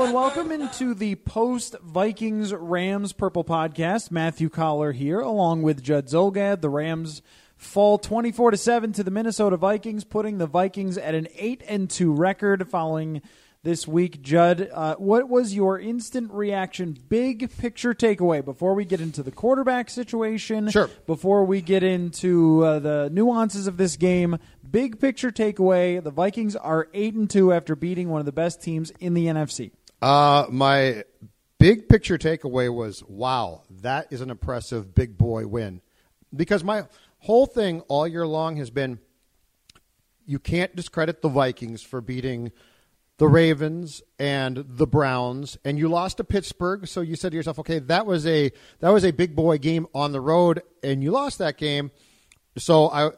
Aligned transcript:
Hello 0.00 0.08
and 0.08 0.14
welcome 0.14 0.50
into 0.50 0.94
the 0.94 1.14
post 1.16 1.76
Vikings 1.82 2.54
Rams 2.54 3.12
Purple 3.12 3.44
Podcast. 3.44 4.10
Matthew 4.10 4.48
Coller 4.48 4.92
here, 4.92 5.20
along 5.20 5.60
with 5.60 5.82
Judd 5.82 6.06
Zulgad. 6.06 6.62
The 6.62 6.70
Rams 6.70 7.20
fall 7.58 7.98
24 7.98 8.52
to 8.52 8.56
7 8.56 8.92
to 8.94 9.04
the 9.04 9.10
Minnesota 9.10 9.58
Vikings, 9.58 10.04
putting 10.04 10.38
the 10.38 10.46
Vikings 10.46 10.96
at 10.96 11.14
an 11.14 11.28
8 11.36 11.62
and 11.68 11.90
2 11.90 12.14
record 12.14 12.70
following 12.70 13.20
this 13.62 13.86
week. 13.86 14.22
Judd, 14.22 14.70
uh, 14.72 14.96
what 14.96 15.28
was 15.28 15.54
your 15.54 15.78
instant 15.78 16.32
reaction, 16.32 16.96
big 17.10 17.54
picture 17.58 17.92
takeaway 17.92 18.42
before 18.42 18.72
we 18.72 18.86
get 18.86 19.02
into 19.02 19.22
the 19.22 19.30
quarterback 19.30 19.90
situation? 19.90 20.70
Sure. 20.70 20.88
Before 21.06 21.44
we 21.44 21.60
get 21.60 21.82
into 21.82 22.64
uh, 22.64 22.78
the 22.78 23.10
nuances 23.12 23.66
of 23.66 23.76
this 23.76 23.96
game, 23.96 24.38
big 24.68 24.98
picture 24.98 25.30
takeaway: 25.30 26.02
the 26.02 26.10
Vikings 26.10 26.56
are 26.56 26.88
8 26.94 27.14
and 27.16 27.28
2 27.28 27.52
after 27.52 27.76
beating 27.76 28.08
one 28.08 28.20
of 28.20 28.26
the 28.26 28.32
best 28.32 28.62
teams 28.62 28.92
in 28.98 29.12
the 29.12 29.26
NFC. 29.26 29.72
Uh, 30.00 30.46
my 30.50 31.04
big 31.58 31.88
picture 31.88 32.18
takeaway 32.18 32.72
was 32.72 33.02
wow, 33.04 33.62
that 33.82 34.12
is 34.12 34.20
an 34.20 34.30
impressive 34.30 34.94
big 34.94 35.16
boy 35.16 35.46
win. 35.46 35.80
Because 36.34 36.64
my 36.64 36.84
whole 37.18 37.46
thing 37.46 37.80
all 37.82 38.06
year 38.06 38.26
long 38.26 38.56
has 38.56 38.70
been 38.70 38.98
you 40.26 40.38
can't 40.38 40.74
discredit 40.76 41.22
the 41.22 41.28
Vikings 41.28 41.82
for 41.82 42.00
beating 42.00 42.52
the 43.18 43.28
Ravens 43.28 44.00
and 44.18 44.64
the 44.66 44.86
Browns, 44.86 45.58
and 45.64 45.78
you 45.78 45.88
lost 45.88 46.16
to 46.16 46.24
Pittsburgh. 46.24 46.86
So 46.86 47.02
you 47.02 47.16
said 47.16 47.32
to 47.32 47.36
yourself, 47.36 47.58
okay, 47.58 47.80
that 47.80 48.06
was 48.06 48.26
a 48.26 48.50
that 48.78 48.90
was 48.90 49.04
a 49.04 49.10
big 49.10 49.36
boy 49.36 49.58
game 49.58 49.86
on 49.94 50.12
the 50.12 50.20
road, 50.20 50.62
and 50.82 51.02
you 51.02 51.10
lost 51.10 51.38
that 51.38 51.58
game. 51.58 51.90
So 52.56 52.88
I, 52.90 53.10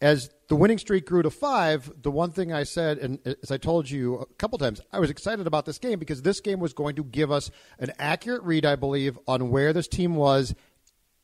as 0.00 0.30
the 0.48 0.56
winning 0.56 0.78
streak 0.78 1.06
grew 1.06 1.22
to 1.22 1.30
five, 1.30 1.90
the 2.02 2.10
one 2.10 2.30
thing 2.30 2.52
I 2.52 2.62
said, 2.62 2.98
and 2.98 3.18
as 3.42 3.50
I 3.50 3.56
told 3.56 3.90
you 3.90 4.16
a 4.18 4.26
couple 4.34 4.58
times, 4.58 4.80
I 4.92 5.00
was 5.00 5.10
excited 5.10 5.46
about 5.46 5.66
this 5.66 5.78
game 5.78 5.98
because 5.98 6.22
this 6.22 6.40
game 6.40 6.60
was 6.60 6.72
going 6.72 6.96
to 6.96 7.04
give 7.04 7.32
us 7.32 7.50
an 7.78 7.92
accurate 7.98 8.42
read, 8.44 8.64
I 8.64 8.76
believe, 8.76 9.18
on 9.26 9.50
where 9.50 9.72
this 9.72 9.88
team 9.88 10.14
was, 10.14 10.54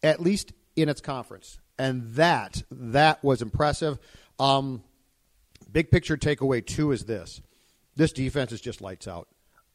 at 0.03 0.20
least 0.20 0.53
in 0.75 0.89
its 0.89 1.00
conference, 1.00 1.61
and 1.78 2.15
that 2.15 2.62
that 2.70 3.23
was 3.23 3.43
impressive. 3.43 3.98
Um, 4.41 4.83
big 5.70 5.91
picture 5.91 6.16
takeaway 6.16 6.65
two 6.65 6.91
is 6.91 7.05
this 7.05 7.41
this 7.94 8.12
defense 8.12 8.53
is 8.53 8.61
just 8.61 8.81
lights 8.81 9.06
out. 9.06 9.28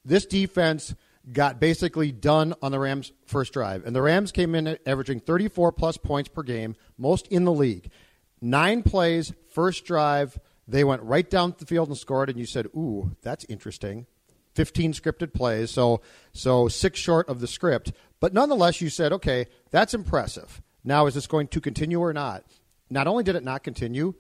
This 0.04 0.26
defense 0.26 0.96
got 1.32 1.60
basically 1.60 2.12
done 2.12 2.54
on 2.62 2.72
the 2.72 2.80
Rams' 2.80 3.12
first 3.26 3.54
drive, 3.54 3.86
and 3.86 3.96
the 3.96 4.02
Rams 4.02 4.32
came 4.32 4.56
in 4.56 4.78
averaging 4.86 5.20
34 5.20 5.72
plus 5.72 5.98
points 5.98 6.30
per 6.30 6.44
game, 6.44 6.76
most 6.98 7.28
in 7.28 7.46
the 7.46 7.54
league. 7.54 7.90
Nine 8.42 8.84
plays, 8.84 9.34
first 9.48 9.86
drive, 9.86 10.40
they 10.68 10.84
went 10.84 11.02
right 11.02 11.30
down 11.30 11.56
the 11.58 11.66
field 11.66 11.88
and 11.88 11.98
scored, 11.98 12.30
and 12.30 12.40
you 12.40 12.46
said, 12.46 12.68
"Ooh, 12.68 13.16
that's 13.22 13.46
interesting." 13.46 14.06
15 14.54 14.94
scripted 14.94 15.34
plays, 15.34 15.72
so 15.72 16.02
so 16.34 16.68
six 16.68 17.00
short 17.00 17.30
of 17.30 17.40
the 17.40 17.48
script, 17.48 17.92
but 18.20 18.34
nonetheless, 18.34 18.82
you 18.82 18.90
said, 18.90 19.14
"Okay, 19.14 19.46
that's 19.70 19.94
impressive." 19.94 20.62
Now, 20.84 21.06
is 21.06 21.14
this 21.14 21.28
going 21.28 21.48
to 21.50 21.62
continue 21.62 22.00
or 22.00 22.14
not? 22.14 22.44
Not 22.90 23.08
only 23.08 23.24
did 23.24 23.36
it 23.36 23.44
not 23.44 23.64
continue, 23.64 24.14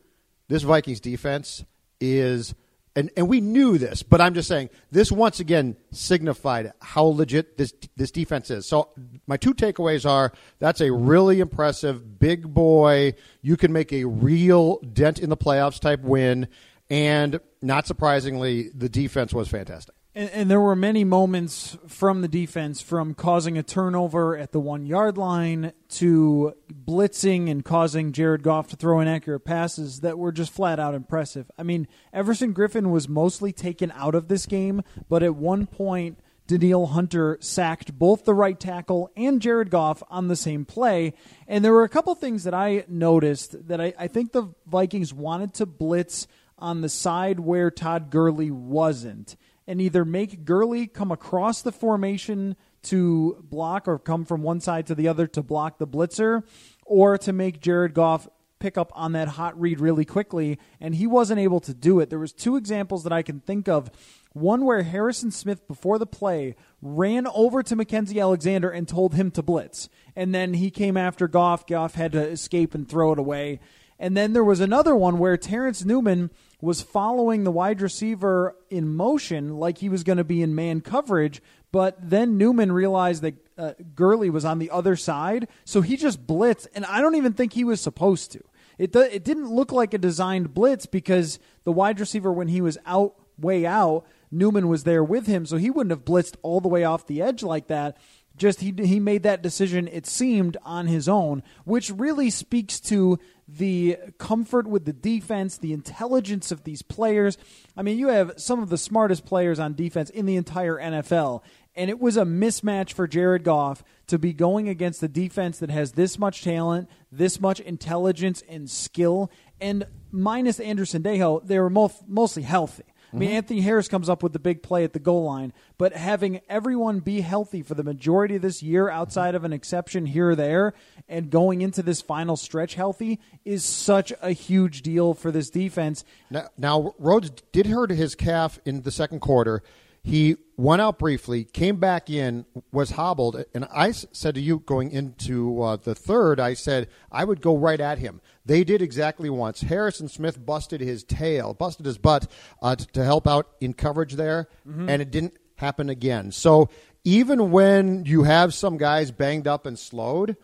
this 0.47 0.63
Vikings 0.63 0.99
defense 0.99 1.63
is 1.99 2.53
and, 2.97 3.11
and 3.15 3.29
we 3.29 3.41
knew 3.41 3.77
this, 3.77 4.01
but 4.01 4.19
I'm 4.19 4.33
just 4.33 4.47
saying 4.47 4.71
this 4.89 5.11
once 5.11 5.39
again 5.39 5.77
signified 5.91 6.73
how 6.81 7.03
legit 7.03 7.55
this 7.55 7.71
this 7.95 8.09
defense 8.09 8.49
is. 8.49 8.65
So 8.65 8.89
my 9.27 9.37
two 9.37 9.53
takeaways 9.53 10.09
are 10.09 10.33
that's 10.57 10.81
a 10.81 10.91
really 10.91 11.39
impressive 11.39 12.17
big 12.17 12.51
boy. 12.51 13.13
You 13.43 13.55
can 13.55 13.71
make 13.71 13.93
a 13.93 14.05
real 14.05 14.79
dent 14.79 15.19
in 15.19 15.29
the 15.29 15.37
playoffs 15.37 15.79
type 15.79 16.01
win, 16.01 16.47
and 16.89 17.39
not 17.61 17.85
surprisingly, 17.85 18.69
the 18.73 18.89
defense 18.89 19.31
was 19.31 19.47
fantastic. 19.47 19.93
And, 20.17 20.31
and, 20.31 20.49
there 20.49 20.59
were 20.59 20.75
many 20.75 21.03
moments 21.03 21.77
from 21.85 22.21
the 22.21 22.27
defense, 22.27 22.81
from 22.81 23.13
causing 23.13 23.55
a 23.55 23.61
turnover 23.61 24.35
at 24.35 24.51
the 24.51 24.59
one 24.59 24.87
yard 24.87 25.15
line 25.15 25.73
to 25.89 26.55
blitzing 26.73 27.51
and 27.51 27.63
causing 27.63 28.13
Jared 28.13 28.41
Goff 28.41 28.69
to 28.69 28.75
throw 28.75 28.99
inaccurate 28.99 29.41
passes 29.41 29.99
that 29.99 30.17
were 30.17 30.31
just 30.31 30.51
flat 30.51 30.79
out 30.79 30.95
impressive. 30.95 31.51
I 31.55 31.61
mean, 31.61 31.87
Everson 32.11 32.55
Griffen 32.55 32.89
was 32.89 33.07
mostly 33.07 33.53
taken 33.53 33.91
out 33.91 34.15
of 34.15 34.27
this 34.27 34.47
game, 34.47 34.81
but 35.07 35.21
at 35.21 35.35
one 35.35 35.67
point, 35.67 36.17
Danielle 36.47 36.87
Hunter 36.87 37.37
sacked 37.39 37.99
both 37.99 38.25
the 38.25 38.33
right 38.33 38.59
tackle 38.59 39.11
and 39.15 39.39
Jared 39.39 39.69
Goff 39.69 40.01
on 40.09 40.29
the 40.29 40.35
same 40.35 40.65
play. 40.65 41.13
And 41.47 41.63
there 41.63 41.73
were 41.73 41.83
a 41.83 41.89
couple 41.89 42.15
things 42.15 42.43
that 42.45 42.55
I 42.55 42.85
noticed 42.87 43.67
that 43.67 43.79
I, 43.79 43.93
I 43.99 44.07
think 44.07 44.31
the 44.31 44.51
Vikings 44.65 45.13
wanted 45.13 45.53
to 45.55 45.67
blitz 45.67 46.25
on 46.57 46.81
the 46.81 46.89
side 46.89 47.39
where 47.39 47.69
Todd 47.69 48.09
Gurley 48.09 48.49
wasn't 48.49 49.35
and 49.67 49.81
either 49.81 50.05
make 50.05 50.45
Gurley 50.45 50.87
come 50.87 51.11
across 51.11 51.61
the 51.61 51.71
formation 51.71 52.55
to 52.83 53.37
block 53.43 53.87
or 53.87 53.99
come 53.99 54.23
from 54.25 54.41
one 54.41 54.61
side 54.61 54.87
to 54.87 54.95
the 54.95 55.07
other 55.07 55.27
to 55.27 55.43
block 55.43 55.77
the 55.77 55.87
blitzer, 55.87 56.43
or 56.85 57.17
to 57.17 57.33
make 57.33 57.59
Jared 57.59 57.93
Goff 57.93 58.29
pick 58.59 58.77
up 58.77 58.91
on 58.95 59.11
that 59.11 59.27
hot 59.27 59.59
read 59.59 59.79
really 59.79 60.05
quickly, 60.05 60.57
and 60.79 60.95
he 60.95 61.05
wasn't 61.05 61.39
able 61.39 61.59
to 61.59 61.73
do 61.73 61.99
it. 61.99 62.09
There 62.09 62.19
was 62.19 62.33
two 62.33 62.55
examples 62.55 63.03
that 63.03 63.13
I 63.13 63.21
can 63.21 63.39
think 63.39 63.67
of. 63.67 63.91
One 64.33 64.65
where 64.65 64.83
Harrison 64.83 65.31
Smith 65.31 65.67
before 65.67 65.99
the 65.99 66.05
play 66.05 66.55
ran 66.81 67.27
over 67.27 67.61
to 67.63 67.75
Mackensie 67.75 68.21
Alexander 68.21 68.69
and 68.69 68.87
told 68.87 69.15
him 69.15 69.31
to 69.31 69.43
blitz. 69.43 69.89
And 70.15 70.33
then 70.33 70.55
he 70.55 70.71
came 70.71 70.97
after 70.97 71.27
Goff. 71.27 71.67
Goff 71.67 71.95
had 71.95 72.11
to 72.13 72.27
escape 72.27 72.73
and 72.73 72.87
throw 72.87 73.13
it 73.13 73.19
away. 73.19 73.59
And 73.99 74.15
then 74.15 74.33
there 74.33 74.43
was 74.43 74.59
another 74.59 74.95
one 74.95 75.17
where 75.17 75.37
Terrence 75.37 75.83
Newman 75.83 76.29
was 76.59 76.81
following 76.81 77.43
the 77.43 77.51
wide 77.51 77.81
receiver 77.81 78.55
in 78.69 78.95
motion 78.95 79.57
like 79.57 79.77
he 79.77 79.89
was 79.89 80.03
going 80.03 80.17
to 80.17 80.23
be 80.23 80.41
in 80.41 80.55
man 80.55 80.81
coverage, 80.81 81.41
but 81.71 81.97
then 82.01 82.37
Newman 82.37 82.71
realized 82.71 83.21
that 83.21 83.35
uh, 83.57 83.73
Gurley 83.95 84.29
was 84.29 84.45
on 84.45 84.59
the 84.59 84.69
other 84.71 84.95
side, 84.95 85.47
so 85.65 85.81
he 85.81 85.97
just 85.97 86.25
blitzed, 86.25 86.67
and 86.73 86.85
I 86.85 87.01
don't 87.01 87.15
even 87.15 87.33
think 87.33 87.53
he 87.53 87.63
was 87.63 87.81
supposed 87.81 88.31
to. 88.31 88.43
It 88.77 88.95
it 88.95 89.23
didn't 89.23 89.49
look 89.49 89.71
like 89.71 89.93
a 89.93 89.97
designed 89.97 90.53
blitz 90.53 90.85
because 90.85 91.39
the 91.63 91.71
wide 91.71 91.99
receiver 91.99 92.31
when 92.31 92.47
he 92.47 92.61
was 92.61 92.77
out 92.85 93.15
way 93.39 93.65
out, 93.65 94.05
Newman 94.31 94.67
was 94.67 94.83
there 94.83 95.03
with 95.03 95.27
him, 95.27 95.45
so 95.45 95.57
he 95.57 95.69
wouldn't 95.69 95.91
have 95.91 96.05
blitzed 96.05 96.35
all 96.41 96.59
the 96.59 96.67
way 96.67 96.83
off 96.83 97.07
the 97.07 97.21
edge 97.21 97.43
like 97.43 97.67
that. 97.67 97.97
Just 98.37 98.61
he 98.61 98.73
he 98.77 98.99
made 98.99 99.23
that 99.23 99.41
decision. 99.41 99.87
It 99.87 100.05
seemed 100.05 100.57
on 100.63 100.87
his 100.87 101.09
own, 101.09 101.43
which 101.65 101.89
really 101.89 102.29
speaks 102.29 102.79
to 102.81 103.19
the 103.47 103.97
comfort 104.17 104.67
with 104.67 104.85
the 104.85 104.93
defense, 104.93 105.57
the 105.57 105.73
intelligence 105.73 106.51
of 106.51 106.63
these 106.63 106.81
players. 106.81 107.37
I 107.75 107.81
mean, 107.81 107.97
you 107.97 108.09
have 108.09 108.33
some 108.37 108.61
of 108.61 108.69
the 108.69 108.77
smartest 108.77 109.25
players 109.25 109.59
on 109.59 109.73
defense 109.73 110.09
in 110.09 110.25
the 110.25 110.35
entire 110.35 110.77
NFL, 110.77 111.41
and 111.75 111.89
it 111.89 111.99
was 111.99 112.17
a 112.17 112.23
mismatch 112.23 112.93
for 112.93 113.07
Jared 113.07 113.43
Goff 113.43 113.83
to 114.07 114.19
be 114.19 114.33
going 114.33 114.67
against 114.69 115.01
a 115.03 115.07
defense 115.07 115.59
that 115.59 115.69
has 115.69 115.93
this 115.93 116.19
much 116.19 116.43
talent, 116.43 116.89
this 117.11 117.39
much 117.39 117.59
intelligence 117.59 118.43
and 118.49 118.69
skill, 118.69 119.31
and 119.59 119.85
minus 120.11 120.59
Andrew 120.59 120.85
Sendejo, 120.85 121.45
they 121.45 121.59
were 121.59 121.69
mostly 121.69 122.43
healthy. 122.43 122.83
I 123.11 123.15
mean, 123.15 123.29
mm-hmm. 123.29 123.37
Anthony 123.37 123.61
Harris 123.61 123.87
comes 123.87 124.09
up 124.09 124.21
with 124.21 124.33
the 124.33 124.39
big 124.39 124.61
play 124.61 124.83
at 124.83 124.93
the 124.93 124.99
goal 124.99 125.23
line, 125.23 125.53
but 125.77 125.93
having 125.93 126.41
everyone 126.49 126.99
be 126.99 127.21
healthy 127.21 127.61
for 127.61 127.73
the 127.73 127.83
majority 127.83 128.35
of 128.35 128.41
this 128.41 128.61
year, 128.61 128.89
outside 128.89 129.33
of 129.33 129.43
an 129.43 129.53
exception 129.53 130.05
here 130.05 130.31
or 130.31 130.35
there, 130.35 130.73
and 131.07 131.29
going 131.29 131.61
into 131.61 131.81
this 131.81 132.01
final 132.01 132.35
stretch 132.35 132.75
healthy 132.75 133.19
is 133.45 133.63
such 133.63 134.11
a 134.21 134.31
huge 134.31 134.81
deal 134.81 135.13
for 135.13 135.31
this 135.31 135.49
defense. 135.49 136.03
Now, 136.29 136.49
now 136.57 136.95
Rhodes 136.99 137.31
did 137.51 137.67
hurt 137.67 137.91
his 137.91 138.15
calf 138.15 138.59
in 138.65 138.81
the 138.81 138.91
second 138.91 139.21
quarter. 139.21 139.63
He 140.07 140.37
went 140.55 140.81
out 140.81 140.99
briefly, 140.99 141.43
came 141.43 141.81
back 141.81 142.09
in, 142.09 142.45
was 142.71 142.91
hobbled, 142.91 143.43
and 143.53 143.67
I 143.73 143.91
said 143.91 144.35
to 144.35 144.41
you 144.41 144.59
going 144.59 144.91
into 144.91 145.61
uh, 145.61 145.75
the 145.75 145.93
third, 145.95 146.39
I 146.39 146.53
said 146.53 146.87
I 147.11 147.25
would 147.25 147.41
go 147.41 147.57
right 147.57 147.79
at 147.81 147.97
him. 147.99 148.21
They 148.45 148.63
did 148.63 148.81
exactly 148.81 149.29
once. 149.29 149.59
Harrison 149.59 150.07
Smith 150.07 150.43
busted 150.45 150.79
his 150.79 151.03
tail, 151.03 151.53
busted 151.53 151.85
his 151.85 151.97
butt 151.97 152.31
uh, 152.61 152.77
t- 152.77 152.85
to 152.93 153.03
help 153.03 153.27
out 153.27 153.49
in 153.59 153.73
coverage 153.73 154.13
there, 154.13 154.47
and 154.89 155.01
it 155.01 155.11
didn't 155.11 155.37
happen 155.57 155.89
again. 155.89 156.31
So 156.31 156.69
even 157.03 157.51
when 157.51 158.05
you 158.05 158.23
have 158.23 158.53
some 158.53 158.77
guys 158.77 159.11
banged 159.11 159.45
up 159.45 159.65
and 159.65 159.77
slowed, 159.77 160.37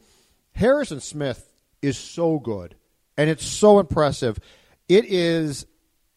Harrison 0.55 0.99
Smith 0.99 1.53
is 1.81 1.97
so 1.97 2.37
good, 2.37 2.75
and 3.17 3.29
it's 3.29 3.45
so 3.45 3.79
impressive. 3.79 4.39
It 4.89 5.05
is 5.05 5.65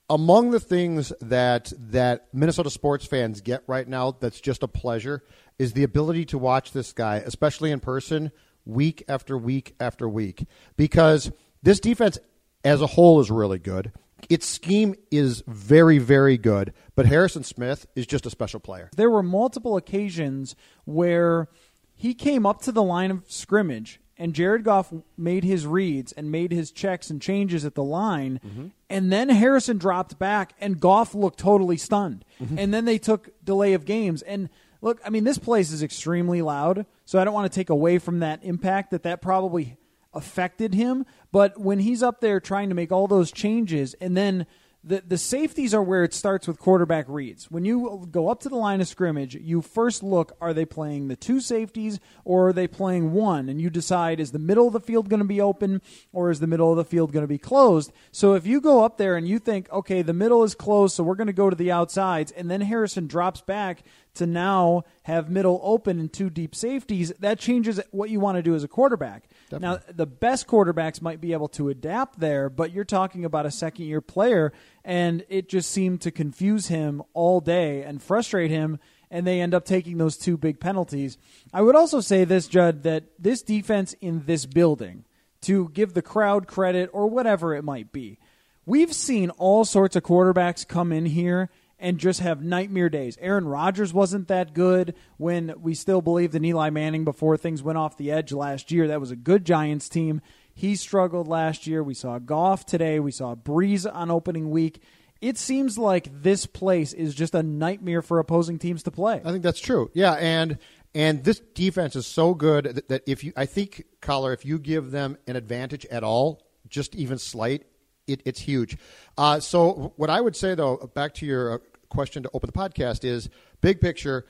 among 0.09 0.51
the 0.51 0.61
things 0.61 1.13
that 1.21 1.73
that 1.77 2.29
Minnesota 2.33 2.71
sports 2.71 3.07
fans 3.07 3.41
get 3.41 3.63
right 3.67 3.87
now. 3.87 4.17
That's 4.19 4.41
just 4.41 4.63
a 4.63 4.69
pleasure. 4.69 5.23
Is 5.59 5.73
the 5.73 5.85
ability 5.85 6.27
to 6.27 6.39
watch 6.39 6.73
this 6.73 6.93
guy, 6.93 7.17
especially 7.17 7.71
in 7.71 7.81
person, 7.81 8.31
week 8.65 9.03
after 9.09 9.39
week 9.39 9.75
after 9.81 10.09
week, 10.09 10.47
because 10.77 11.33
this 11.63 11.81
defense 11.81 12.19
as 12.65 12.83
a 12.83 12.87
whole 12.87 13.21
is 13.21 13.31
really 13.31 13.59
good. 13.59 13.93
Its 14.29 14.47
scheme 14.47 14.95
is 15.11 15.43
very, 15.47 15.99
very 15.99 16.39
good, 16.39 16.73
but 16.95 17.07
Harrison 17.07 17.45
Smith 17.45 17.87
is 17.95 18.07
just 18.07 18.27
a 18.27 18.31
special 18.31 18.61
player. 18.61 18.91
There 18.97 19.11
were 19.11 19.23
multiple 19.23 19.77
occasions 19.77 20.57
where 20.85 21.49
he 21.95 22.15
came 22.15 22.47
up 22.47 22.63
to 22.63 22.73
the 22.73 22.83
line 22.83 23.11
of 23.11 23.31
scrimmage 23.31 24.01
and 24.19 24.35
Jared 24.35 24.65
Goff 24.65 24.93
made 25.17 25.45
his 25.45 25.67
reads 25.67 26.13
and 26.13 26.31
made 26.31 26.53
his 26.53 26.71
checks 26.71 27.11
and 27.11 27.21
changes 27.21 27.65
at 27.65 27.75
the 27.75 27.85
line, 27.85 28.41
mm-hmm. 28.45 28.67
and 28.89 29.13
then 29.13 29.29
Harrison 29.29 29.79
dropped 29.79 30.19
back 30.19 30.55
and 30.61 30.81
Goff 30.81 31.15
looked 31.15 31.39
totally 31.39 31.77
stunned. 31.77 32.25
Mm-hmm. 32.41 32.59
And 32.59 32.73
then 32.75 32.85
they 32.85 32.99
took 32.99 33.31
delay 33.45 33.75
of 33.75 33.85
games. 33.85 34.23
And 34.23 34.49
look, 34.81 35.01
I 35.05 35.11
mean, 35.11 35.25
this 35.25 35.39
place 35.39 35.71
is 35.71 35.83
extremely 35.83 36.43
loud, 36.43 36.87
so 37.05 37.19
I 37.19 37.25
don't 37.25 37.35
want 37.35 37.51
to 37.51 37.55
take 37.55 37.71
away 37.71 37.99
from 37.99 38.21
that 38.21 38.43
impact 38.43 38.91
that 38.93 39.03
that 39.03 39.21
probably 39.21 39.77
affected 40.15 40.75
him. 40.75 41.05
But 41.31 41.61
when 41.61 41.79
he's 41.79 42.03
up 42.03 42.21
there 42.21 42.41
trying 42.41 42.71
to 42.71 42.75
make 42.75 42.93
all 42.93 43.07
those 43.07 43.31
changes, 43.31 43.95
and 44.01 44.17
then 44.17 44.47
the 44.87 45.03
the 45.07 45.19
safeties 45.19 45.75
are 45.75 45.83
where 45.83 46.05
it 46.05 46.15
starts 46.15 46.47
with 46.47 46.59
quarterback 46.59 47.07
reads. 47.09 47.51
When 47.51 47.65
you 47.65 48.07
go 48.11 48.29
up 48.29 48.41
to 48.41 48.49
the 48.49 48.57
line 48.57 48.81
of 48.81 48.87
scrimmage, 48.87 49.35
you 49.35 49.61
first 49.61 50.03
look: 50.03 50.37
are 50.41 50.55
they 50.55 50.65
playing 50.65 51.09
the 51.09 51.17
two 51.17 51.41
safeties 51.41 51.99
or 52.25 52.49
are 52.49 52.53
they 52.53 52.69
playing 52.69 53.13
one? 53.13 53.49
And 53.49 53.61
you 53.61 53.69
decide: 53.69 54.21
is 54.21 54.31
the 54.31 54.39
middle 54.39 54.69
of 54.69 54.73
the 54.73 54.81
field 54.81 55.09
going 55.09 55.21
to 55.21 55.27
be 55.27 55.41
open 55.41 55.83
or 56.13 56.31
is 56.31 56.41
the 56.41 56.47
middle 56.47 56.71
of 56.71 56.77
the 56.77 56.85
field 56.85 57.13
going 57.13 57.25
to 57.25 57.29
be 57.29 57.39
closed? 57.39 57.93
So 58.13 58.35
if 58.35 58.47
you 58.47 58.61
go 58.61 58.85
up 58.85 58.97
there 58.97 59.17
and 59.17 59.27
you 59.27 59.39
think, 59.41 59.71
okay, 59.73 60.03
the 60.03 60.15
middle 60.15 60.45
is 60.45 60.55
closed, 60.55 60.95
so 60.95 61.03
we're 61.03 61.17
going 61.17 61.27
to 61.27 61.33
go 61.33 61.51
to 61.51 61.57
the 61.57 61.73
outsides, 61.73 62.31
and 62.31 62.49
then 62.49 62.61
Harrison 62.61 63.09
drops 63.09 63.41
back 63.41 63.83
to 64.17 64.27
now 64.27 64.85
have 65.05 65.31
middle 65.31 65.61
open 65.63 65.99
and 65.99 66.13
two 66.13 66.29
deep 66.31 66.55
safeties, 66.55 67.13
that 67.21 67.39
changes 67.39 67.81
what 67.91 68.11
you 68.11 68.21
want 68.21 68.37
to 68.37 68.43
do 68.43 68.55
as 68.55 68.65
a 68.65 68.69
quarterback. 68.69 69.29
Now, 69.51 69.79
the 69.89 70.07
best 70.07 70.47
quarterbacks 70.47 71.01
might 71.01 71.21
be 71.21 71.33
able 71.33 71.49
to 71.49 71.69
adapt 71.69 72.19
there, 72.19 72.51
but 72.51 72.73
you're 72.73 72.85
talking 72.85 73.25
about 73.25 73.47
a 73.47 73.51
second 73.51 73.87
year 73.87 74.01
player, 74.01 74.53
and 74.85 75.25
it 75.29 75.49
just 75.49 75.71
seemed 75.71 76.01
to 76.03 76.11
confuse 76.11 76.67
him 76.67 77.03
all 77.15 77.41
day 77.41 77.83
and 77.83 78.03
frustrate 78.03 78.51
him, 78.51 78.79
and 79.11 79.27
they 79.27 79.41
end 79.41 79.55
up 79.55 79.65
taking 79.65 79.99
those 79.99 80.17
two 80.17 80.37
big 80.37 80.59
penalties. 80.59 81.17
I 81.53 81.63
would 81.63 81.77
also 81.77 82.01
say 82.01 82.25
this, 82.25 82.49
Judd, 82.49 82.83
that 82.83 83.05
this 83.19 83.43
defense 83.43 83.95
in 84.01 84.25
this 84.27 84.47
building, 84.47 85.05
to 85.43 85.69
give 85.69 85.95
the 85.95 86.03
crowd 86.03 86.49
credit 86.49 86.91
or 86.93 87.07
whatever 87.07 87.55
it 87.55 87.63
might 87.63 87.93
be, 87.93 88.19
we've 88.65 88.93
seen 88.93 89.31
all 89.31 89.65
sorts 89.65 89.95
of 89.95 90.03
quarterbacks 90.03 90.67
come 90.67 90.91
in 90.91 91.07
here 91.07 91.51
and 91.79 91.99
just 91.99 92.21
have 92.21 92.43
nightmare 92.43 92.89
days. 92.89 93.19
Aaron 93.21 93.47
Rodgers 93.47 93.93
wasn't 93.93 94.29
that 94.29 94.55
good 94.55 94.95
when 95.19 95.55
we 95.61 95.75
still 95.75 96.01
believed 96.01 96.35
in 96.35 96.45
Eli 96.45 96.71
Manning 96.71 97.05
before 97.05 97.37
things 97.37 97.63
went 97.63 97.79
off 97.79 97.97
the 97.97 98.11
edge 98.11 98.33
last 98.33 98.73
year. 98.73 98.89
That 98.89 99.01
was 99.01 99.11
a 99.11 99.17
good 99.17 99.45
Giants 99.45 99.89
team. 99.89 100.21
He 100.55 100.75
struggled 100.75 101.29
last 101.29 101.67
year. 101.67 101.83
We 101.83 101.95
saw 101.95 102.19
Goff 102.19 102.65
today. 102.65 102.99
We 102.99 103.13
saw 103.13 103.35
Brees 103.35 103.87
on 103.93 104.11
opening 104.11 104.51
week. 104.51 104.83
It 105.21 105.39
seems 105.39 105.79
like 105.79 106.23
this 106.23 106.47
place 106.47 106.93
is 106.93 107.15
just 107.15 107.35
a 107.35 107.43
nightmare 107.43 108.03
for 108.03 108.19
opposing 108.19 108.59
teams 108.59 108.83
to 108.85 108.91
play. 108.91 109.21
I 109.25 109.33
think 109.33 109.43
that's 109.43 109.61
true. 109.61 109.91
Yeah, 109.95 110.13
and 110.13 110.59
and 110.95 111.25
this 111.25 111.41
defense 111.55 111.95
is 111.95 112.07
so 112.07 112.35
good 112.35 112.65
that, 112.65 112.89
that 112.89 113.03
if 113.07 113.23
you, 113.23 113.33
I 113.37 113.45
think, 113.45 113.85
Coller, 114.01 114.33
if 114.33 114.47
you 114.47 114.59
give 114.59 114.91
them 114.91 115.19
an 115.27 115.37
advantage 115.37 115.85
at 115.87 116.03
all, 116.03 116.43
just 116.69 116.95
even 116.95 117.19
slight, 117.19 117.65
it, 118.07 118.23
it's 118.25 118.41
huge. 118.41 118.77
Uh, 119.17 119.41
so 119.41 119.93
what 119.97 120.11
I 120.11 120.21
would 120.21 120.37
say 120.37 120.55
though, 120.55 120.91
back 120.95 121.15
to 121.15 121.27
your 121.27 121.55
uh, 121.55 121.59
question 121.89 122.23
to 122.23 122.31
open 122.33 122.51
the 122.53 122.59
podcast 122.59 123.05
is 123.05 123.29
big 123.61 123.81
picture, 123.81 124.27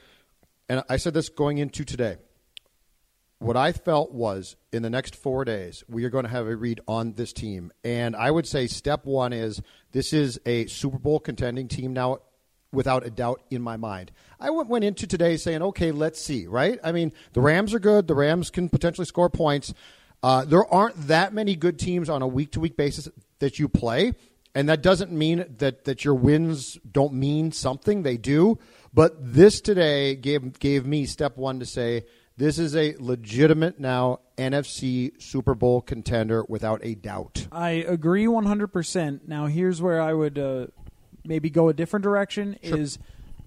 and 0.68 0.82
I 0.88 0.96
said 0.96 1.14
this 1.14 1.28
going 1.28 1.58
into 1.58 1.84
today. 1.84 2.16
What 3.38 3.56
I 3.56 3.72
felt 3.72 4.12
was 4.12 4.56
in 4.72 4.82
the 4.82 4.88
next 4.88 5.14
four 5.14 5.44
days, 5.44 5.84
we 5.88 6.04
are 6.04 6.10
going 6.10 6.24
to 6.24 6.30
have 6.30 6.46
a 6.46 6.56
read 6.56 6.80
on 6.88 7.12
this 7.12 7.34
team. 7.34 7.70
And 7.84 8.16
I 8.16 8.30
would 8.30 8.46
say 8.46 8.66
step 8.66 9.04
one 9.04 9.34
is 9.34 9.60
this 9.92 10.14
is 10.14 10.40
a 10.46 10.66
Super 10.66 10.98
Bowl 10.98 11.20
contending 11.20 11.68
team 11.68 11.92
now, 11.92 12.20
without 12.72 13.06
a 13.06 13.10
doubt 13.10 13.42
in 13.50 13.62
my 13.62 13.76
mind. 13.76 14.12
I 14.40 14.50
went, 14.50 14.68
went 14.68 14.84
into 14.84 15.06
today 15.06 15.36
saying, 15.36 15.62
okay, 15.62 15.92
let's 15.92 16.20
see, 16.20 16.46
right? 16.46 16.78
I 16.82 16.92
mean, 16.92 17.12
the 17.32 17.40
Rams 17.40 17.74
are 17.74 17.78
good. 17.78 18.06
The 18.06 18.14
Rams 18.14 18.50
can 18.50 18.68
potentially 18.68 19.06
score 19.06 19.30
points. 19.30 19.74
Uh, 20.22 20.44
there 20.44 20.66
aren't 20.72 21.08
that 21.08 21.32
many 21.32 21.56
good 21.56 21.78
teams 21.78 22.08
on 22.08 22.22
a 22.22 22.26
week 22.26 22.52
to 22.52 22.60
week 22.60 22.76
basis 22.76 23.08
that 23.38 23.58
you 23.58 23.68
play. 23.68 24.14
And 24.54 24.68
that 24.68 24.82
doesn't 24.82 25.12
mean 25.12 25.44
that, 25.58 25.84
that 25.84 26.04
your 26.04 26.14
wins 26.14 26.78
don't 26.90 27.12
mean 27.12 27.52
something. 27.52 28.02
They 28.02 28.16
do. 28.16 28.58
But 28.94 29.14
this 29.18 29.60
today 29.60 30.14
gave, 30.14 30.58
gave 30.58 30.86
me 30.86 31.04
step 31.04 31.36
one 31.36 31.58
to 31.60 31.66
say, 31.66 32.04
this 32.38 32.58
is 32.58 32.76
a 32.76 32.94
legitimate 32.98 33.80
now 33.80 34.20
NFC 34.36 35.20
Super 35.20 35.54
Bowl 35.54 35.80
contender 35.80 36.44
without 36.48 36.80
a 36.82 36.94
doubt. 36.94 37.48
I 37.50 37.70
agree 37.70 38.26
100%. 38.26 39.20
Now, 39.26 39.46
here's 39.46 39.80
where 39.80 40.00
I 40.00 40.12
would 40.12 40.38
uh, 40.38 40.66
maybe 41.24 41.50
go 41.50 41.68
a 41.68 41.74
different 41.74 42.02
direction 42.02 42.58
is 42.62 42.98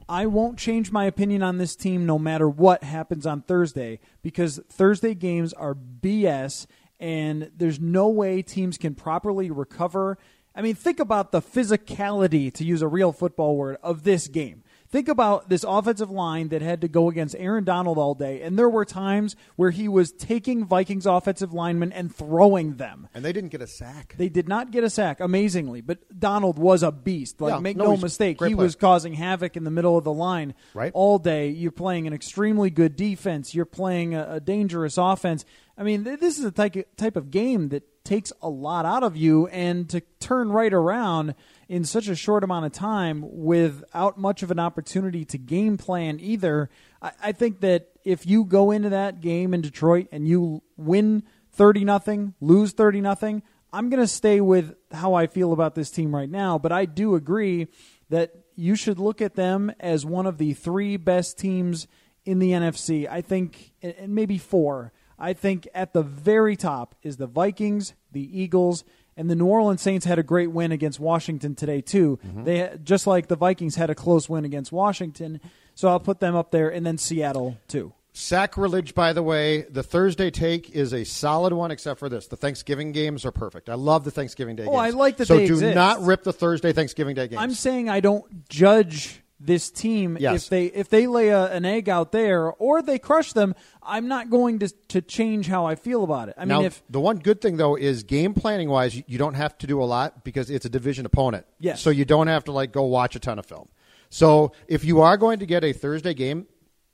I 0.07 0.25
won't 0.25 0.57
change 0.57 0.91
my 0.91 1.05
opinion 1.05 1.43
on 1.43 1.59
this 1.59 1.75
team 1.75 2.05
no 2.05 2.17
matter 2.17 2.49
what 2.49 2.83
happens 2.83 3.27
on 3.27 3.41
Thursday 3.41 3.99
because 4.23 4.59
Thursday 4.69 5.13
games 5.13 5.53
are 5.53 5.75
BS 5.75 6.65
and 6.99 7.51
there's 7.57 7.79
no 7.79 8.09
way 8.09 8.41
teams 8.41 8.77
can 8.77 8.95
properly 8.95 9.49
recover. 9.51 10.17
I 10.55 10.61
mean, 10.61 10.75
think 10.75 10.99
about 10.99 11.31
the 11.31 11.41
physicality, 11.41 12.51
to 12.53 12.65
use 12.65 12.81
a 12.81 12.87
real 12.87 13.11
football 13.11 13.55
word, 13.55 13.77
of 13.83 14.03
this 14.03 14.27
game. 14.27 14.63
Think 14.91 15.07
about 15.07 15.49
this 15.49 15.63
offensive 15.63 16.09
line 16.09 16.47
that 16.49 16.63
had 16.63 16.81
to 16.81 16.87
go 16.87 17.09
against 17.09 17.35
Aaron 17.37 17.63
Donald 17.63 17.99
all 17.99 18.15
day, 18.15 18.41
and 18.41 18.57
there 18.57 18.67
were 18.67 18.85
times 18.85 19.35
where 19.55 19.69
he 19.69 19.87
was 19.87 20.11
taking 20.11 20.65
Vikings 20.65 21.05
offensive 21.05 21.53
linemen 21.53 21.91
and 21.91 22.13
throwing 22.13 22.77
them. 22.77 23.07
And 23.13 23.23
they 23.23 23.31
didn't 23.31 23.51
get 23.51 23.61
a 23.61 23.67
sack. 23.67 24.15
They 24.17 24.29
did 24.29 24.49
not 24.49 24.71
get 24.71 24.83
a 24.83 24.89
sack, 24.89 25.19
amazingly, 25.19 25.81
but 25.81 26.19
Donald 26.19 26.57
was 26.57 26.81
a 26.81 26.91
beast. 26.91 27.39
Like, 27.39 27.53
Yeah, 27.53 27.59
make 27.59 27.77
no, 27.77 27.85
no, 27.85 27.97
mistake, 27.97 28.37
he 28.41 28.55
player. 28.55 28.55
was 28.55 28.75
causing 28.75 29.13
havoc 29.13 29.55
in 29.55 29.63
the 29.63 29.69
middle 29.69 29.95
of 29.95 30.03
the 30.05 30.11
line 30.11 30.55
Right. 30.73 30.91
all 30.95 31.19
day. 31.19 31.49
You're 31.49 31.71
playing 31.71 32.07
an 32.07 32.13
extremely 32.13 32.71
good 32.71 32.95
defense. 32.95 33.53
You're 33.53 33.65
playing 33.65 34.15
a, 34.15 34.27
a 34.33 34.39
dangerous 34.39 34.97
offense. 34.97 35.45
I 35.79 35.83
mean, 35.83 36.03
th- 36.03 36.19
this 36.19 36.37
is 36.37 36.43
a 36.43 36.51
type 36.51 37.15
of 37.15 37.31
game 37.31 37.69
that 37.69 38.03
takes 38.03 38.33
a 38.41 38.49
lot 38.49 38.85
out 38.85 39.01
of 39.01 39.15
you, 39.15 39.47
and 39.47 39.87
to 39.89 40.01
turn 40.19 40.51
right 40.51 40.73
around 40.73 41.35
in 41.69 41.85
such 41.85 42.09
a 42.09 42.15
short 42.15 42.43
amount 42.43 42.65
of 42.65 42.73
time 42.73 43.23
without 43.25 44.19
much 44.19 44.43
of 44.43 44.51
an 44.51 44.59
opportunity 44.59 45.23
to 45.23 45.37
game 45.37 45.77
plan 45.77 46.19
either. 46.19 46.69
I, 47.01 47.11
I 47.23 47.31
think 47.31 47.61
that 47.61 47.87
if 48.03 48.25
you 48.25 48.43
go 48.43 48.71
into 48.71 48.89
that 48.89 49.21
game 49.21 49.53
in 49.53 49.61
Detroit 49.61 50.07
and 50.11 50.27
you 50.27 50.63
win 50.75 51.23
thirty 51.53 51.85
nothing, 51.85 52.33
lose 52.41 52.73
thirty 52.73 52.99
nothing, 52.99 53.41
I'm 53.71 53.89
going 53.89 54.01
to 54.01 54.07
stay 54.07 54.41
with 54.41 54.75
how 54.91 55.13
I 55.13 55.27
feel 55.27 55.53
about 55.53 55.75
this 55.75 55.89
team 55.89 56.13
right 56.13 56.29
now. 56.29 56.57
But 56.57 56.73
I 56.73 56.83
do 56.83 57.15
agree 57.15 57.67
that 58.09 58.33
you 58.55 58.75
should 58.75 58.99
look 58.99 59.21
at 59.21 59.35
them 59.35 59.71
as 59.79 60.05
one 60.05 60.25
of 60.25 60.39
the 60.39 60.53
three 60.53 60.97
best 60.97 61.37
teams 61.37 61.87
in 62.25 62.39
the 62.39 62.51
NFC. 62.51 63.07
I 63.09 63.21
think, 63.21 63.71
and 63.81 64.13
maybe 64.13 64.37
four. 64.37 64.91
I 65.19 65.33
think 65.33 65.67
at 65.75 65.93
the 65.93 66.01
very 66.03 66.55
top 66.55 66.95
is 67.03 67.17
the 67.17 67.27
Vikings, 67.27 67.93
the 68.11 68.39
Eagles, 68.41 68.83
and 69.17 69.29
the 69.29 69.35
New 69.35 69.45
Orleans 69.47 69.81
Saints 69.81 70.05
had 70.05 70.17
a 70.17 70.23
great 70.23 70.51
win 70.51 70.71
against 70.71 70.99
Washington 70.99 71.53
today 71.55 71.81
too. 71.81 72.17
Mm-hmm. 72.25 72.43
They 72.45 72.77
just 72.83 73.05
like 73.05 73.27
the 73.27 73.35
Vikings 73.35 73.75
had 73.75 73.89
a 73.89 73.95
close 73.95 74.29
win 74.29 74.45
against 74.45 74.71
Washington, 74.71 75.41
so 75.75 75.89
I'll 75.89 75.99
put 75.99 76.19
them 76.21 76.35
up 76.35 76.51
there, 76.51 76.69
and 76.69 76.85
then 76.85 76.97
Seattle 76.97 77.57
too. 77.67 77.93
Sacrilege, 78.13 78.95
by 78.95 79.13
the 79.13 79.23
way. 79.23 79.61
The 79.63 79.83
Thursday 79.83 80.31
take 80.31 80.71
is 80.71 80.93
a 80.93 81.03
solid 81.03 81.53
one, 81.53 81.71
except 81.71 81.99
for 81.99 82.09
this. 82.09 82.27
The 82.27 82.35
Thanksgiving 82.35 82.91
games 82.91 83.23
are 83.25 83.31
perfect. 83.31 83.69
I 83.69 83.75
love 83.75 84.03
the 84.03 84.11
Thanksgiving 84.11 84.55
Day 84.55 84.63
Oh, 84.65 84.71
games. 84.71 84.79
I 84.81 84.89
like 84.97 85.17
that 85.17 85.27
So 85.27 85.37
do 85.37 85.43
exist. 85.43 85.75
not 85.75 86.01
rip 86.01 86.23
the 86.23 86.33
Thursday 86.33 86.73
Thanksgiving 86.73 87.15
Day 87.15 87.27
games. 87.27 87.41
I'm 87.41 87.53
saying 87.53 87.87
I 87.87 87.99
don't 87.99 88.49
judge 88.49 89.21
this 89.39 89.71
team 89.71 90.17
Yes. 90.19 90.43
if 90.43 90.49
they 90.49 90.65
if 90.65 90.89
they 90.89 91.07
lay 91.07 91.29
a, 91.29 91.45
an 91.51 91.65
egg 91.65 91.87
out 91.87 92.11
there 92.11 92.51
or 92.51 92.81
they 92.81 92.99
crush 92.99 93.33
them. 93.33 93.55
I'm 93.81 94.07
not 94.07 94.29
going 94.29 94.59
to 94.59 94.69
to 94.89 95.01
change 95.01 95.47
how 95.47 95.65
I 95.65 95.75
feel 95.75 96.03
about 96.03 96.29
it. 96.29 96.35
I 96.37 96.45
now, 96.45 96.57
mean, 96.57 96.67
if 96.67 96.83
the 96.89 96.99
one 96.99 97.17
good 97.17 97.41
thing 97.41 97.57
though 97.57 97.75
is 97.75 98.03
game 98.03 98.33
planning 98.33 98.69
wise, 98.69 98.95
you, 99.07 99.17
don't 99.17 99.33
have 99.35 99.57
to 99.59 99.67
do 99.67 99.81
a 99.81 99.85
lot 99.85 100.23
because 100.23 100.49
it's 100.49 100.65
a 100.65 100.69
division 100.69 101.05
opponent. 101.05 101.45
Yes. 101.59 101.81
So 101.81 101.89
you 101.89 102.05
don't 102.05 102.27
have 102.27 102.43
to 102.45 102.51
like 102.51 102.71
go 102.71 102.83
watch 102.83 103.15
a 103.15 103.19
ton 103.19 103.39
of 103.39 103.45
film. 103.45 103.69
So 104.09 104.51
if 104.67 104.83
you 104.83 105.01
are 105.01 105.17
going 105.17 105.39
to 105.39 105.45
get 105.45 105.63
a 105.63 105.73
Thursday 105.73 106.13
game, 106.13 106.47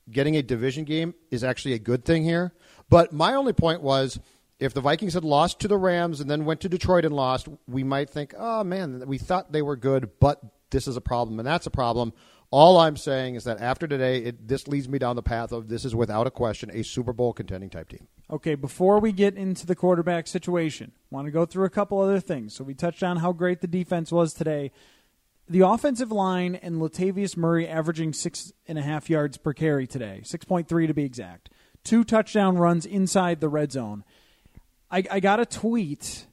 getting 0.09 0.35
a 0.35 0.41
division 0.41 0.85
game 0.85 1.15
is 1.31 1.43
actually 1.43 1.73
a 1.73 1.79
good 1.79 2.05
thing 2.05 2.23
here. 2.23 2.53
But 2.89 3.11
my 3.11 3.33
only 3.33 3.53
point 3.53 3.81
was 3.81 4.19
if 4.59 4.73
the 4.73 4.81
Vikings 4.81 5.13
had 5.13 5.23
lost 5.23 5.59
to 5.61 5.67
the 5.67 5.77
Rams 5.77 6.21
and 6.21 6.29
then 6.29 6.45
went 6.45 6.61
to 6.61 6.69
Detroit 6.69 7.05
and 7.05 7.15
lost, 7.15 7.47
we 7.67 7.83
might 7.83 8.09
think, 8.09 8.33
oh 8.37 8.63
man, 8.63 9.03
we 9.07 9.17
thought 9.17 9.51
they 9.51 9.61
were 9.61 9.75
good, 9.75 10.11
but 10.19 10.39
this 10.71 10.87
is 10.87 10.97
a 10.97 11.01
problem 11.01 11.39
and 11.39 11.47
that's 11.47 11.67
a 11.67 11.71
problem. 11.71 12.13
All 12.57 12.77
I'm 12.77 12.95
saying 12.95 13.35
is 13.35 13.43
that 13.43 13.59
after 13.59 13.85
today, 13.85 14.19
it, 14.19 14.47
this 14.47 14.65
leads 14.65 14.88
me 14.88 14.97
down 14.97 15.17
the 15.17 15.21
path 15.21 15.51
of 15.51 15.67
this 15.67 15.83
is 15.83 15.93
without 15.93 16.25
a 16.25 16.31
question 16.31 16.71
a 16.71 16.85
Super 16.85 17.12
Bowl 17.12 17.33
contending 17.33 17.69
type 17.69 17.89
team. 17.89 18.07
Okay, 18.31 18.55
before 18.55 19.01
we 19.01 19.12
get 19.12 19.35
into 19.35 19.65
the 19.65 19.75
quarterback 19.75 20.25
situation, 20.25 20.93
want 21.12 21.25
to 21.25 21.31
go 21.31 21.45
through 21.45 21.65
a 21.65 21.69
couple 21.69 22.00
other 22.00 22.21
things. 22.21 22.55
So 22.55 22.63
we 22.63 22.74
touched 22.74 23.03
on 23.03 23.17
how 23.17 23.33
great 23.33 23.59
the 23.59 23.67
defense 23.67 24.09
was 24.09 24.33
today. 24.33 24.71
The 25.50 25.67
offensive 25.67 26.13
line 26.13 26.55
and 26.55 26.77
Latavius 26.77 27.35
Murray 27.35 27.67
averaging 27.67 28.13
six 28.13 28.53
and 28.69 28.79
a 28.79 28.83
half 28.83 29.09
yards 29.09 29.35
per 29.35 29.51
carry 29.51 29.85
today, 29.85 30.21
six 30.24 30.45
point 30.45 30.69
three 30.69 30.88
to 30.88 30.93
be 30.93 31.03
exact. 31.03 31.50
Two 31.83 32.05
touchdown 32.05 32.57
runs 32.57 32.85
inside 32.85 33.41
the 33.41 33.50
red 33.50 33.74
zone. 33.74 34.05
I, 34.89 35.03
I 35.12 35.19
got 35.19 35.41
a 35.41 35.45
tweet 35.45 36.27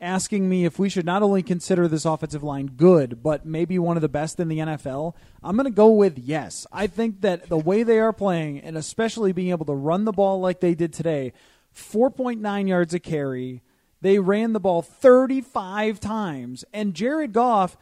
asking 0.00 0.48
me 0.48 0.64
if 0.64 0.78
we 0.78 0.88
should 0.88 1.04
not 1.04 1.22
only 1.22 1.42
consider 1.42 1.86
this 1.86 2.04
offensive 2.04 2.42
line 2.42 2.66
good, 2.76 3.22
but 3.22 3.44
maybe 3.44 3.78
one 3.78 3.96
of 3.96 4.00
the 4.00 4.08
best 4.08 4.40
in 4.40 4.48
the 4.48 4.58
NFL, 4.58 5.14
I'm 5.42 5.56
going 5.56 5.64
to 5.64 5.70
go 5.70 5.90
with 5.90 6.18
yes. 6.18 6.66
I 6.72 6.86
think 6.86 7.20
that 7.20 7.48
the 7.48 7.58
way 7.58 7.82
they 7.82 7.98
are 7.98 8.12
playing, 8.12 8.60
and 8.60 8.76
especially 8.76 9.32
being 9.32 9.50
able 9.50 9.66
to 9.66 9.74
run 9.74 10.04
the 10.04 10.12
ball 10.12 10.40
like 10.40 10.60
they 10.60 10.74
did 10.74 10.92
today, 10.92 11.32
4.9 11.74 12.68
yards 12.68 12.94
a 12.94 13.00
carry, 13.00 13.62
they 14.00 14.18
ran 14.18 14.52
the 14.52 14.60
ball 14.60 14.82
35 14.82 16.00
times, 16.00 16.64
and 16.72 16.94
Jared 16.94 17.32
Goff 17.32 17.76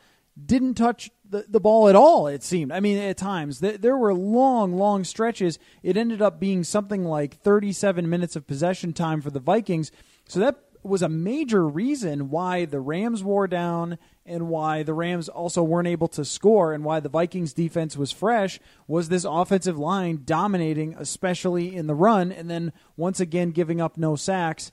didn't 0.45 0.75
touch 0.75 1.11
the, 1.29 1.45
the 1.49 1.61
ball 1.61 1.89
at 1.89 1.97
all, 1.97 2.27
it 2.27 2.43
seemed. 2.43 2.73
I 2.73 2.81
mean, 2.81 2.99
at 2.99 3.17
times. 3.17 3.61
There 3.61 3.97
were 3.97 4.15
long, 4.15 4.75
long 4.75 5.05
stretches. 5.05 5.59
It 5.83 5.97
ended 5.97 6.23
up 6.23 6.41
being 6.41 6.65
something 6.65 7.05
like 7.05 7.37
37 7.37 8.09
minutes 8.09 8.37
of 8.37 8.47
possession 8.47 8.93
time 8.93 9.21
for 9.21 9.31
the 9.31 9.41
Vikings. 9.41 9.93
So 10.27 10.41
that 10.41 10.68
was 10.83 11.03
a 11.03 11.09
major 11.09 11.67
reason 11.67 12.31
why 12.31 12.65
the 12.65 12.81
Rams 12.81 13.23
wore 13.23 13.47
down 13.47 13.99
and 14.25 14.49
why 14.49 14.83
the 14.83 14.95
Rams 14.95 15.29
also 15.29 15.63
weren't 15.63 15.89
able 15.89 16.09
to 16.09 16.25
score 16.25 16.73
and 16.73 16.85
why 16.85 17.01
the 17.01 17.09
Vikings 17.09 17.53
defense 17.53 17.97
was 17.97 18.13
fresh 18.13 18.61
was 18.87 19.09
this 19.09 19.25
offensive 19.25 19.79
line 19.79 20.23
dominating 20.25 20.95
especially 20.99 21.75
in 21.75 21.87
the 21.87 21.95
run 21.95 22.31
and 22.31 22.51
then 22.51 22.73
once 22.97 23.21
again 23.21 23.51
giving 23.51 23.81
up 23.81 23.97
no 23.97 24.17
sacks. 24.17 24.71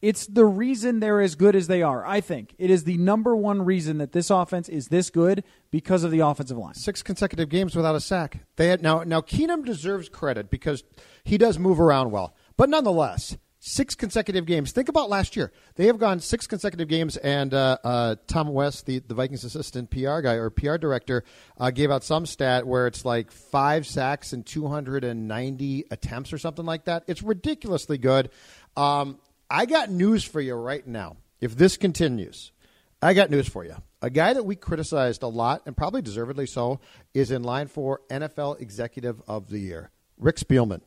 It's 0.00 0.26
the 0.26 0.44
reason 0.44 1.00
they're 1.00 1.20
as 1.20 1.34
good 1.34 1.56
as 1.56 1.66
they 1.66 1.82
are. 1.82 2.06
I 2.06 2.20
think 2.20 2.54
it 2.56 2.70
is 2.70 2.84
the 2.84 2.98
number 2.98 3.34
one 3.34 3.64
reason 3.64 3.98
that 3.98 4.12
this 4.12 4.30
offense 4.30 4.68
is 4.68 4.88
this 4.88 5.10
good 5.10 5.42
because 5.72 6.04
of 6.04 6.12
the 6.12 6.20
offensive 6.20 6.56
line. 6.56 6.74
Six 6.74 7.02
consecutive 7.02 7.48
games 7.48 7.74
without 7.74 7.96
a 7.96 8.00
sack. 8.00 8.44
They 8.56 8.68
had 8.68 8.80
now 8.80 9.02
now 9.02 9.20
Keenum 9.20 9.64
deserves 9.64 10.08
credit 10.08 10.50
because 10.50 10.84
he 11.24 11.36
does 11.36 11.58
move 11.58 11.80
around 11.80 12.12
well, 12.12 12.36
but 12.56 12.68
nonetheless, 12.68 13.36
six 13.60 13.94
consecutive 13.94 14.46
games. 14.46 14.72
Think 14.72 14.88
about 14.88 15.10
last 15.10 15.36
year. 15.36 15.52
They 15.74 15.86
have 15.86 15.98
gone 15.98 16.20
six 16.20 16.46
consecutive 16.46 16.88
games, 16.88 17.16
and 17.16 17.52
uh, 17.52 17.78
uh, 17.82 18.16
Tom 18.26 18.48
West, 18.48 18.86
the, 18.86 19.00
the 19.00 19.14
Vikings 19.14 19.44
assistant 19.44 19.90
PR 19.90 20.20
guy 20.20 20.34
or 20.34 20.50
PR 20.50 20.76
director, 20.76 21.24
uh, 21.58 21.70
gave 21.70 21.90
out 21.90 22.04
some 22.04 22.26
stat 22.26 22.66
where 22.66 22.86
it's 22.86 23.04
like 23.04 23.30
five 23.30 23.86
sacks 23.86 24.32
and 24.32 24.46
290 24.46 25.84
attempts 25.90 26.32
or 26.32 26.38
something 26.38 26.64
like 26.64 26.84
that. 26.84 27.04
It's 27.06 27.22
ridiculously 27.22 27.98
good. 27.98 28.30
Um, 28.76 29.18
I 29.50 29.66
got 29.66 29.90
news 29.90 30.24
for 30.24 30.40
you 30.40 30.54
right 30.54 30.86
now. 30.86 31.16
If 31.40 31.56
this 31.56 31.76
continues, 31.76 32.52
I 33.00 33.14
got 33.14 33.30
news 33.30 33.48
for 33.48 33.64
you. 33.64 33.76
A 34.02 34.10
guy 34.10 34.32
that 34.32 34.44
we 34.44 34.54
criticized 34.54 35.22
a 35.22 35.28
lot, 35.28 35.62
and 35.66 35.76
probably 35.76 36.02
deservedly 36.02 36.46
so, 36.46 36.80
is 37.14 37.30
in 37.30 37.42
line 37.42 37.66
for 37.66 38.00
NFL 38.10 38.60
Executive 38.60 39.20
of 39.26 39.48
the 39.48 39.58
Year, 39.58 39.90
Rick 40.16 40.36
Spielman 40.36 40.82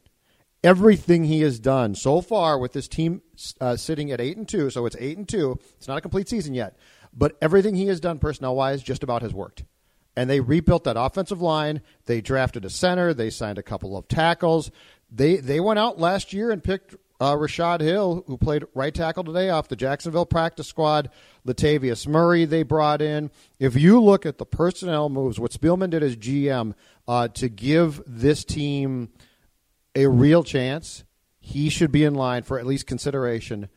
everything 0.63 1.23
he 1.23 1.41
has 1.41 1.59
done 1.59 1.95
so 1.95 2.21
far 2.21 2.57
with 2.57 2.73
this 2.73 2.87
team 2.87 3.21
uh, 3.59 3.75
sitting 3.75 4.11
at 4.11 4.21
eight 4.21 4.37
and 4.37 4.47
two. 4.47 4.69
So 4.69 4.85
it's 4.85 4.95
eight 4.99 5.17
and 5.17 5.27
two. 5.27 5.59
It's 5.77 5.87
not 5.87 5.97
a 5.97 6.01
complete 6.01 6.29
season 6.29 6.53
yet, 6.53 6.75
but 7.13 7.37
everything 7.41 7.75
he 7.75 7.87
has 7.87 7.99
done 7.99 8.19
personnel 8.19 8.55
wise 8.55 8.83
just 8.83 9.03
about 9.03 9.21
has 9.21 9.33
worked. 9.33 9.63
And 10.15 10.29
they 10.29 10.41
rebuilt 10.41 10.83
that 10.83 10.97
offensive 10.99 11.41
line. 11.41 11.81
They 12.05 12.21
drafted 12.21 12.65
a 12.65 12.69
center. 12.69 13.13
They 13.13 13.29
signed 13.29 13.57
a 13.57 13.63
couple 13.63 13.95
of 13.95 14.07
tackles. 14.07 14.69
They 15.09 15.37
they 15.37 15.59
went 15.59 15.79
out 15.79 15.99
last 15.99 16.33
year 16.33 16.51
and 16.51 16.63
picked 16.63 16.95
uh, 17.21 17.37
Rashod 17.37 17.81
Hill, 17.81 18.23
who 18.27 18.35
played 18.35 18.65
right 18.73 18.93
tackle 18.93 19.23
today 19.23 19.49
off 19.49 19.67
the 19.67 19.75
Jacksonville 19.75 20.25
practice 20.25 20.67
squad. 20.67 21.11
Latavius 21.45 22.07
Murray 22.07 22.45
they 22.45 22.63
brought 22.63 23.01
in. 23.01 23.31
If 23.57 23.75
you 23.75 24.01
look 24.01 24.25
at 24.25 24.37
the 24.37 24.45
personnel 24.45 25.07
moves, 25.07 25.39
what 25.39 25.51
Spielman 25.51 25.91
did 25.91 26.03
as 26.03 26.17
GM 26.17 26.73
uh, 27.07 27.29
to 27.29 27.47
give 27.47 28.01
this 28.05 28.43
team 28.43 29.09
a 29.95 30.07
real 30.07 30.43
chance, 30.43 31.03
he 31.39 31.69
should 31.69 31.91
be 31.91 32.03
in 32.03 32.13
line 32.15 32.43
for 32.43 32.59
at 32.59 32.65
least 32.65 32.87
consideration 32.87 33.69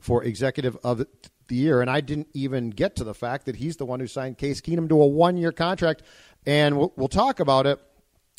for 0.00 0.22
executive 0.22 0.76
of 0.84 1.06
the 1.48 1.54
year. 1.54 1.80
And 1.80 1.90
I 1.90 2.00
didn't 2.00 2.28
even 2.34 2.70
get 2.70 2.96
to 2.96 3.04
the 3.04 3.14
fact 3.14 3.46
that 3.46 3.56
he's 3.56 3.76
the 3.76 3.86
one 3.86 4.00
who 4.00 4.06
signed 4.06 4.38
Case 4.38 4.60
Keenum 4.60 4.88
to 4.88 5.00
a 5.00 5.06
one 5.06 5.36
year 5.36 5.52
contract. 5.52 6.02
And 6.46 6.76
we'll, 6.76 6.92
we'll, 6.96 7.08
talk 7.08 7.40
about 7.40 7.66
it. 7.66 7.80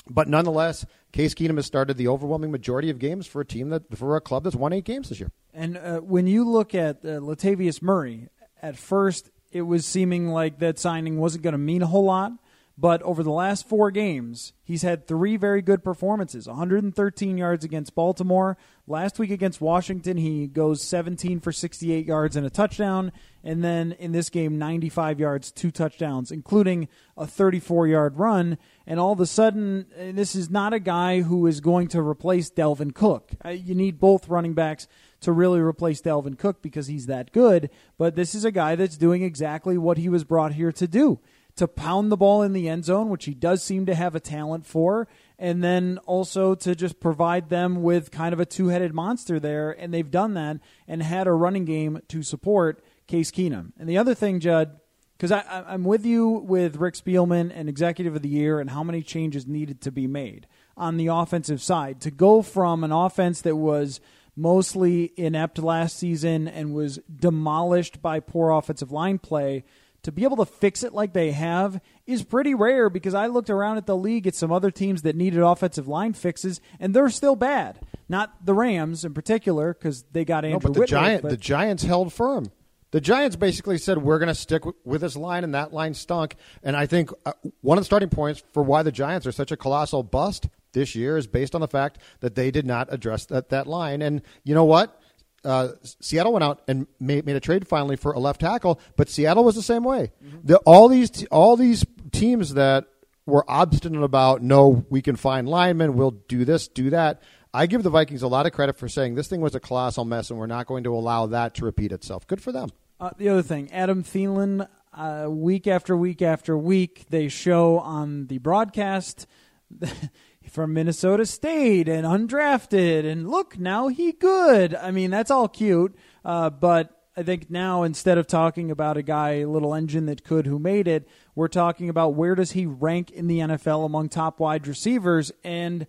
But 0.07 0.27
nonetheless, 0.27 0.85
Case 1.11 1.33
Keenum 1.33 1.55
has 1.55 1.65
started 1.65 1.97
the 1.97 2.07
overwhelming 2.07 2.51
majority 2.51 2.91
of 2.91 2.99
games 2.99 3.25
for 3.25 3.41
a 3.41 3.45
team 3.45 3.69
that 3.69 3.97
for 3.97 4.15
a 4.15 4.21
club 4.21 4.43
that's 4.43 4.55
won 4.55 4.73
eight 4.73 4.85
games 4.85 5.09
this 5.09 5.19
year. 5.19 5.31
And 5.53 5.77
uh, 5.77 5.99
when 5.99 6.27
you 6.27 6.47
look 6.47 6.75
at 6.75 6.97
uh, 6.97 7.19
Latavius 7.19 7.81
Murray, 7.81 8.29
at 8.61 8.77
first 8.77 9.31
it 9.51 9.61
was 9.61 9.85
seeming 9.85 10.27
like 10.27 10.59
that 10.59 10.77
signing 10.77 11.17
wasn't 11.17 11.43
going 11.43 11.53
to 11.53 11.57
mean 11.57 11.81
a 11.81 11.87
whole 11.87 12.03
lot. 12.03 12.33
But 12.77 13.01
over 13.03 13.23
the 13.23 13.31
last 13.31 13.69
four 13.69 13.89
games, 13.89 14.51
he's 14.61 14.81
had 14.81 15.07
three 15.07 15.37
very 15.37 15.61
good 15.61 15.81
performances 15.81 16.45
113 16.45 17.37
yards 17.37 17.63
against 17.63 17.95
Baltimore. 17.95 18.57
Last 18.85 19.17
week 19.17 19.31
against 19.31 19.61
Washington, 19.61 20.17
he 20.17 20.45
goes 20.47 20.83
17 20.83 21.39
for 21.39 21.53
68 21.53 22.05
yards 22.05 22.35
and 22.35 22.45
a 22.45 22.49
touchdown. 22.49 23.13
And 23.45 23.63
then 23.63 23.93
in 23.93 24.11
this 24.11 24.29
game, 24.29 24.57
95 24.59 25.21
yards, 25.21 25.51
two 25.51 25.71
touchdowns, 25.71 26.31
including 26.31 26.89
a 27.15 27.25
34 27.25 27.87
yard 27.87 28.17
run. 28.17 28.57
And 28.85 28.99
all 28.99 29.13
of 29.13 29.21
a 29.21 29.25
sudden, 29.25 29.85
uh, 29.97 30.11
this 30.11 30.35
is 30.35 30.49
not 30.49 30.73
a 30.73 30.79
guy 30.79 31.21
who 31.21 31.47
is 31.47 31.61
going 31.61 31.87
to 31.89 32.01
replace 32.01 32.51
Dalvin 32.51 32.93
Cook. 32.93 33.31
Uh, 33.43 33.49
you 33.49 33.73
need 33.73 34.01
both 34.01 34.27
running 34.27 34.53
backs 34.53 34.87
to 35.21 35.31
really 35.31 35.61
replace 35.61 36.01
Dalvin 36.01 36.37
Cook 36.37 36.61
because 36.61 36.87
he's 36.87 37.05
that 37.05 37.31
good. 37.31 37.69
But 37.97 38.17
this 38.17 38.35
is 38.35 38.43
a 38.43 38.51
guy 38.51 38.75
that's 38.75 38.97
doing 38.97 39.23
exactly 39.23 39.77
what 39.77 39.97
he 39.97 40.09
was 40.09 40.25
brought 40.25 40.53
here 40.53 40.73
to 40.73 40.87
do 40.87 41.21
to 41.55 41.67
pound 41.67 42.11
the 42.11 42.17
ball 42.17 42.41
in 42.41 42.53
the 42.53 42.67
end 42.67 42.85
zone, 42.85 43.09
which 43.09 43.25
he 43.25 43.33
does 43.33 43.63
seem 43.63 43.85
to 43.85 43.95
have 43.95 44.15
a 44.15 44.19
talent 44.19 44.65
for, 44.65 45.07
and 45.39 45.63
then 45.63 45.97
also 46.05 46.55
to 46.55 46.75
just 46.75 46.99
provide 46.99 47.49
them 47.49 47.81
with 47.81 48.11
kind 48.11 48.33
of 48.33 48.39
a 48.39 48.45
two 48.45 48.67
headed 48.67 48.93
monster 48.93 49.39
there. 49.39 49.71
And 49.71 49.93
they've 49.93 50.09
done 50.09 50.33
that 50.33 50.57
and 50.87 51.01
had 51.01 51.27
a 51.27 51.31
running 51.31 51.65
game 51.65 52.01
to 52.09 52.23
support 52.23 52.83
Case 53.07 53.31
Keenum. 53.31 53.71
And 53.77 53.87
the 53.87 53.97
other 53.97 54.13
thing, 54.13 54.39
Judd, 54.39 54.79
because 55.17 55.31
I'm 55.31 55.85
with 55.85 56.05
you 56.05 56.27
with 56.27 56.75
Rick 56.75 56.95
Spielman 56.95 57.51
and 57.55 57.69
Executive 57.69 58.15
of 58.15 58.21
the 58.21 58.29
Year 58.29 58.59
and 58.59 58.69
how 58.69 58.83
many 58.83 59.01
changes 59.01 59.47
needed 59.47 59.79
to 59.81 59.91
be 59.91 60.07
made 60.07 60.47
on 60.75 60.97
the 60.97 61.07
offensive 61.07 61.61
side 61.61 62.01
to 62.01 62.11
go 62.11 62.41
from 62.41 62.83
an 62.83 62.91
offense 62.91 63.39
that 63.41 63.55
was 63.55 64.01
mostly 64.35 65.13
inept 65.15 65.57
last 65.57 65.97
season 65.97 66.49
and 66.49 66.73
was 66.73 66.99
demolished 67.15 68.01
by 68.01 68.19
poor 68.19 68.51
offensive 68.51 68.91
line 68.91 69.17
play 69.17 69.63
to 70.05 70.11
be 70.11 70.23
able 70.23 70.37
to 70.37 70.45
fix 70.45 70.83
it 70.83 70.93
like 70.93 71.13
they 71.13 71.31
have 71.31 71.81
is 72.05 72.23
pretty 72.23 72.53
rare 72.53 72.89
because 72.91 73.15
I 73.15 73.25
looked 73.27 73.49
around 73.49 73.77
at 73.77 73.87
the 73.87 73.97
league 73.97 74.27
at 74.27 74.35
some 74.35 74.51
other 74.51 74.69
teams 74.69 75.01
that 75.01 75.15
needed 75.15 75.41
offensive 75.41 75.87
line 75.87 76.13
fixes 76.13 76.61
and 76.79 76.93
they're 76.93 77.09
still 77.09 77.35
bad. 77.35 77.79
Not 78.07 78.45
the 78.45 78.53
Rams 78.53 79.03
in 79.03 79.15
particular 79.15 79.73
because 79.73 80.03
they 80.11 80.23
got 80.23 80.45
Andrew. 80.45 80.59
No, 80.59 80.59
but 80.59 80.73
the 80.73 80.79
Whitworth, 80.81 80.89
Giant, 80.89 81.21
but 81.23 81.31
the 81.31 81.37
Giants 81.37 81.83
held 81.83 82.13
firm. 82.13 82.51
The 82.91 83.01
Giants 83.01 83.35
basically 83.35 83.79
said 83.79 83.97
we're 83.97 84.19
going 84.19 84.29
to 84.29 84.35
stick 84.35 84.63
with 84.85 85.01
this 85.01 85.17
line, 85.17 85.43
and 85.43 85.53
that 85.55 85.73
line 85.73 85.95
stunk. 85.95 86.35
And 86.63 86.77
I 86.77 86.85
think 86.85 87.09
uh, 87.25 87.33
one 87.61 87.77
of 87.77 87.81
the 87.81 87.85
starting 87.85 88.09
points 88.09 88.43
for 88.53 88.63
why 88.63 88.83
the 88.83 88.91
Giants 88.91 89.25
are 89.25 89.31
such 89.33 89.51
a 89.51 89.57
colossal 89.57 90.03
bust 90.03 90.47
this 90.71 90.95
year 90.95 91.17
is 91.17 91.25
based 91.25 91.55
on 91.55 91.61
the 91.61 91.67
fact 91.67 91.97
that 92.19 92.35
they 92.35 92.51
did 92.51 92.65
not 92.65 92.93
address 92.93 93.25
that 93.25 93.49
that 93.49 93.65
line. 93.65 94.01
And 94.01 94.21
you 94.43 94.53
know 94.53 94.65
what? 94.65 95.01
Uh, 95.45 95.69
Seattle 96.01 96.33
went 96.33 96.43
out 96.43 96.61
and 96.67 96.87
made, 96.99 97.25
made 97.25 97.35
a 97.35 97.39
trade 97.39 97.67
finally 97.67 97.95
for 97.95 98.11
a 98.13 98.19
left 98.19 98.41
tackle, 98.41 98.79
but 98.95 99.09
Seattle 99.09 99.43
was 99.43 99.55
the 99.55 99.61
same 99.61 99.83
way. 99.83 100.11
Mm-hmm. 100.23 100.37
The, 100.43 100.57
all 100.59 100.87
these 100.87 101.09
t- 101.09 101.27
all 101.31 101.55
these 101.55 101.85
teams 102.11 102.55
that 102.55 102.85
were 103.25 103.45
obstinate 103.47 104.03
about 104.03 104.41
no, 104.41 104.85
we 104.89 105.01
can 105.01 105.15
find 105.15 105.47
linemen, 105.47 105.95
we'll 105.95 106.11
do 106.11 106.45
this, 106.45 106.67
do 106.67 106.89
that. 106.91 107.21
I 107.53 107.67
give 107.67 107.83
the 107.83 107.89
Vikings 107.89 108.21
a 108.21 108.27
lot 108.27 108.45
of 108.45 108.51
credit 108.51 108.77
for 108.77 108.89
saying 108.89 109.15
this 109.15 109.27
thing 109.27 109.39
was 109.39 109.55
a 109.55 109.59
colossal 109.59 110.03
mess, 110.03 110.29
and 110.29 110.37
we're 110.37 110.45
not 110.45 110.67
going 110.67 110.83
to 110.83 110.93
allow 110.93 111.25
that 111.27 111.55
to 111.55 111.65
repeat 111.65 111.91
itself. 111.91 112.27
Good 112.27 112.41
for 112.41 112.51
them. 112.51 112.69
Uh, 112.99 113.11
the 113.17 113.29
other 113.29 113.41
thing, 113.41 113.71
Adam 113.71 114.03
Thielen, 114.03 114.67
uh, 114.93 115.27
week 115.29 115.67
after 115.67 115.95
week 115.95 116.21
after 116.21 116.57
week, 116.57 117.05
they 117.09 117.27
show 117.29 117.79
on 117.79 118.27
the 118.27 118.39
broadcast 118.39 119.25
from 120.49 120.73
Minnesota 120.73 121.25
State 121.25 121.87
and 121.87 122.05
undrafted, 122.05 123.05
and 123.05 123.29
look 123.29 123.59
now 123.59 123.87
he 123.87 124.11
good. 124.11 124.75
I 124.75 124.91
mean 124.91 125.11
that's 125.11 125.31
all 125.31 125.47
cute, 125.47 125.95
uh, 126.23 126.49
but 126.49 126.95
I 127.17 127.23
think 127.23 127.49
now 127.49 127.83
instead 127.83 128.17
of 128.17 128.27
talking 128.27 128.69
about 128.71 128.97
a 128.97 129.01
guy, 129.01 129.39
a 129.39 129.45
little 129.45 129.73
engine 129.73 130.05
that 130.07 130.25
could 130.25 130.45
who 130.45 130.59
made 130.59 130.87
it, 130.87 131.07
we're 131.33 131.47
talking 131.47 131.89
about 131.89 132.13
where 132.13 132.35
does 132.35 132.51
he 132.51 132.65
rank 132.65 133.09
in 133.09 133.27
the 133.27 133.39
NFL 133.39 133.85
among 133.85 134.09
top 134.09 134.39
wide 134.39 134.67
receivers. 134.67 135.31
And 135.43 135.87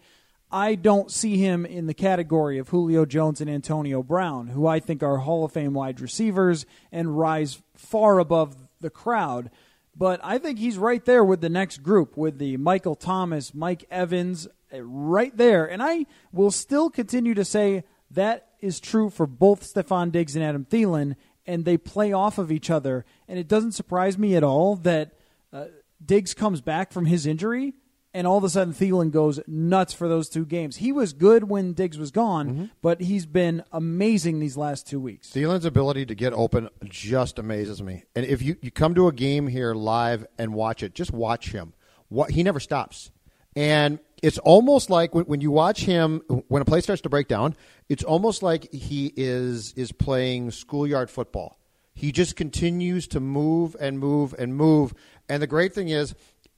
I 0.53 0.77
don't 0.77 1.11
see 1.11 1.39
him 1.39 1.67
in 1.67 1.87
the 1.87 1.95
category 1.95 2.59
of 2.59 2.69
Julio 2.69 3.05
Jones 3.05 3.41
and 3.41 3.51
Antonio 3.51 4.05
Brown, 4.05 4.49
who 4.49 4.69
I 4.69 4.79
think 4.79 5.03
are 5.03 5.19
Hall 5.19 5.45
of 5.45 5.53
Fame 5.53 5.75
wide 5.75 6.01
receivers 6.01 6.65
and 6.93 7.19
rise 7.19 7.61
far 7.75 8.21
above 8.21 8.57
the 8.81 8.91
crowd. 8.91 9.51
But 9.99 10.21
I 10.23 10.39
think 10.39 10.59
he's 10.59 10.77
right 10.77 11.05
there 11.05 11.25
with 11.25 11.41
the 11.41 11.49
next 11.49 11.83
group, 11.83 12.17
with 12.17 12.39
the 12.39 12.59
Michael 12.59 12.95
Thomas, 12.95 13.55
Mike 13.55 13.87
Evans, 13.91 14.47
eh, 14.71 14.81
right 14.83 15.35
there. 15.35 15.65
And 15.65 15.83
I 15.83 16.07
will 16.33 16.51
still 16.51 16.91
continue 16.91 17.35
to 17.35 17.45
say 17.45 17.85
that 18.11 18.49
is 18.61 18.79
true 18.79 19.09
for 19.09 19.27
both 19.27 19.63
Stefon 19.63 20.13
Diggs 20.13 20.37
and 20.37 20.45
Adam 20.45 20.67
Thielen, 20.67 21.17
and 21.47 21.65
they 21.65 21.79
play 21.79 22.13
off 22.13 22.37
of 22.37 22.53
each 22.53 22.69
other. 22.71 23.05
And 23.27 23.39
it 23.39 23.49
doesn't 23.49 23.73
surprise 23.73 24.19
me 24.19 24.37
at 24.37 24.45
all 24.45 24.77
that 24.77 25.15
uh, 25.53 25.67
Diggs 26.05 26.35
comes 26.35 26.61
back 26.61 26.93
from 26.93 27.07
his 27.07 27.27
injury, 27.27 27.75
and 28.17 28.27
all 28.27 28.39
of 28.39 28.43
a 28.45 28.49
sudden 28.49 28.73
Thielen 28.75 29.11
goes 29.13 29.39
nuts 29.47 29.93
for 29.93 30.09
those 30.09 30.29
two 30.29 30.45
games. 30.45 30.77
He 30.77 30.91
was 30.91 31.13
good 31.13 31.45
when 31.45 31.73
Diggs 31.75 31.99
was 31.99 32.11
gone, 32.11 32.49
Mm-hmm. 32.49 32.65
but 32.83 33.01
he's 33.01 33.27
been 33.27 33.63
amazing 33.73 34.41
these 34.41 34.57
last 34.57 34.87
two 34.89 34.99
weeks. 34.99 35.31
Thielen's 35.31 35.65
ability 35.65 36.07
to 36.07 36.15
get 36.15 36.33
open 36.33 36.69
just 36.85 37.39
amazes 37.39 37.83
me. 37.83 38.05
And 38.17 38.27
if 38.27 38.43
you, 38.43 38.57
you 38.63 38.71
come 38.71 38.95
to 38.97 39.07
a 39.07 39.13
game 39.13 39.47
here 39.47 39.75
live 39.75 40.27
and 40.39 40.55
watch 40.55 40.83
it, 40.83 40.95
just 40.95 41.13
watch 41.13 41.53
him. 41.53 41.75
What 42.09 42.31
he 42.33 42.43
never 42.43 42.59
stops. 42.61 43.11
And 43.55 43.99
it's 44.23 44.39
almost 44.39 44.91
like 44.91 45.15
when, 45.15 45.25
when 45.27 45.41
you 45.41 45.51
watch 45.51 45.83
him 45.85 46.23
when 46.49 46.63
a 46.63 46.65
play 46.65 46.81
starts 46.81 47.03
to 47.03 47.09
break 47.09 47.29
down, 47.29 47.55
it's 47.89 48.05
almost 48.05 48.43
like 48.43 48.73
he 48.73 49.13
is 49.17 49.73
is 49.75 49.93
playing 49.93 50.51
schoolyard 50.51 51.11
football. 51.11 51.59
He 51.95 52.13
just 52.13 52.37
continues 52.37 53.07
to 53.09 53.21
move 53.21 53.75
and 53.81 53.99
move 53.99 54.35
and 54.39 54.55
move. 54.55 54.93
And 55.29 55.43
the 55.43 55.47
great 55.47 55.73
thing 55.75 55.89
is, 55.89 56.15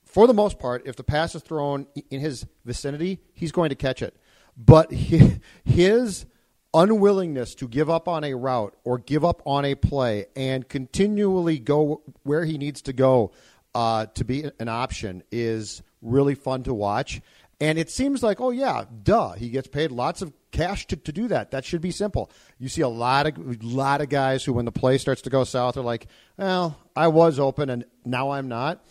for 0.09 0.25
the 0.25 0.33
most 0.33 0.57
part, 0.57 0.81
if 0.85 0.95
the 0.95 1.03
pass 1.03 1.35
is 1.35 1.43
thrown 1.43 1.85
in 2.09 2.19
his 2.19 2.45
vicinity, 2.65 3.19
he's 3.33 3.51
going 3.51 3.69
to 3.69 3.75
catch 3.75 4.01
it. 4.01 4.15
But 4.57 4.91
his 5.63 6.25
unwillingness 6.73 7.53
to 7.55 7.67
give 7.67 7.91
up 7.91 8.07
on 8.07 8.23
a 8.23 8.33
route 8.33 8.75
or 8.83 8.97
give 8.97 9.23
up 9.23 9.43
on 9.45 9.65
a 9.65 9.75
play 9.75 10.25
and 10.35 10.67
continually 10.67 11.59
go 11.59 12.01
where 12.23 12.43
he 12.43 12.57
needs 12.57 12.81
to 12.83 12.93
go 12.93 13.31
uh, 13.75 14.07
to 14.07 14.25
be 14.25 14.49
an 14.59 14.67
option 14.67 15.21
is 15.31 15.83
really 16.01 16.33
fun 16.33 16.63
to 16.63 16.73
watch. 16.73 17.21
And 17.61 17.77
it 17.77 17.91
seems 17.91 18.23
like, 18.23 18.41
oh 18.41 18.49
yeah, 18.49 18.85
duh, 19.03 19.33
he 19.33 19.49
gets 19.49 19.67
paid 19.67 19.91
lots 19.91 20.23
of 20.23 20.33
cash 20.51 20.87
to, 20.87 20.95
to 20.95 21.11
do 21.11 21.27
that. 21.27 21.51
That 21.51 21.65
should 21.65 21.81
be 21.81 21.91
simple. 21.91 22.31
You 22.57 22.67
see 22.67 22.81
a 22.81 22.87
lot 22.87 23.27
of 23.27 23.63
lot 23.63 24.01
of 24.01 24.09
guys 24.09 24.43
who, 24.43 24.53
when 24.53 24.65
the 24.65 24.71
play 24.71 24.97
starts 24.97 25.21
to 25.23 25.29
go 25.29 25.43
south, 25.43 25.77
are 25.77 25.83
like, 25.83 26.07
well, 26.35 26.79
I 26.95 27.09
was 27.09 27.37
open 27.37 27.69
and 27.69 27.85
now 28.05 28.31
I'm 28.31 28.47
not. 28.47 28.83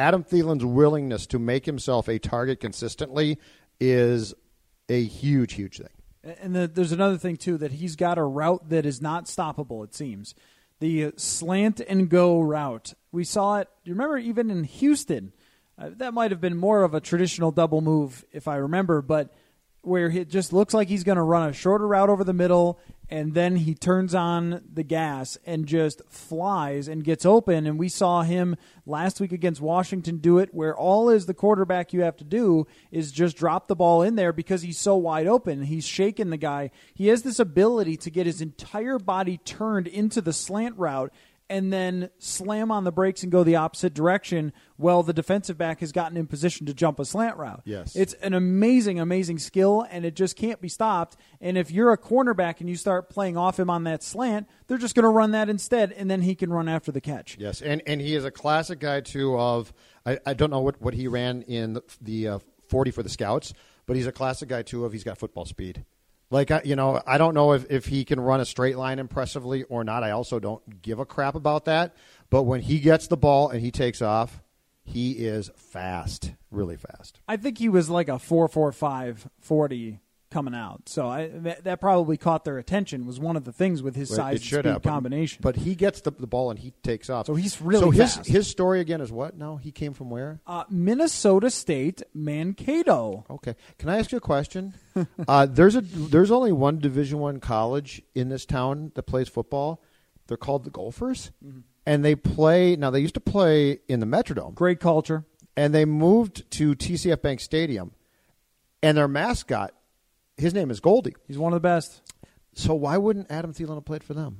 Adam 0.00 0.24
Thielen's 0.24 0.64
willingness 0.64 1.26
to 1.26 1.38
make 1.38 1.66
himself 1.66 2.08
a 2.08 2.18
target 2.18 2.58
consistently 2.58 3.38
is 3.78 4.32
a 4.88 5.04
huge, 5.04 5.52
huge 5.52 5.76
thing. 5.76 6.34
And 6.40 6.56
the, 6.56 6.66
there's 6.66 6.92
another 6.92 7.18
thing 7.18 7.36
too 7.36 7.58
that 7.58 7.72
he's 7.72 7.96
got 7.96 8.16
a 8.16 8.22
route 8.22 8.70
that 8.70 8.86
is 8.86 9.02
not 9.02 9.26
stoppable. 9.26 9.84
It 9.84 9.94
seems 9.94 10.34
the 10.80 11.12
slant 11.16 11.80
and 11.86 12.08
go 12.08 12.40
route. 12.40 12.94
We 13.12 13.24
saw 13.24 13.58
it. 13.58 13.68
You 13.84 13.92
remember 13.92 14.16
even 14.16 14.50
in 14.50 14.64
Houston? 14.64 15.34
Uh, 15.78 15.90
that 15.96 16.14
might 16.14 16.30
have 16.30 16.40
been 16.40 16.56
more 16.56 16.82
of 16.82 16.94
a 16.94 17.00
traditional 17.00 17.50
double 17.52 17.82
move, 17.82 18.24
if 18.32 18.48
I 18.48 18.56
remember, 18.56 19.02
but 19.02 19.34
where 19.82 20.06
it 20.06 20.30
just 20.30 20.50
looks 20.52 20.72
like 20.72 20.88
he's 20.88 21.04
going 21.04 21.16
to 21.16 21.22
run 21.22 21.50
a 21.50 21.52
shorter 21.52 21.86
route 21.86 22.08
over 22.08 22.24
the 22.24 22.32
middle, 22.32 22.78
and 23.10 23.34
then 23.34 23.56
he 23.56 23.74
turns 23.74 24.14
on 24.14 24.62
the 24.72 24.84
gas 24.84 25.36
and 25.44 25.66
just 25.66 26.00
flies 26.08 26.86
and 26.86 27.02
gets 27.02 27.26
open. 27.26 27.66
And 27.66 27.78
we 27.78 27.88
saw 27.88 28.22
him 28.22 28.56
last 28.86 29.20
week 29.20 29.32
against 29.32 29.60
Washington 29.60 30.18
do 30.18 30.38
it, 30.38 30.54
where 30.54 30.76
all 30.76 31.10
is 31.10 31.26
the 31.26 31.34
quarterback 31.34 31.92
you 31.92 32.02
have 32.02 32.16
to 32.18 32.24
do 32.24 32.68
is 32.92 33.10
just 33.10 33.36
drop 33.36 33.66
the 33.66 33.74
ball 33.74 34.02
in 34.02 34.14
there 34.14 34.32
because 34.32 34.62
he's 34.62 34.78
so 34.78 34.96
wide 34.96 35.26
open. 35.26 35.62
He's 35.62 35.84
shaking 35.84 36.30
the 36.30 36.36
guy. 36.36 36.70
He 36.94 37.08
has 37.08 37.22
this 37.22 37.40
ability 37.40 37.96
to 37.98 38.10
get 38.10 38.26
his 38.26 38.40
entire 38.40 38.98
body 38.98 39.38
turned 39.38 39.88
into 39.88 40.20
the 40.20 40.32
slant 40.32 40.78
route 40.78 41.12
and 41.50 41.70
then 41.72 42.08
slam 42.18 42.70
on 42.70 42.84
the 42.84 42.92
brakes 42.92 43.22
and 43.22 43.30
go 43.30 43.44
the 43.44 43.56
opposite 43.56 43.92
direction 43.92 44.54
well, 44.80 45.02
the 45.02 45.12
defensive 45.12 45.58
back 45.58 45.80
has 45.80 45.92
gotten 45.92 46.16
in 46.16 46.26
position 46.26 46.66
to 46.66 46.72
jump 46.72 46.98
a 46.98 47.04
slant 47.04 47.36
route. 47.36 47.60
Yes. 47.66 47.94
It's 47.94 48.14
an 48.14 48.32
amazing, 48.32 48.98
amazing 48.98 49.38
skill, 49.38 49.86
and 49.90 50.06
it 50.06 50.16
just 50.16 50.36
can't 50.36 50.60
be 50.60 50.68
stopped. 50.68 51.16
And 51.40 51.58
if 51.58 51.70
you're 51.70 51.92
a 51.92 51.98
cornerback 51.98 52.60
and 52.60 52.68
you 52.68 52.76
start 52.76 53.10
playing 53.10 53.36
off 53.36 53.60
him 53.60 53.68
on 53.68 53.84
that 53.84 54.02
slant, 54.02 54.48
they're 54.66 54.78
just 54.78 54.94
going 54.94 55.02
to 55.02 55.10
run 55.10 55.32
that 55.32 55.50
instead, 55.50 55.92
and 55.92 56.10
then 56.10 56.22
he 56.22 56.34
can 56.34 56.50
run 56.50 56.66
after 56.66 56.90
the 56.90 57.00
catch. 57.00 57.36
Yes, 57.38 57.60
and 57.60 57.82
and 57.86 58.00
he 58.00 58.14
is 58.14 58.24
a 58.24 58.30
classic 58.30 58.80
guy 58.80 59.02
too. 59.02 59.38
Of 59.38 59.72
I, 60.06 60.18
I 60.24 60.32
don't 60.32 60.50
know 60.50 60.60
what, 60.60 60.80
what 60.80 60.94
he 60.94 61.08
ran 61.08 61.42
in 61.42 61.74
the, 61.74 61.82
the 62.00 62.28
uh, 62.28 62.38
forty 62.68 62.90
for 62.90 63.02
the 63.02 63.10
scouts, 63.10 63.52
but 63.84 63.96
he's 63.96 64.06
a 64.06 64.12
classic 64.12 64.48
guy 64.48 64.62
too. 64.62 64.86
Of 64.86 64.92
he's 64.92 65.04
got 65.04 65.18
football 65.18 65.44
speed. 65.44 65.84
Like 66.30 66.50
you 66.64 66.76
know, 66.76 67.02
I 67.06 67.18
don't 67.18 67.34
know 67.34 67.52
if, 67.52 67.68
if 67.70 67.86
he 67.86 68.04
can 68.04 68.20
run 68.20 68.40
a 68.40 68.44
straight 68.44 68.76
line 68.76 68.98
impressively 68.98 69.64
or 69.64 69.82
not. 69.82 70.04
I 70.04 70.12
also 70.12 70.38
don't 70.38 70.80
give 70.80 71.00
a 71.00 71.04
crap 71.04 71.34
about 71.34 71.64
that. 71.64 71.94
But 72.30 72.44
when 72.44 72.60
he 72.60 72.78
gets 72.78 73.08
the 73.08 73.16
ball 73.16 73.50
and 73.50 73.60
he 73.60 73.72
takes 73.72 74.00
off, 74.00 74.40
he 74.84 75.12
is 75.12 75.50
fast, 75.56 76.32
really 76.50 76.76
fast. 76.76 77.20
I 77.26 77.36
think 77.36 77.58
he 77.58 77.68
was 77.68 77.90
like 77.90 78.08
a 78.08 78.12
4.45 78.12 79.28
40 79.40 80.00
coming 80.30 80.54
out. 80.54 80.88
So 80.88 81.08
I, 81.08 81.28
that, 81.28 81.64
that 81.64 81.80
probably 81.80 82.16
caught 82.16 82.44
their 82.44 82.58
attention. 82.58 83.04
Was 83.06 83.18
one 83.20 83.36
of 83.36 83.44
the 83.44 83.52
things 83.52 83.82
with 83.82 83.96
his 83.96 84.10
Well, 84.10 84.16
size 84.18 84.34
and 84.36 84.42
speed 84.44 84.64
have, 84.66 84.82
but- 84.82 84.88
combination. 84.88 85.40
But 85.42 85.56
he 85.56 85.74
gets 85.74 86.00
the, 86.02 86.10
the 86.12 86.26
ball 86.26 86.50
and 86.50 86.58
he 86.58 86.72
takes 86.82 87.10
off. 87.10 87.26
So 87.26 87.34
he's 87.34 87.60
really 87.60 87.80
so 87.82 87.90
his 87.90 88.14
fast. 88.16 88.28
his 88.28 88.48
story 88.48 88.80
again 88.80 89.00
is 89.00 89.10
what? 89.12 89.36
No, 89.36 89.56
he 89.56 89.72
came 89.72 89.92
from 89.92 90.08
where? 90.10 90.40
uh, 90.46 90.64
Minnesota 90.70 91.50
State 91.50 92.02
Mankato. 92.14 93.24
Okay. 93.30 93.54
Can 93.78 93.88
I 93.88 93.98
ask 93.98 94.12
you 94.12 94.18
a 94.18 94.20
question? 94.20 94.74
uh, 95.28 95.46
there's 95.46 95.76
a 95.76 95.80
there's 95.80 96.30
only 96.30 96.52
one 96.52 96.78
Division 96.78 97.18
One 97.18 97.40
college 97.40 98.02
in 98.14 98.28
this 98.28 98.44
town 98.46 98.92
that 98.94 99.04
plays 99.04 99.28
football. 99.28 99.82
They're 100.26 100.36
called 100.36 100.62
the 100.64 100.70
Gophers, 100.70 101.32
and 101.86 102.04
they 102.04 102.14
play 102.14 102.76
now. 102.76 102.90
They 102.90 103.00
used 103.00 103.14
to 103.14 103.20
play 103.20 103.80
in 103.88 103.98
the 104.00 104.06
Metrodome, 104.06 104.54
Great 104.54 104.78
culture. 104.78 105.24
and 105.56 105.74
they 105.74 105.84
moved 105.84 106.48
to 106.52 106.74
TCF 106.76 107.20
Bank 107.20 107.40
Stadium, 107.40 107.92
and 108.82 108.96
their 108.96 109.08
mascot, 109.08 109.72
his 110.40 110.54
name 110.54 110.70
is 110.70 110.80
Goldie. 110.80 111.14
He's 111.26 111.38
one 111.38 111.52
of 111.52 111.56
the 111.56 111.68
best. 111.68 112.02
So 112.54 112.74
why 112.74 112.96
wouldn't 112.96 113.30
Adam 113.30 113.52
Thielen 113.52 113.76
have 113.76 113.84
played 113.84 114.02
for 114.02 114.14
them? 114.14 114.38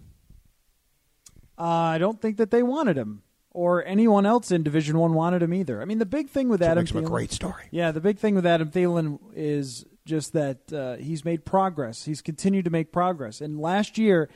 Uh, 1.58 1.62
I 1.62 1.98
don't 1.98 2.20
think 2.20 2.38
that 2.38 2.50
they 2.50 2.62
wanted 2.62 2.96
him, 2.96 3.22
or 3.50 3.84
anyone 3.84 4.24
else 4.24 4.50
in 4.50 4.62
Division 4.62 4.98
One 4.98 5.12
wanted 5.12 5.42
him 5.42 5.52
either. 5.52 5.82
I 5.82 5.84
mean, 5.84 5.98
the 5.98 6.06
big 6.06 6.30
thing 6.30 6.48
with 6.48 6.62
Adam 6.62 6.82
makes 6.82 6.90
him 6.90 7.04
a 7.04 7.08
great 7.08 7.32
story. 7.32 7.64
Yeah, 7.70 7.92
the 7.92 8.00
big 8.00 8.18
thing 8.18 8.34
with 8.34 8.46
Adam 8.46 8.70
Thielen 8.70 9.18
is 9.34 9.84
just 10.06 10.32
that 10.32 10.72
uh, 10.72 10.96
he's 10.96 11.24
made 11.24 11.44
progress. 11.44 12.04
He's 12.04 12.22
continued 12.22 12.64
to 12.64 12.70
make 12.70 12.92
progress. 12.92 13.40
And 13.40 13.60
last 13.60 13.98
year, 13.98 14.30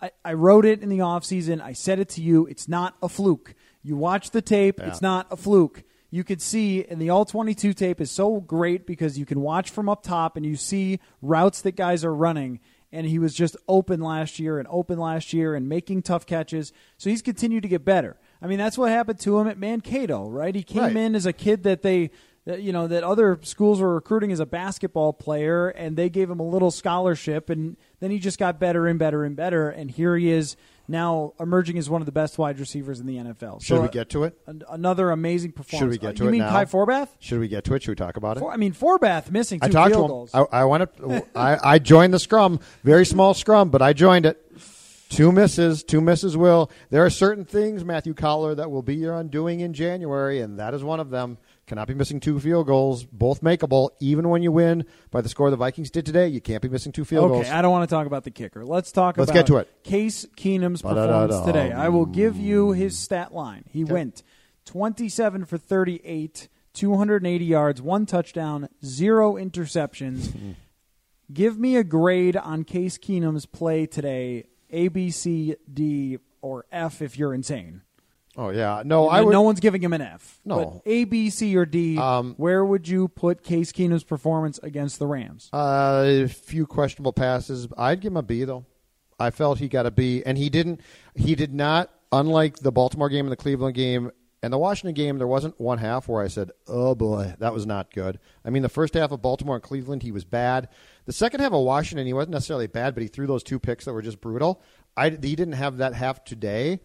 I, 0.00 0.10
I 0.24 0.32
wrote 0.32 0.64
it 0.64 0.82
in 0.82 0.88
the 0.88 0.98
offseason. 0.98 1.60
I 1.60 1.74
said 1.74 1.98
it 1.98 2.08
to 2.10 2.22
you. 2.22 2.46
It's 2.46 2.66
not 2.66 2.96
a 3.02 3.08
fluke. 3.08 3.54
You 3.82 3.96
watch 3.96 4.30
the 4.30 4.42
tape, 4.42 4.80
it's 4.80 5.00
not 5.02 5.26
a 5.30 5.36
fluke. 5.36 5.84
You 6.10 6.24
could 6.24 6.42
see, 6.42 6.84
and 6.84 7.00
the 7.00 7.10
all 7.10 7.24
22 7.24 7.72
tape 7.72 8.00
is 8.00 8.10
so 8.10 8.40
great 8.40 8.86
because 8.86 9.18
you 9.18 9.24
can 9.26 9.40
watch 9.40 9.70
from 9.70 9.88
up 9.88 10.02
top 10.02 10.36
and 10.36 10.44
you 10.44 10.56
see 10.56 10.98
routes 11.22 11.60
that 11.62 11.76
guys 11.76 12.04
are 12.04 12.14
running. 12.14 12.60
And 12.92 13.06
he 13.06 13.20
was 13.20 13.34
just 13.34 13.56
open 13.68 14.00
last 14.00 14.40
year 14.40 14.58
and 14.58 14.66
open 14.68 14.98
last 14.98 15.32
year 15.32 15.54
and 15.54 15.68
making 15.68 16.02
tough 16.02 16.26
catches. 16.26 16.72
So 16.98 17.08
he's 17.08 17.22
continued 17.22 17.62
to 17.62 17.68
get 17.68 17.84
better. 17.84 18.16
I 18.42 18.48
mean, 18.48 18.58
that's 18.58 18.76
what 18.76 18.90
happened 18.90 19.20
to 19.20 19.38
him 19.38 19.46
at 19.46 19.58
Mankato, 19.58 20.28
right? 20.28 20.52
He 20.54 20.64
came 20.64 20.82
Right. 20.82 20.96
in 20.96 21.14
as 21.14 21.26
a 21.26 21.32
kid 21.32 21.62
that 21.62 21.82
they 21.82 22.10
that, 22.46 22.62
you 22.62 22.72
know 22.72 22.88
that 22.88 23.04
other 23.04 23.38
schools 23.42 23.80
were 23.82 23.94
recruiting 23.94 24.32
as 24.32 24.40
a 24.40 24.46
basketball 24.46 25.12
player 25.12 25.68
and 25.68 25.94
they 25.94 26.08
gave 26.08 26.28
him 26.30 26.40
a 26.40 26.48
little 26.48 26.70
scholarship 26.70 27.50
and 27.50 27.76
then 28.00 28.10
he 28.10 28.18
just 28.18 28.38
got 28.38 28.58
better 28.58 28.86
and 28.86 28.98
better 28.98 29.24
and 29.24 29.36
better 29.36 29.68
and 29.68 29.90
here 29.90 30.16
he 30.16 30.30
is 30.30 30.56
now 30.88 31.34
emerging 31.38 31.78
as 31.78 31.88
one 31.88 32.02
of 32.02 32.06
the 32.06 32.12
best 32.12 32.38
wide 32.38 32.58
receivers 32.58 33.00
in 33.00 33.06
the 33.06 33.16
NFL. 33.16 33.60
Should 33.62 33.76
So, 33.76 33.82
we 33.82 33.88
get 33.88 34.08
to 34.10 34.24
it? 34.24 34.36
an- 34.46 34.62
another 34.70 35.10
amazing 35.10 35.52
performance? 35.52 35.80
Should 35.80 35.90
we 35.90 35.98
get 35.98 36.10
uh, 36.10 36.18
to 36.18 36.22
you 36.24 36.28
it 36.28 36.32
mean 36.32 36.40
now? 36.42 36.50
Kai 36.50 36.64
Forbath? 36.64 37.08
Should 37.20 37.40
we 37.40 37.48
get 37.48 37.64
to 37.64 37.74
it? 37.74 37.82
Should 37.82 37.92
we 37.92 37.96
talk 37.96 38.16
about 38.16 38.36
it? 38.36 38.40
For, 38.40 38.52
I 38.52 38.56
mean 38.56 38.72
Forbath 38.72 39.30
missing 39.30 39.60
two 39.60 39.66
I 39.66 39.68
talked 39.70 39.90
to 39.90 39.94
field 39.96 40.04
him. 40.04 40.08
goals. 40.10 40.30
I, 40.34 40.40
I 40.52 40.64
want 40.64 40.96
to. 40.96 41.26
I, 41.34 41.74
I 41.74 41.78
joined 41.78 42.12
the 42.14 42.18
scrum. 42.18 42.60
Very 42.84 43.06
small 43.06 43.34
scrum, 43.34 43.70
but 43.70 43.82
I 43.82 43.92
joined 43.92 44.26
it. 44.26 44.44
Two 45.08 45.32
misses. 45.32 45.82
Two 45.82 46.00
misses. 46.00 46.36
Will 46.36 46.70
there 46.90 47.04
are 47.04 47.10
certain 47.10 47.44
things, 47.44 47.84
Matthew 47.84 48.14
Coller, 48.14 48.54
that 48.54 48.70
will 48.70 48.82
be 48.82 48.94
your 48.94 49.14
undoing 49.14 49.60
in 49.60 49.72
January, 49.72 50.40
and 50.40 50.58
that 50.60 50.72
is 50.74 50.84
one 50.84 51.00
of 51.00 51.10
them. 51.10 51.38
Cannot 51.70 51.86
be 51.86 51.94
missing 51.94 52.18
two 52.18 52.40
field 52.40 52.66
goals, 52.66 53.04
both 53.04 53.42
makeable. 53.42 53.90
Even 54.00 54.28
when 54.28 54.42
you 54.42 54.50
win 54.50 54.84
by 55.12 55.20
the 55.20 55.28
score 55.28 55.50
the 55.50 55.56
Vikings 55.56 55.88
did 55.88 56.04
today, 56.04 56.26
you 56.26 56.40
can't 56.40 56.60
be 56.60 56.68
missing 56.68 56.90
two 56.90 57.04
field 57.04 57.26
okay, 57.26 57.32
goals. 57.32 57.46
Okay, 57.46 57.54
I 57.54 57.62
don't 57.62 57.70
want 57.70 57.88
to 57.88 57.94
talk 57.94 58.08
about 58.08 58.24
the 58.24 58.32
kicker. 58.32 58.64
Let's 58.64 58.90
talk 58.90 59.16
Let's 59.16 59.30
about 59.30 59.38
get 59.38 59.46
to 59.46 59.56
it. 59.58 59.84
Case 59.84 60.26
Keenum's 60.36 60.82
performance 60.82 61.46
today. 61.46 61.70
I 61.70 61.90
will 61.90 62.06
give 62.06 62.36
you 62.36 62.72
his 62.72 62.98
stat 62.98 63.32
line. 63.32 63.62
He 63.70 63.84
went 63.84 64.24
27 64.64 65.44
for 65.44 65.58
38, 65.58 66.48
280 66.74 67.44
yards, 67.44 67.80
one 67.80 68.04
touchdown, 68.04 68.68
zero 68.84 69.34
interceptions. 69.34 70.32
Hmm. 70.32 70.50
give 71.32 71.56
me 71.56 71.76
a 71.76 71.84
grade 71.84 72.36
on 72.36 72.64
Case 72.64 72.98
Keenum's 72.98 73.46
play 73.46 73.86
today 73.86 74.46
A, 74.70 74.88
B, 74.88 75.12
C, 75.12 75.54
D, 75.72 76.18
or 76.42 76.66
F 76.72 77.00
if 77.00 77.16
you're 77.16 77.32
insane. 77.32 77.82
Oh 78.36 78.50
yeah, 78.50 78.82
no, 78.84 79.08
I 79.08 79.20
would. 79.22 79.32
no 79.32 79.42
one's 79.42 79.60
giving 79.60 79.82
him 79.82 79.92
an 79.92 80.00
F. 80.02 80.40
No. 80.44 80.80
But 80.84 80.90
A, 80.90 81.04
B, 81.04 81.30
C, 81.30 81.56
or 81.56 81.66
D, 81.66 81.98
Um, 81.98 82.34
where 82.36 82.64
would 82.64 82.86
you 82.86 83.08
put 83.08 83.42
Case 83.42 83.72
Keenum's 83.72 84.04
performance 84.04 84.58
against 84.62 84.98
the 84.98 85.06
Rams? 85.06 85.50
Uh, 85.52 86.04
a 86.06 86.28
few 86.28 86.66
questionable 86.66 87.12
passes. 87.12 87.66
I'd 87.76 88.00
give 88.00 88.12
him 88.12 88.16
a 88.16 88.22
B 88.22 88.44
though. 88.44 88.64
I 89.18 89.30
felt 89.30 89.58
he 89.58 89.68
got 89.68 89.84
a 89.84 89.90
B, 89.90 90.22
and 90.24 90.38
he 90.38 90.48
didn't. 90.48 90.80
He 91.14 91.34
did 91.34 91.52
not. 91.52 91.90
Unlike 92.12 92.58
the 92.58 92.72
Baltimore 92.72 93.08
game 93.08 93.26
and 93.26 93.32
the 93.32 93.36
Cleveland 93.36 93.74
game 93.74 94.10
and 94.42 94.52
the 94.52 94.58
Washington 94.58 94.94
game, 94.94 95.18
there 95.18 95.26
wasn't 95.26 95.60
one 95.60 95.78
half 95.78 96.08
where 96.08 96.22
I 96.22 96.28
said, 96.28 96.50
"Oh 96.66 96.94
boy, 96.94 97.34
that 97.40 97.52
was 97.52 97.66
not 97.66 97.92
good." 97.92 98.18
I 98.44 98.50
mean, 98.50 98.62
the 98.62 98.68
first 98.68 98.94
half 98.94 99.10
of 99.12 99.20
Baltimore 99.22 99.56
and 99.56 99.62
Cleveland, 99.62 100.02
he 100.02 100.12
was 100.12 100.24
bad. 100.24 100.68
The 101.04 101.12
second 101.12 101.40
half 101.40 101.52
of 101.52 101.62
Washington, 101.64 102.06
he 102.06 102.12
wasn't 102.12 102.32
necessarily 102.32 102.68
bad, 102.68 102.94
but 102.94 103.02
he 103.02 103.08
threw 103.08 103.26
those 103.26 103.42
two 103.42 103.58
picks 103.58 103.84
that 103.84 103.92
were 103.92 104.02
just 104.02 104.20
brutal. 104.20 104.62
I, 104.96 105.10
he 105.10 105.16
didn't 105.36 105.52
have 105.52 105.78
that 105.78 105.94
half 105.94 106.24
today. 106.24 106.80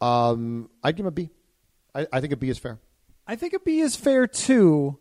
Um, 0.00 0.70
I'd 0.82 0.96
give 0.96 1.04
him 1.04 1.08
a 1.08 1.12
B. 1.12 1.30
I, 1.94 2.06
I 2.12 2.20
think 2.20 2.32
a 2.32 2.36
B 2.36 2.48
is 2.48 2.58
fair. 2.58 2.78
I 3.26 3.36
think 3.36 3.52
a 3.52 3.60
B 3.60 3.80
is 3.80 3.96
fair 3.96 4.26
too. 4.26 4.98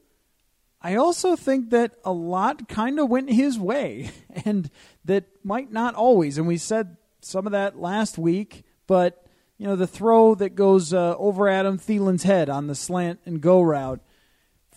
I 0.81 0.95
also 0.95 1.35
think 1.35 1.71
that 1.71 1.95
a 2.05 2.11
lot 2.11 2.69
kind 2.69 2.99
of 2.99 3.09
went 3.09 3.29
his 3.29 3.59
way, 3.59 4.11
and 4.45 4.69
that 5.05 5.25
might 5.43 5.71
not 5.71 5.95
always. 5.95 6.37
And 6.37 6.47
we 6.47 6.57
said 6.57 6.97
some 7.21 7.45
of 7.45 7.51
that 7.51 7.79
last 7.79 8.17
week, 8.17 8.63
but 8.87 9.25
you 9.57 9.67
know 9.67 9.75
the 9.75 9.87
throw 9.87 10.35
that 10.35 10.55
goes 10.55 10.93
uh, 10.93 11.15
over 11.17 11.49
Adam 11.49 11.77
Thielen's 11.77 12.23
head 12.23 12.49
on 12.49 12.67
the 12.67 12.75
slant 12.75 13.19
and 13.25 13.41
go 13.41 13.61
route. 13.61 13.99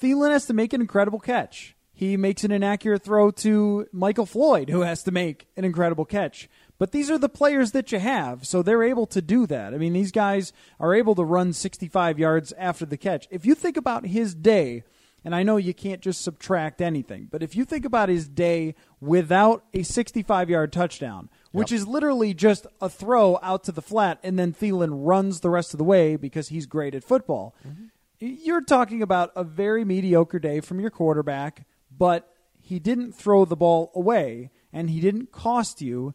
Thielen 0.00 0.32
has 0.32 0.46
to 0.46 0.52
make 0.52 0.72
an 0.72 0.80
incredible 0.80 1.20
catch. 1.20 1.76
He 1.94 2.16
makes 2.16 2.42
an 2.42 2.50
inaccurate 2.50 3.04
throw 3.04 3.30
to 3.30 3.87
Michael 3.92 4.26
Floyd, 4.26 4.70
who 4.70 4.80
has 4.80 5.04
to 5.04 5.12
make 5.12 5.46
an 5.56 5.64
incredible 5.64 6.04
catch. 6.04 6.48
But 6.83 6.90
these 6.90 7.12
are 7.12 7.18
the 7.18 7.29
players 7.29 7.71
that 7.71 7.92
you 7.92 8.01
have, 8.01 8.45
so 8.45 8.61
they're 8.61 8.83
able 8.83 9.07
to 9.07 9.23
do 9.23 9.47
that. 9.47 9.73
I 9.73 9.79
mean, 9.79 9.92
these 9.92 10.11
guys 10.11 10.53
are 10.81 10.97
able 10.97 11.14
to 11.14 11.23
run 11.23 11.53
65 11.53 12.18
yards 12.18 12.53
after 12.59 12.85
the 12.85 12.97
catch. 12.97 13.29
If 13.31 13.47
you 13.47 13.55
think 13.55 13.77
about 13.77 14.05
his 14.05 14.35
day, 14.35 14.83
and 15.25 15.33
I 15.33 15.45
know 15.45 15.59
you 15.59 15.75
can't 15.75 16.01
just 16.01 16.23
subtract 16.23 16.81
anything, 16.81 17.29
but 17.31 17.40
if 17.40 17.55
you 17.55 17.64
think 17.64 17.85
about 17.85 18.09
his 18.09 18.27
day 18.27 18.75
without 19.01 19.64
a 19.73 19.85
65 19.85 20.51
yard 20.51 20.73
touchdown, 20.73 21.31
which 21.53 21.71
is 21.71 21.87
literally 21.87 22.35
just 22.35 22.66
a 22.81 22.88
throw 22.88 23.38
out 23.45 23.62
to 23.62 23.71
the 23.71 23.81
flat, 23.81 24.18
and 24.25 24.37
then 24.37 24.53
Thielen 24.53 25.07
runs 25.07 25.38
the 25.38 25.51
rest 25.51 25.73
of 25.75 25.79
the 25.79 25.85
way 25.85 26.16
because 26.16 26.49
he's 26.49 26.66
great 26.66 26.97
at 26.97 27.05
football. 27.05 27.55
Mm-hmm. 27.64 27.85
You're 28.18 28.61
talking 28.61 29.03
about 29.03 29.31
a 29.37 29.45
very 29.45 29.85
mediocre 29.85 30.40
day 30.40 30.59
from 30.59 30.81
your 30.81 30.90
quarterback, 30.90 31.64
but 31.97 32.29
he 32.59 32.81
didn't 32.81 33.12
throw 33.12 33.45
the 33.45 33.55
ball 33.55 33.92
away 33.95 34.51
and 34.73 34.90
he 34.90 35.01
didn't 35.01 35.31
cost 35.31 35.81
you. 35.81 36.14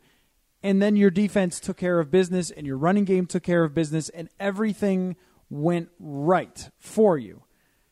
And 0.64 0.82
then 0.82 0.96
your 0.96 1.12
defense 1.12 1.60
took 1.60 1.78
care 1.78 2.00
of 2.00 2.12
business 2.12 2.50
and 2.52 2.66
your 2.66 2.78
running 2.78 3.06
game 3.06 3.26
took 3.26 3.44
care 3.44 3.64
of 3.64 3.74
business 3.74 4.10
and 4.10 4.30
everything 4.40 5.16
went 5.50 5.90
right 6.00 6.70
for 6.78 7.18
you. 7.18 7.44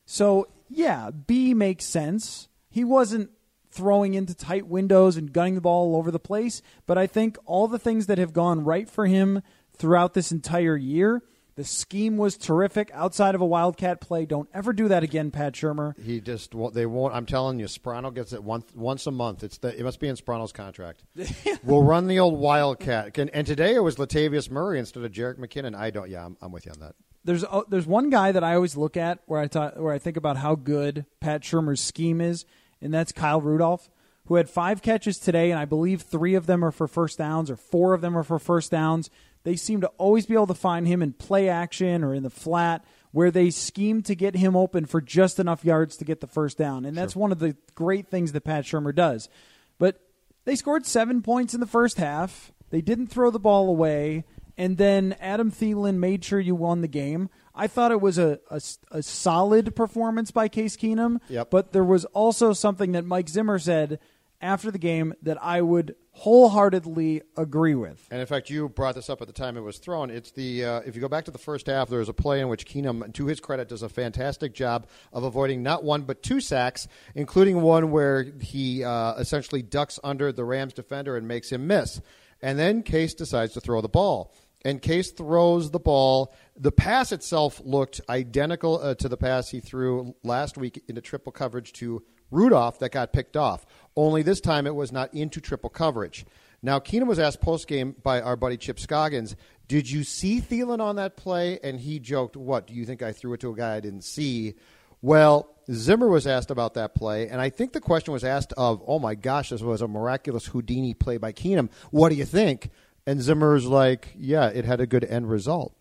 So, 0.06 0.48
yeah, 0.70 1.12
B 1.12 1.54
makes 1.54 1.86
sense. 1.86 2.48
He 2.70 2.84
wasn't 2.84 3.30
throwing 3.72 4.14
into 4.14 4.34
tight 4.34 4.68
windows 4.68 5.18
and 5.18 5.34
gunning 5.34 5.56
the 5.56 5.62
ball 5.62 5.94
all 5.94 6.00
over 6.00 6.10
the 6.10 6.20
place, 6.20 6.62
but 6.86 6.98
I 6.98 7.08
think 7.08 7.38
all 7.46 7.68
the 7.68 7.80
things 7.80 8.08
that 8.08 8.18
have 8.18 8.34
gone 8.34 8.64
right 8.64 8.90
for 8.90 9.06
him 9.06 9.42
throughout 9.76 10.14
this 10.14 10.32
entire 10.32 10.78
year, 10.78 11.22
the 11.56 11.64
scheme 11.64 12.18
was 12.18 12.38
terrific 12.38 12.92
outside 12.94 13.34
of 13.34 13.42
a 13.42 13.46
wildcat 13.46 14.02
play. 14.02 14.26
Don't 14.26 14.50
ever 14.54 14.74
do 14.74 14.90
that 14.90 15.04
again, 15.04 15.32
Pat 15.32 15.54
Shurmur. 15.54 15.98
He 15.98 16.20
just 16.20 16.54
won't, 16.54 16.74
they 16.74 16.86
won't. 16.86 17.14
I'm 17.14 17.26
telling 17.26 17.60
you, 17.60 17.66
Sprono 17.66 18.14
gets 18.14 18.34
it 18.34 18.44
once 18.44 18.66
once 18.76 19.08
a 19.08 19.12
month. 19.12 19.44
It's 19.44 19.58
the, 19.58 19.78
it 19.78 19.84
must 19.84 20.00
be 20.00 20.10
in 20.10 20.16
Sprono's 20.18 20.52
contract. 20.52 21.04
we'll 21.64 21.84
run 21.84 22.08
the 22.08 22.20
old 22.20 22.38
wildcat. 22.38 23.18
And, 23.18 23.30
and 23.30 23.48
today 23.48 23.76
it 23.76 23.80
was 23.84 23.96
Latavius 23.96 24.52
Murray 24.52 24.80
instead 24.80 25.04
of 25.04 25.12
Jerick 25.12 25.38
McKinnon. 25.38 25.76
I 25.76 25.92
don't. 25.92 26.10
Yeah, 26.10 26.26
I'm, 26.26 26.38
I'm 26.42 26.52
with 26.52 26.66
you 26.66 26.74
on 26.74 26.80
that. 26.80 26.96
There's 27.24 27.46
uh, 27.46 27.62
there's 27.70 27.88
one 27.88 28.10
guy 28.10 28.34
that 28.34 28.44
I 28.44 28.56
always 28.56 28.76
look 28.76 28.98
at 28.98 29.20
where 29.26 29.40
I 29.40 29.48
thought 29.48 29.80
where 29.80 29.94
I 29.94 29.98
think 30.00 30.18
about 30.18 30.38
how 30.38 30.56
good 30.56 31.06
Pat 31.22 31.42
Shurmur's 31.42 31.80
scheme 31.80 32.20
is, 32.20 32.46
and 32.82 32.94
that's 32.94 33.14
Kyle 33.14 33.40
Rudolph, 33.40 33.90
who 34.26 34.36
had 34.36 34.50
five 34.50 34.82
catches 34.82 35.20
today, 35.20 35.52
and 35.52 35.60
I 35.60 35.66
believe 35.66 36.02
three 36.02 36.36
of 36.36 36.48
them 36.48 36.66
are 36.66 36.72
for 36.72 36.88
first 36.88 37.18
downs, 37.18 37.50
or 37.50 37.56
four 37.56 37.94
of 37.94 38.02
them 38.02 38.18
are 38.18 38.24
for 38.24 38.40
first 38.40 38.72
downs. 38.72 39.10
They 39.46 39.56
seem 39.56 39.80
to 39.82 39.88
always 40.00 40.26
be 40.26 40.34
able 40.34 40.48
to 40.48 40.56
find 40.56 40.88
him 40.88 41.02
in 41.02 41.14
play 41.14 41.48
action 41.48 42.04
or 42.04 42.14
in 42.14 42.24
the 42.24 42.30
flat, 42.30 42.84
where 43.12 43.32
they 43.32 43.52
scheme 43.52 44.02
to 44.02 44.16
get 44.16 44.36
him 44.36 44.56
open 44.58 44.86
for 44.86 45.00
just 45.00 45.40
enough 45.40 45.64
yards 45.64 45.96
to 45.98 46.04
get 46.04 46.20
the 46.20 46.28
first 46.28 46.58
down, 46.58 46.84
and 46.84 46.98
that's 46.98 47.16
one 47.16 47.32
of 47.32 47.40
the 47.40 47.56
great 47.76 48.08
things 48.08 48.34
that 48.34 48.42
Pat 48.42 48.66
Shurmur 48.66 48.94
does. 48.94 49.30
But 49.78 50.02
they 50.46 50.56
scored 50.56 50.86
seven 50.86 51.22
points 51.22 51.54
in 51.54 51.60
the 51.60 51.68
first 51.68 51.98
half. 51.98 52.52
They 52.72 52.82
didn't 52.82 53.08
throw 53.08 53.30
the 53.30 53.40
ball 53.40 53.70
away. 53.70 54.26
And 54.58 54.78
then 54.78 55.16
Adam 55.20 55.52
Thielen 55.52 55.98
made 55.98 56.24
sure 56.24 56.40
you 56.40 56.56
won 56.56 56.82
the 56.82 56.88
game. 56.88 57.30
I 57.54 57.68
thought 57.68 57.92
it 57.92 58.00
was 58.00 58.18
a, 58.18 58.40
a, 58.50 58.62
a 58.92 59.04
solid 59.04 59.76
performance 59.76 60.32
by 60.32 60.48
Case 60.48 60.78
Keenum. 60.78 61.20
Yep. 61.28 61.50
But 61.52 61.74
there 61.74 61.84
was 61.84 62.06
also 62.06 62.54
something 62.54 62.94
that 62.94 63.06
Mike 63.06 63.28
Zimmer 63.28 63.60
said 63.60 64.00
after 64.46 64.70
the 64.72 64.78
game 64.78 65.14
that 65.24 65.42
I 65.44 65.62
would 65.62 65.96
wholeheartedly 66.12 67.24
agree 67.36 67.76
with. 67.76 68.08
And 68.10 68.22
in 68.22 68.28
fact, 68.28 68.50
you 68.50 68.70
brought 68.70 68.96
this 68.96 69.10
up 69.10 69.22
at 69.22 69.28
the 69.28 69.34
time 69.34 69.58
it 69.58 69.62
was 69.62 69.80
thrown. 69.80 70.10
It's 70.10 70.32
the 70.32 70.64
uh, 70.64 70.80
if 70.86 70.96
you 70.96 71.02
go 71.02 71.10
back 71.10 71.26
to 71.26 71.32
the 71.32 71.38
first 71.38 71.66
half, 71.68 71.90
there 71.90 72.00
was 72.00 72.08
a 72.08 72.14
play 72.14 72.40
in 72.40 72.48
which 72.48 72.66
Keenum, 72.66 73.12
to 73.14 73.26
his 73.26 73.40
credit, 73.40 73.68
does 73.68 73.82
a 73.82 73.90
fantastic 73.90 74.54
job 74.54 74.88
of 75.12 75.24
avoiding 75.24 75.64
not 75.64 75.84
one 75.84 76.04
but 76.04 76.24
two 76.24 76.40
sacks, 76.40 76.88
including 77.16 77.62
one 77.62 77.92
where 77.92 78.24
he 78.40 78.84
uh, 78.84 79.16
essentially 79.16 79.62
ducks 79.62 80.00
under 80.04 80.32
the 80.32 80.46
Rams 80.46 80.74
defender 80.74 81.18
and 81.18 81.28
makes 81.28 81.52
him 81.52 81.68
miss. 81.68 82.00
And 82.42 82.60
then 82.60 82.84
Case 82.84 83.14
decides 83.16 83.54
to 83.54 83.62
throw 83.62 83.82
the 83.82 83.90
ball. 83.90 84.34
And 84.64 84.82
Case 84.82 85.12
throws 85.12 85.72
the 85.72 85.80
ball. 85.80 86.34
The 86.56 86.72
pass 86.72 87.12
itself 87.12 87.62
looked 87.64 88.02
identical 88.10 88.80
uh, 88.82 88.96
to 88.96 89.10
the 89.10 89.18
pass 89.18 89.50
he 89.50 89.60
threw 89.60 90.16
last 90.24 90.58
week 90.58 90.84
into 90.88 91.02
triple 91.02 91.32
coverage 91.32 91.74
to 91.74 92.04
Rudolph 92.32 92.80
that 92.80 92.92
got 92.92 93.14
picked 93.14 93.38
off. 93.38 93.66
Only 93.96 94.24
this 94.24 94.42
time 94.42 94.68
it 94.68 94.76
was 94.76 94.92
not 94.92 95.14
into 95.14 95.40
triple 95.40 95.70
coverage. 95.70 96.26
Now, 96.62 96.80
Keenum 96.80 97.08
was 97.08 97.20
asked 97.20 97.42
post 97.42 97.68
game 97.68 97.96
by 98.04 98.22
our 98.22 98.36
buddy 98.36 98.58
Chip 98.58 98.80
Scoggins, 98.80 99.36
Did 99.68 99.90
you 99.90 100.04
see 100.04 100.42
Thielen 100.42 100.80
on 100.80 100.96
that 100.96 101.16
play? 101.16 101.60
And 101.64 101.80
he 101.80 102.00
joked, 102.00 102.36
What? 102.36 102.68
Do 102.68 102.74
you 102.74 102.86
think 102.86 103.02
I 103.02 103.14
threw 103.14 103.34
it 103.34 103.40
to 103.42 103.52
a 103.52 103.56
guy 103.56 103.76
I 103.76 103.80
didn't 103.80 104.04
see? 104.04 104.56
Well, 105.02 105.56
Zimmer 105.72 106.08
was 106.08 106.26
asked 106.26 106.52
about 106.52 106.74
that 106.74 106.96
play, 106.96 107.28
and 107.28 107.40
I 107.40 107.50
think 107.50 107.74
the 107.74 107.82
question 107.82 108.14
was 108.14 108.24
asked 108.24 108.54
of, 108.54 108.82
Oh 108.88 109.00
my 109.00 109.16
gosh, 109.16 109.50
this 109.50 109.62
was 109.62 109.82
a 109.82 109.88
miraculous 109.88 110.48
Houdini 110.48 110.94
play 110.94 111.18
by 111.18 111.32
Keenum. 111.32 111.70
What 111.92 112.10
do 112.10 112.16
you 112.16 112.26
think? 112.26 112.72
And 113.06 113.22
Zimmer's 113.22 113.66
like, 113.66 114.14
Yeah, 114.18 114.48
it 114.48 114.66
had 114.66 114.82
a 114.82 114.88
good 114.88 115.04
end 115.04 115.30
result. 115.30 115.74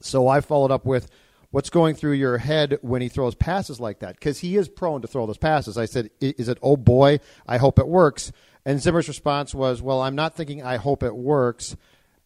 So 0.00 0.28
I 0.28 0.40
followed 0.40 0.70
up 0.70 0.86
with, 0.86 1.10
What's 1.54 1.70
going 1.70 1.94
through 1.94 2.14
your 2.14 2.38
head 2.38 2.78
when 2.82 3.00
he 3.00 3.08
throws 3.08 3.36
passes 3.36 3.78
like 3.78 4.00
that? 4.00 4.16
Because 4.16 4.40
he 4.40 4.56
is 4.56 4.68
prone 4.68 5.02
to 5.02 5.06
throw 5.06 5.24
those 5.24 5.38
passes. 5.38 5.78
I 5.78 5.84
said, 5.84 6.10
"I- 6.20 6.34
Is 6.36 6.48
it, 6.48 6.58
oh 6.62 6.76
boy, 6.76 7.20
I 7.46 7.58
hope 7.58 7.78
it 7.78 7.86
works? 7.86 8.32
And 8.64 8.82
Zimmer's 8.82 9.06
response 9.06 9.54
was, 9.54 9.80
Well, 9.80 10.02
I'm 10.02 10.16
not 10.16 10.34
thinking 10.34 10.64
I 10.64 10.78
hope 10.78 11.04
it 11.04 11.14
works. 11.14 11.76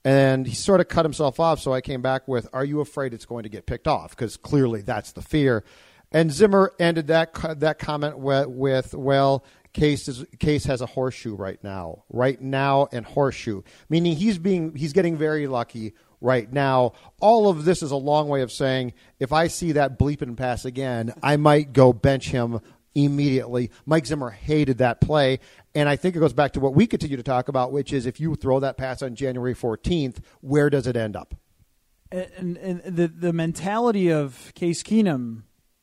And 0.03 0.47
he 0.47 0.55
sort 0.55 0.81
of 0.81 0.89
cut 0.89 1.05
himself 1.05 1.39
off. 1.39 1.61
So 1.61 1.75
I 1.75 1.83
came 1.83 2.01
back 2.01 2.27
with, 2.27 2.49
Are 2.55 2.65
you 2.65 2.81
afraid 2.81 3.13
it's 3.13 3.27
going 3.27 3.43
to 3.43 3.51
get 3.51 3.67
picked 3.67 3.87
off? 3.87 4.17
Because 4.17 4.39
clearly 4.39 4.81
that's 4.81 5.13
the 5.13 5.21
fear. 5.21 5.63
And 6.11 6.33
Zimmer 6.33 6.73
ended 6.81 7.09
that, 7.09 7.35
that 7.61 7.79
comment 7.79 8.19
with, 8.19 8.47
with 8.47 8.95
Well, 8.95 9.45
Case 9.75 10.09
is, 10.09 10.25
Case 10.39 10.65
has 10.65 10.81
a 10.81 10.87
horseshoe 10.87 11.35
right 11.35 11.63
now, 11.63 12.05
right 12.09 12.41
now, 12.41 12.89
and 12.93 13.05
horseshoe, 13.05 13.61
meaning 13.91 14.17
he's 14.17 14.39
being 14.39 14.75
he's 14.75 14.95
getting 14.95 15.19
very 15.19 15.47
lucky 15.47 15.93
right 16.21 16.53
now. 16.53 16.93
All 17.21 17.49
of 17.49 17.65
this 17.65 17.83
is 17.83 17.91
a 17.91 17.97
long 17.97 18.29
way 18.29 18.43
of 18.43 18.53
saying 18.53 18.93
if 19.19 19.33
I 19.33 19.49
see 19.49 19.73
that 19.73 19.99
bleeping 19.99 20.37
pass 20.37 20.65
again, 20.65 21.15
I 21.23 21.37
might 21.37 21.73
go 21.73 21.93
bench 21.93 22.29
him 22.29 22.61
immediately. 22.95 23.71
Mike 23.87 24.07
Zimmer 24.07 24.31
hated 24.31 24.79
that 24.79 25.01
play, 25.01 25.39
and 25.75 25.89
I 25.89 25.97
think 25.97 26.17
it 26.17 26.21
goes 26.21 26.33
back 26.33 26.53
to 26.53 26.61
what 26.61 26.75
we 26.75 26.87
continue 26.87 27.17
to 27.17 27.23
talk 27.23 27.49
about, 27.49 27.73
which 27.73 27.93
is 27.93 28.07
if 28.07 28.19
you 28.19 28.35
throw 28.35 28.61
that 28.61 28.77
pass 28.77 29.03
on 29.03 29.15
January 29.15 29.55
14th, 29.55 30.19
where 30.41 30.71
does 30.71 30.87
it 30.87 30.97
end 30.97 31.17
up? 31.17 31.35
and, 32.11 32.57
and 32.57 32.83
the 32.85 33.09
the 33.09 33.33
mentality 33.33 34.11
of 34.11 34.53
Case 34.55 34.83
Keenum 34.83 35.43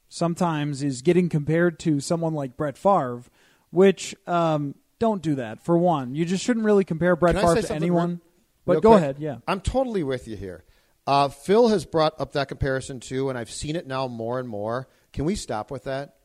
sometimes 0.09 0.81
is 0.81 1.01
getting 1.01 1.29
compared 1.29 1.77
to 1.79 1.99
someone 1.99 2.33
like 2.33 2.57
Brett 2.57 2.77
Favre, 2.77 3.23
which 3.69 4.15
um, 4.27 4.75
don't 4.99 5.21
do 5.21 5.35
that. 5.35 5.63
For 5.63 5.77
one, 5.77 6.15
you 6.15 6.25
just 6.25 6.43
shouldn't 6.43 6.65
really 6.65 6.83
compare 6.83 7.15
Brett 7.15 7.35
Favre 7.35 7.61
to 7.61 7.73
anyone. 7.73 8.09
real- 8.09 8.19
but 8.65 8.82
go 8.82 8.91
quick? 8.91 9.01
ahead, 9.04 9.15
yeah. 9.19 9.38
I'm 9.47 9.62
totally 9.62 10.04
with 10.04 10.28
you 10.28 10.36
here. 10.36 10.63
Uh, 11.08 11.30
Phil 11.30 11.67
has 11.67 11.86
brought 11.86 12.19
up 12.19 12.34
that 12.34 12.47
comparison 12.47 12.99
too, 12.99 13.30
and 13.30 13.38
I've 13.38 13.51
seen 13.51 13.75
it 13.75 13.86
now 13.88 14.08
more 14.08 14.39
and 14.39 14.49
more. 14.49 14.88
Can 15.13 15.25
we 15.25 15.36
stop 15.36 15.69
with 15.71 15.84
that? 15.84 16.15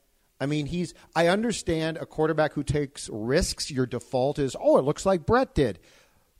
I 0.40 0.46
mean, 0.46 0.66
he's. 0.66 0.94
I 1.14 1.29
understand 1.29 1.98
a 1.98 2.07
quarterback 2.07 2.55
who 2.55 2.62
takes 2.62 3.11
risks. 3.12 3.70
Your 3.70 3.85
default 3.87 4.38
is, 4.38 4.57
oh, 4.59 4.79
it 4.79 4.85
looks 4.85 5.05
like 5.05 5.26
Brett 5.26 5.55
did, 5.55 5.79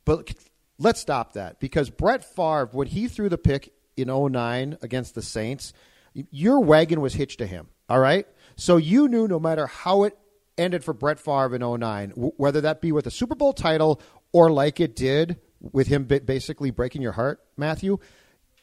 but 0.07 0.33
let's 0.79 1.01
stop 1.01 1.35
that 1.35 1.61
because 1.61 1.91
Brett 1.91 2.25
Favre, 2.25 2.71
when 2.73 2.87
he 2.87 3.09
threw 3.09 3.29
the 3.29 3.37
pick 3.39 3.73
in 3.99 4.09
09 4.09 4.79
against 4.81 5.15
the 5.15 5.21
Saints, 5.23 5.75
your 6.15 6.61
wagon 6.61 7.03
was 7.03 7.13
hitched 7.13 7.39
to 7.39 7.47
him. 7.47 7.69
All 7.91 8.01
right, 8.01 8.27
so 8.57 8.79
you 8.79 9.07
knew 9.07 9.29
no 9.29 9.39
matter 9.39 9.67
how 9.67 10.05
it 10.05 10.17
ended 10.57 10.83
for 10.83 10.95
Brett 10.95 11.21
Favre 11.21 11.55
in 11.55 11.61
09, 11.61 12.11
w- 12.11 12.33
whether 12.39 12.63
that 12.63 12.81
be 12.81 12.93
with 12.93 13.07
a 13.07 13.11
Super 13.11 13.35
Bowl 13.35 13.53
title 13.53 14.01
or 14.33 14.51
like 14.51 14.81
it 14.81 14.97
did 14.97 15.37
with 15.61 15.87
him 15.87 16.05
basically 16.05 16.70
breaking 16.70 17.03
your 17.03 17.12
heart, 17.12 17.40
Matthew, 17.57 17.99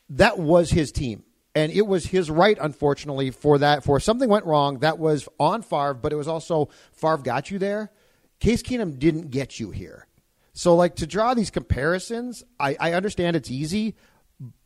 that 0.09 0.39
was 0.39 0.71
his 0.71 0.91
team. 0.91 1.23
And 1.55 1.71
it 1.71 1.87
was 1.87 2.05
his 2.05 2.29
right, 2.29 2.57
unfortunately, 2.59 3.31
for 3.31 3.57
that. 3.57 3.83
For 3.83 3.99
something 3.99 4.29
went 4.29 4.45
wrong, 4.45 4.79
that 4.79 4.99
was 4.99 5.27
on 5.39 5.63
Favre, 5.63 5.95
but 5.95 6.13
it 6.13 6.15
was 6.15 6.27
also 6.27 6.69
Favre 6.93 7.17
got 7.17 7.49
you 7.49 7.57
there. 7.57 7.91
Case 8.39 8.61
Keenum 8.61 8.99
didn't 8.99 9.31
get 9.31 9.59
you 9.59 9.71
here. 9.71 10.05
So, 10.53 10.75
like 10.75 10.97
to 10.97 11.07
draw 11.07 11.33
these 11.33 11.49
comparisons, 11.49 12.43
I, 12.59 12.77
I 12.79 12.93
understand 12.93 13.35
it's 13.35 13.49
easy, 13.49 13.95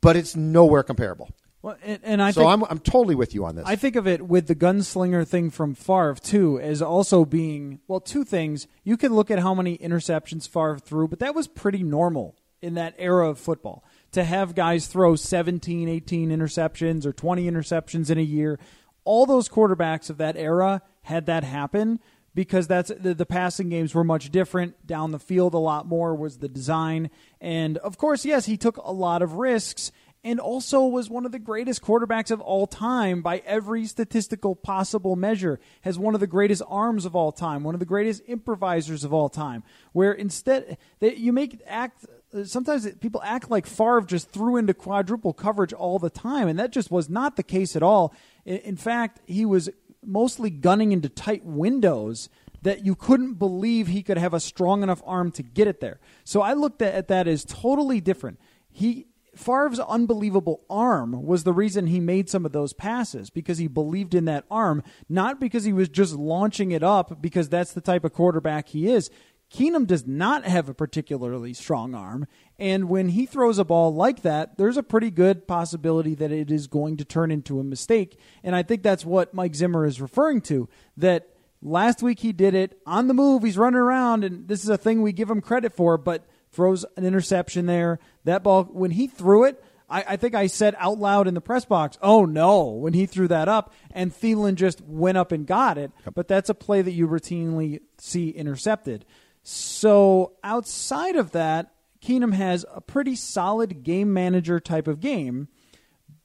but 0.02 0.16
it's 0.16 0.36
nowhere 0.36 0.84
comparable. 0.84 1.30
Well, 1.62 1.78
and, 1.84 2.00
and 2.04 2.22
I 2.24 2.32
so 2.32 2.42
think, 2.42 2.52
I'm 2.52 2.64
I'm 2.64 2.80
totally 2.80 3.16
with 3.16 3.36
you 3.36 3.46
on 3.46 3.56
this. 3.56 3.66
I 3.68 3.76
think 3.76 3.96
of 3.96 4.08
it 4.08 4.24
with 4.24 4.48
the 4.48 4.56
gunslinger 4.56 5.28
thing 5.28 5.52
from 5.52 5.76
Favre 5.76 6.16
too 6.16 6.60
as 6.60 6.82
also 6.82 7.24
being 7.24 7.80
well 7.88 8.00
two 8.00 8.24
things. 8.24 8.68
You 8.84 8.98
can 8.98 9.14
look 9.14 9.30
at 9.30 9.40
how 9.40 9.54
many 9.54 9.78
interceptions 9.78 10.48
Favre 10.48 10.80
threw, 10.80 11.08
but 11.08 11.20
that 11.20 11.36
was 11.36 11.48
pretty 11.48 11.84
normal 11.84 12.36
in 12.62 12.76
that 12.76 12.96
era 12.98 13.30
of 13.30 13.40
football 13.40 13.84
to 14.12 14.24
have 14.24 14.56
guys 14.56 14.88
throw 14.88 15.16
17, 15.16 15.88
18 15.88 16.30
interceptions 16.30 17.06
or 17.06 17.14
20 17.14 17.50
interceptions 17.50 18.10
in 18.10 18.18
a 18.18 18.24
year. 18.24 18.60
All 19.04 19.26
those 19.26 19.50
quarterbacks 19.50 20.10
of 20.10 20.18
that 20.18 20.38
era 20.38 20.82
had 21.04 21.26
that 21.26 21.44
happen 21.44 22.00
because 22.34 22.68
that's 22.68 22.92
the, 22.98 23.14
the, 23.14 23.26
passing 23.26 23.70
games 23.70 23.94
were 23.94 24.04
much 24.04 24.30
different 24.30 24.86
down 24.86 25.12
the 25.12 25.20
field 25.20 25.54
a 25.54 25.58
lot 25.58 25.88
more 25.88 26.16
was 26.16 26.38
the 26.38 26.48
design 26.48 27.10
and 27.42 27.78
of 27.80 27.98
course 27.98 28.24
yes 28.24 28.46
he 28.46 28.56
took 28.56 28.78
a 28.78 28.92
lot 28.92 29.22
of 29.22 29.34
risks 29.34 29.92
and 30.24 30.40
also 30.40 30.86
was 30.86 31.10
one 31.10 31.26
of 31.26 31.32
the 31.32 31.40
greatest 31.40 31.82
quarterbacks 31.82 32.32
of 32.32 32.40
all 32.42 32.68
time 32.68 33.22
by 33.22 33.42
every 33.46 33.86
statistical 33.86 34.56
possible 34.56 35.16
measure 35.16 35.60
has 35.82 35.98
one 35.98 36.14
of 36.14 36.20
the 36.20 36.28
greatest 36.28 36.62
arms 36.68 37.06
of 37.06 37.16
all 37.16 37.32
time 37.32 37.64
one 37.64 37.76
of 37.76 37.80
the 37.80 37.86
greatest 37.86 38.22
improvisers 38.28 39.04
of 39.04 39.14
all 39.14 39.30
time 39.30 39.64
where 39.94 40.12
instead 40.12 40.78
you 41.02 41.32
make 41.32 41.62
act 41.66 42.06
sometimes 42.44 42.90
people 43.00 43.22
act 43.24 43.50
like 43.50 43.66
Favre 43.66 44.02
just 44.02 44.30
threw 44.32 44.58
into 44.58 44.74
quadruple 44.74 45.34
coverage 45.34 45.74
all 45.74 46.00
the 46.00 46.10
time 46.10 46.48
and 46.48 46.60
that 46.60 46.72
just 46.72 46.92
was 46.92 47.10
not 47.10 47.36
the 47.36 47.44
case 47.44 47.76
at 47.76 47.84
all 47.84 48.14
in 48.46 48.78
fact 48.78 49.20
he 49.26 49.46
was 49.46 49.70
mostly 50.04 50.50
gunning 50.50 50.92
into 50.92 51.10
tight 51.10 51.46
windows 51.46 52.30
that 52.62 52.86
you 52.86 52.96
couldn't 52.96 53.36
believe 53.36 53.88
he 53.88 54.04
could 54.04 54.18
have 54.18 54.34
a 54.34 54.40
strong 54.40 54.84
enough 54.84 55.02
arm 55.06 55.32
to 55.32 55.44
get 55.44 55.68
it 55.68 55.80
there. 55.80 56.00
So 56.24 56.42
I 56.42 56.54
looked 56.54 56.82
at, 56.82 57.08
that 57.08 57.28
as 57.28 57.44
totally 57.44 58.00
different. 58.02 58.40
He 58.70 59.08
Favre's 59.36 59.80
unbelievable 59.80 60.62
arm 60.70 61.24
was 61.24 61.44
the 61.44 61.54
reason 61.54 61.88
he 61.88 62.02
made 62.02 62.30
some 62.30 62.46
of 62.46 62.52
those 62.52 62.74
passes 62.74 63.30
because 63.30 63.58
he 63.58 63.68
believed 63.68 64.14
in 64.14 64.26
that 64.26 64.46
arm, 64.52 64.84
not 65.08 65.40
because 65.40 65.64
he 65.64 65.72
was 65.72 65.88
just 65.88 66.16
launching 66.16 66.72
it 66.72 66.84
up 66.84 67.22
because 67.22 67.48
that's 67.48 67.72
the 67.72 67.82
type 67.82 68.04
of 68.04 68.14
quarterback 68.14 68.70
he 68.70 68.90
is. 68.90 69.10
Keenum 69.54 69.86
does 69.86 70.08
not 70.08 70.46
have 70.46 70.70
a 70.70 70.74
particularly 70.74 71.54
strong 71.54 71.94
arm, 71.94 72.26
and 72.58 72.88
when 72.88 73.10
he 73.10 73.26
throws 73.26 73.60
a 73.60 73.66
ball 73.66 73.94
like 73.94 74.22
that, 74.22 74.58
there's 74.58 74.78
a 74.78 74.84
pretty 74.84 75.12
good 75.12 75.46
possibility 75.46 76.16
that 76.16 76.32
it 76.32 76.50
is 76.50 76.68
going 76.68 76.96
to 76.98 77.06
turn 77.06 77.32
into 77.32 77.60
a 77.60 77.64
mistake. 77.64 78.18
And 78.44 78.56
I 78.56 78.64
think 78.64 78.82
that's 78.82 79.06
what 79.06 79.34
Mike 79.34 79.56
Zimmer 79.56 79.86
is 79.86 80.00
referring 80.00 80.40
to. 80.42 80.70
That 80.96 81.28
last 81.62 82.02
week 82.02 82.22
he 82.22 82.32
did 82.32 82.54
it 82.54 82.80
on 82.86 83.08
the 83.08 83.14
move, 83.14 83.44
he's 83.44 83.58
running 83.58 83.80
around, 83.80 84.24
and 84.24 84.48
this 84.48 84.64
is 84.64 84.70
a 84.70 84.78
thing 84.78 85.02
we 85.02 85.12
give 85.12 85.30
him 85.30 85.42
credit 85.42 85.74
for, 85.74 85.98
but 85.98 86.26
throws 86.52 86.86
an 86.98 87.06
interception 87.06 87.66
there. 87.66 88.00
That 88.24 88.44
ball, 88.44 88.64
when 88.66 88.92
he 88.92 89.08
threw 89.08 89.46
it, 89.46 89.64
I, 89.90 90.04
I, 90.10 90.16
think 90.18 90.36
I 90.36 90.48
said 90.48 90.76
out 90.78 90.98
loud 90.98 91.28
in 91.28 91.34
the 91.34 91.42
press 91.42 91.66
box, 91.66 91.98
"Oh 92.02 92.26
no!" 92.26 92.70
when 92.70 92.94
he 92.94 93.06
threw 93.06 93.28
that 93.28 93.50
up, 93.50 93.74
and 93.92 94.14
Thielen 94.14 94.56
just 94.56 94.82
went 94.82 95.18
up 95.18 95.32
and 95.32 95.46
got 95.46 95.78
it. 95.78 95.92
Yep. 96.06 96.16
But 96.16 96.28
that's 96.28 96.50
a 96.50 96.54
play 96.54 96.82
that 96.82 96.92
you 96.92 97.08
routinely 97.08 97.82
see 97.98 98.30
intercepted. 98.30 99.06
So 99.44 100.34
outside 100.44 101.16
of 101.16 101.32
that, 101.32 101.74
Keenum 102.02 102.34
has 102.34 102.66
a 102.74 102.82
pretty 102.82 103.16
solid 103.16 103.84
game 103.84 104.14
manager 104.14 104.60
type 104.60 104.88
of 104.88 105.00
game. 105.00 105.50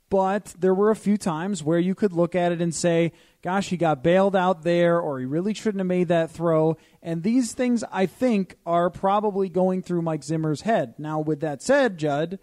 But 0.09 0.55
there 0.59 0.75
were 0.75 0.91
a 0.91 0.97
few 0.97 1.17
times 1.17 1.63
where 1.63 1.79
you 1.79 1.95
could 1.95 2.13
look 2.13 2.35
at 2.35 2.53
it 2.53 2.61
and 2.61 2.75
say, 2.75 3.13
gosh, 3.43 3.69
he 3.71 3.77
got 3.77 4.03
bailed 4.03 4.37
out 4.37 4.63
there, 4.63 5.01
or 5.01 5.19
he 5.19 5.27
really 5.27 5.53
shouldn't 5.53 5.81
have 5.81 5.87
made 5.87 6.09
that 6.09 6.31
throw. 6.31 6.77
And 7.03 7.23
these 7.23 7.55
things, 7.55 7.83
I 7.91 8.07
think, 8.07 8.57
are 8.65 8.89
probably 8.89 9.49
going 9.49 9.83
through 9.83 10.03
Mike 10.03 10.23
Zimmer's 10.23 10.63
head. 10.63 10.95
Now, 10.99 11.19
with 11.19 11.41
that 11.41 11.61
said, 11.63 11.99
Judd, 11.99 12.39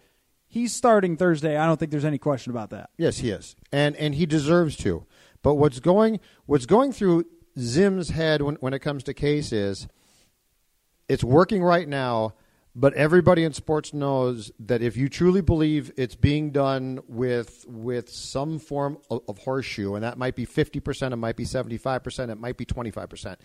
he's 0.45 0.73
starting 0.73 1.15
Thursday. 1.15 1.55
I 1.55 1.65
don't 1.65 1.79
think 1.79 1.91
there's 1.91 2.03
any 2.05 2.17
question 2.17 2.51
about 2.51 2.69
that. 2.71 2.89
Yes, 2.97 3.19
he 3.19 3.29
is. 3.29 3.55
And 3.71 3.95
and 3.95 4.15
he 4.15 4.25
deserves 4.25 4.75
to. 4.77 5.05
But 5.41 5.55
what's 5.55 5.79
going 5.79 6.19
what's 6.45 6.65
going 6.65 6.91
through 6.91 7.25
Zim's 7.57 8.09
head 8.09 8.41
when, 8.41 8.55
when 8.55 8.73
it 8.73 8.79
comes 8.79 9.03
to 9.03 9.13
Case 9.13 9.51
is– 9.51 9.87
it's 11.09 11.23
working 11.23 11.61
right 11.61 11.87
now, 11.87 12.33
but 12.75 12.93
everybody 12.93 13.43
in 13.43 13.53
sports 13.53 13.93
knows 13.93 14.51
that 14.59 14.81
if 14.81 14.97
you 14.97 15.07
truly 15.09 15.41
believe 15.41 15.91
it's 15.95 16.15
being 16.15 16.51
done 16.51 16.99
with 17.07 17.65
with 17.67 18.09
some 18.09 18.59
form 18.59 18.97
of, 19.09 19.21
of 19.27 19.37
horseshoe, 19.39 19.95
and 19.95 20.03
that 20.03 20.17
might 20.17 20.35
be 20.35 20.45
fifty 20.45 20.79
percent, 20.79 21.13
it 21.13 21.17
might 21.17 21.35
be 21.35 21.45
seventy 21.45 21.77
five 21.77 22.03
percent, 22.03 22.31
it 22.31 22.39
might 22.39 22.57
be 22.57 22.65
twenty 22.65 22.91
five 22.91 23.09
percent, 23.09 23.39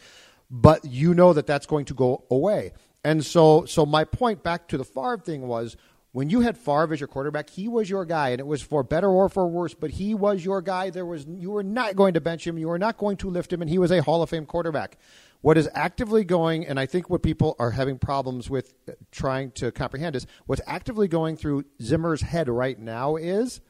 but 0.50 0.84
you 0.84 1.14
know 1.14 1.32
that 1.32 1.46
that's 1.46 1.66
going 1.66 1.84
to 1.86 1.94
go 1.94 2.24
away. 2.30 2.72
And 3.04 3.24
so, 3.24 3.64
so 3.64 3.86
my 3.86 4.04
point 4.04 4.42
back 4.42 4.68
to 4.68 4.76
the 4.76 4.84
Favre 4.84 5.18
thing 5.18 5.46
was 5.46 5.76
when 6.12 6.30
you 6.30 6.40
had 6.40 6.56
Favre 6.56 6.92
as 6.92 7.00
your 7.00 7.08
quarterback, 7.08 7.50
he 7.50 7.68
was 7.68 7.88
your 7.90 8.04
guy, 8.04 8.30
and 8.30 8.40
it 8.40 8.46
was 8.46 8.62
for 8.62 8.82
better 8.82 9.08
or 9.08 9.28
for 9.28 9.46
worse. 9.46 9.74
But 9.74 9.90
he 9.90 10.14
was 10.14 10.44
your 10.44 10.62
guy. 10.62 10.90
There 10.90 11.06
was 11.06 11.26
you 11.26 11.50
were 11.50 11.62
not 11.62 11.96
going 11.96 12.14
to 12.14 12.20
bench 12.20 12.46
him. 12.46 12.58
You 12.58 12.68
were 12.68 12.78
not 12.78 12.96
going 12.96 13.16
to 13.18 13.30
lift 13.30 13.52
him, 13.52 13.60
and 13.60 13.70
he 13.70 13.78
was 13.78 13.90
a 13.90 14.02
Hall 14.02 14.22
of 14.22 14.30
Fame 14.30 14.46
quarterback. 14.46 14.98
What 15.40 15.56
is 15.56 15.68
actively 15.74 16.24
going, 16.24 16.66
and 16.66 16.80
I 16.80 16.86
think 16.86 17.08
what 17.08 17.22
people 17.22 17.54
are 17.58 17.70
having 17.70 17.98
problems 17.98 18.50
with 18.50 18.74
uh, 18.88 18.92
trying 19.12 19.52
to 19.52 19.70
comprehend 19.70 20.16
is 20.16 20.26
what's 20.46 20.62
actively 20.66 21.06
going 21.06 21.36
through 21.36 21.64
Zimmer's 21.80 22.22
head 22.22 22.48
right 22.48 22.78
now 22.78 23.16
is 23.16 23.60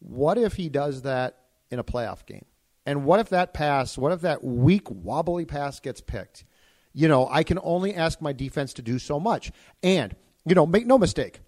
what 0.00 0.36
if 0.36 0.54
he 0.54 0.68
does 0.68 1.02
that 1.02 1.38
in 1.70 1.78
a 1.78 1.84
playoff 1.84 2.26
game? 2.26 2.44
And 2.84 3.04
what 3.04 3.20
if 3.20 3.30
that 3.30 3.54
pass, 3.54 3.96
what 3.96 4.12
if 4.12 4.20
that 4.20 4.44
weak, 4.44 4.90
wobbly 4.90 5.46
pass 5.46 5.80
gets 5.80 6.02
picked? 6.02 6.44
You 6.92 7.08
know, 7.08 7.26
I 7.30 7.42
can 7.42 7.58
only 7.62 7.94
ask 7.94 8.20
my 8.20 8.32
defense 8.32 8.74
to 8.74 8.82
do 8.82 8.98
so 8.98 9.18
much. 9.18 9.50
And, 9.82 10.14
you 10.44 10.54
know, 10.54 10.66
make 10.66 10.86
no 10.86 10.98
mistake, 10.98 11.40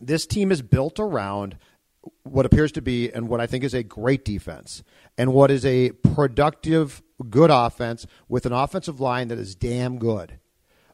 this 0.00 0.26
team 0.26 0.50
is 0.52 0.62
built 0.62 0.98
around 0.98 1.56
what 2.22 2.46
appears 2.46 2.72
to 2.72 2.82
be 2.82 3.10
and 3.10 3.28
what 3.28 3.40
I 3.40 3.46
think 3.46 3.64
is 3.64 3.74
a 3.74 3.82
great 3.82 4.24
defense 4.24 4.82
and 5.16 5.32
what 5.32 5.50
is 5.50 5.64
a 5.64 5.90
productive, 5.90 7.02
good 7.30 7.50
offense 7.50 8.06
with 8.28 8.46
an 8.46 8.52
offensive 8.52 9.00
line 9.00 9.28
that 9.28 9.38
is 9.38 9.54
damn 9.54 9.98
good. 9.98 10.38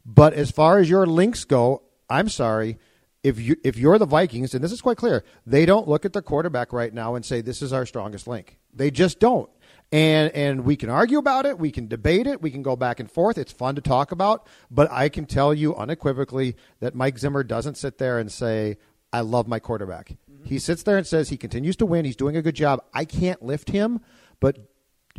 But 0.04 0.34
as 0.34 0.50
far 0.50 0.78
as 0.78 0.88
your 0.88 1.06
links 1.06 1.44
go, 1.44 1.82
I'm 2.08 2.28
sorry. 2.28 2.78
If 3.22 3.38
you 3.38 3.56
if 3.62 3.76
you're 3.76 3.98
the 3.98 4.06
Vikings, 4.06 4.54
and 4.54 4.64
this 4.64 4.72
is 4.72 4.80
quite 4.80 4.96
clear, 4.96 5.24
they 5.44 5.66
don't 5.66 5.86
look 5.86 6.06
at 6.06 6.14
the 6.14 6.22
quarterback 6.22 6.72
right 6.72 6.92
now 6.92 7.14
and 7.14 7.24
say 7.24 7.42
this 7.42 7.60
is 7.60 7.70
our 7.70 7.84
strongest 7.84 8.26
link. 8.26 8.58
They 8.72 8.90
just 8.90 9.20
don't. 9.20 9.50
And 9.92 10.32
and 10.34 10.64
we 10.64 10.74
can 10.74 10.88
argue 10.88 11.18
about 11.18 11.44
it, 11.44 11.58
we 11.58 11.70
can 11.70 11.86
debate 11.86 12.26
it, 12.26 12.40
we 12.40 12.50
can 12.50 12.62
go 12.62 12.76
back 12.76 12.98
and 12.98 13.10
forth. 13.10 13.36
It's 13.36 13.52
fun 13.52 13.74
to 13.74 13.82
talk 13.82 14.10
about, 14.10 14.46
but 14.70 14.90
I 14.90 15.10
can 15.10 15.26
tell 15.26 15.52
you 15.52 15.76
unequivocally 15.76 16.56
that 16.78 16.94
Mike 16.94 17.18
Zimmer 17.18 17.42
doesn't 17.44 17.76
sit 17.76 17.98
there 17.98 18.18
and 18.18 18.32
say, 18.32 18.78
I 19.12 19.20
love 19.20 19.48
my 19.48 19.58
quarterback. 19.58 20.10
Mm-hmm. 20.30 20.44
He 20.44 20.58
sits 20.58 20.82
there 20.82 20.96
and 20.96 21.06
says 21.06 21.28
he 21.28 21.36
continues 21.36 21.76
to 21.76 21.86
win. 21.86 22.04
He's 22.04 22.16
doing 22.16 22.36
a 22.36 22.42
good 22.42 22.54
job. 22.54 22.82
I 22.94 23.04
can't 23.04 23.42
lift 23.42 23.70
him, 23.70 24.00
but 24.38 24.58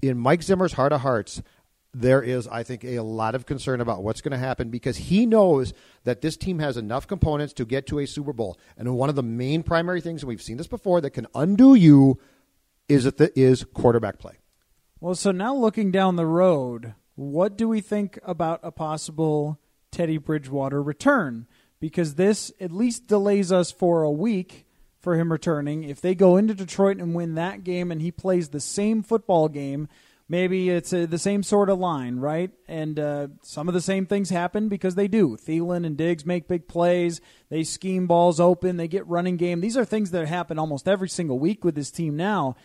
in 0.01 0.17
Mike 0.17 0.43
Zimmer's 0.43 0.73
heart 0.73 0.93
of 0.93 1.01
hearts, 1.01 1.41
there 1.93 2.21
is, 2.21 2.47
I 2.47 2.63
think, 2.63 2.85
a 2.85 2.99
lot 3.01 3.35
of 3.35 3.45
concern 3.45 3.81
about 3.81 4.03
what's 4.03 4.21
going 4.21 4.31
to 4.31 4.37
happen 4.37 4.69
because 4.69 4.95
he 4.97 5.25
knows 5.25 5.73
that 6.05 6.21
this 6.21 6.37
team 6.37 6.59
has 6.59 6.77
enough 6.77 7.05
components 7.05 7.53
to 7.53 7.65
get 7.65 7.85
to 7.87 7.99
a 7.99 8.07
Super 8.07 8.31
Bowl. 8.31 8.57
And 8.77 8.95
one 8.95 9.09
of 9.09 9.15
the 9.15 9.23
main 9.23 9.61
primary 9.61 9.99
things, 9.99 10.21
and 10.21 10.29
we've 10.29 10.41
seen 10.41 10.57
this 10.57 10.67
before, 10.67 11.01
that 11.01 11.09
can 11.11 11.27
undo 11.35 11.75
you 11.75 12.19
is 12.87 13.03
the, 13.03 13.31
is 13.37 13.65
quarterback 13.73 14.19
play. 14.19 14.35
Well, 15.01 15.15
so 15.15 15.31
now 15.31 15.53
looking 15.53 15.91
down 15.91 16.15
the 16.15 16.25
road, 16.25 16.93
what 17.15 17.57
do 17.57 17.67
we 17.67 17.81
think 17.81 18.19
about 18.23 18.61
a 18.63 18.71
possible 18.71 19.59
Teddy 19.91 20.17
Bridgewater 20.17 20.81
return? 20.81 21.47
Because 21.81 22.15
this 22.15 22.53
at 22.61 22.71
least 22.71 23.07
delays 23.07 23.51
us 23.51 23.71
for 23.71 24.03
a 24.03 24.11
week 24.11 24.65
for 25.01 25.15
him 25.15 25.31
returning. 25.31 25.83
If 25.83 25.99
they 25.99 26.15
go 26.15 26.37
into 26.37 26.53
Detroit 26.53 26.97
and 26.97 27.13
win 27.13 27.35
that 27.35 27.65
game 27.65 27.91
and 27.91 28.01
he 28.01 28.11
plays 28.11 28.49
the 28.49 28.59
same 28.59 29.01
football 29.01 29.49
game, 29.49 29.89
maybe 30.29 30.69
it's 30.69 30.93
a, 30.93 31.07
the 31.07 31.17
same 31.17 31.41
sort 31.41 31.71
of 31.71 31.79
line, 31.79 32.17
right? 32.17 32.51
And 32.67 32.99
uh, 32.99 33.27
some 33.41 33.67
of 33.67 33.73
the 33.73 33.81
same 33.81 34.05
things 34.05 34.29
happen 34.29 34.69
because 34.69 34.93
they 34.93 35.07
do. 35.07 35.35
Thielen 35.35 35.85
and 35.85 35.97
Diggs 35.97 36.23
make 36.23 36.47
big 36.47 36.67
plays. 36.67 37.19
They 37.49 37.63
scheme 37.63 38.05
balls 38.05 38.39
open. 38.39 38.77
They 38.77 38.87
get 38.87 39.07
running 39.07 39.37
game. 39.37 39.59
These 39.59 39.75
are 39.75 39.83
things 39.83 40.11
that 40.11 40.27
happen 40.27 40.59
almost 40.59 40.87
every 40.87 41.09
single 41.09 41.39
week 41.39 41.65
with 41.65 41.73
this 41.73 41.89
team 41.89 42.15
now. 42.15 42.55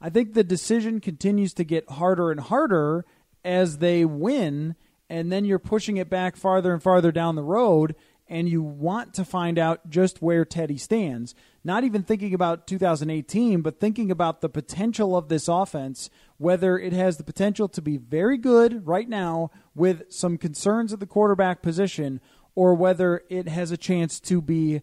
I 0.00 0.10
think 0.10 0.34
the 0.34 0.44
decision 0.44 1.00
continues 1.00 1.54
to 1.54 1.64
get 1.64 1.88
harder 1.88 2.32
and 2.32 2.40
harder 2.40 3.06
as 3.44 3.78
they 3.78 4.04
win, 4.04 4.74
and 5.08 5.30
then 5.30 5.44
you're 5.44 5.60
pushing 5.60 5.98
it 5.98 6.10
back 6.10 6.36
farther 6.36 6.72
and 6.72 6.82
farther 6.82 7.12
down 7.12 7.36
the 7.36 7.44
road 7.44 7.94
and 8.28 8.48
you 8.48 8.62
want 8.62 9.14
to 9.14 9.24
find 9.24 9.58
out 9.58 9.88
just 9.88 10.20
where 10.20 10.44
Teddy 10.44 10.76
stands. 10.76 11.34
Not 11.62 11.84
even 11.84 12.02
thinking 12.02 12.34
about 12.34 12.66
2018, 12.66 13.60
but 13.60 13.80
thinking 13.80 14.10
about 14.10 14.40
the 14.40 14.48
potential 14.48 15.16
of 15.16 15.28
this 15.28 15.48
offense, 15.48 16.10
whether 16.38 16.78
it 16.78 16.92
has 16.92 17.16
the 17.16 17.24
potential 17.24 17.68
to 17.68 17.82
be 17.82 17.96
very 17.96 18.36
good 18.36 18.86
right 18.86 19.08
now 19.08 19.50
with 19.74 20.10
some 20.10 20.38
concerns 20.38 20.92
at 20.92 21.00
the 21.00 21.06
quarterback 21.06 21.62
position, 21.62 22.20
or 22.54 22.74
whether 22.74 23.22
it 23.28 23.48
has 23.48 23.70
a 23.70 23.76
chance 23.76 24.18
to 24.20 24.40
be 24.40 24.82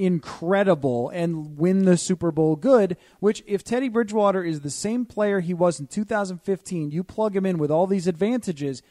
incredible 0.00 1.10
and 1.10 1.58
win 1.58 1.84
the 1.84 1.96
Super 1.96 2.32
Bowl 2.32 2.56
good, 2.56 2.96
which 3.20 3.44
if 3.46 3.62
Teddy 3.62 3.88
Bridgewater 3.90 4.42
is 4.42 4.60
the 4.60 4.70
same 4.70 5.04
player 5.04 5.40
he 5.40 5.52
was 5.52 5.78
in 5.78 5.86
2015, 5.86 6.90
you 6.90 7.04
plug 7.04 7.36
him 7.36 7.44
in 7.44 7.58
with 7.58 7.70
all 7.70 7.86
these 7.86 8.06
advantages, 8.06 8.82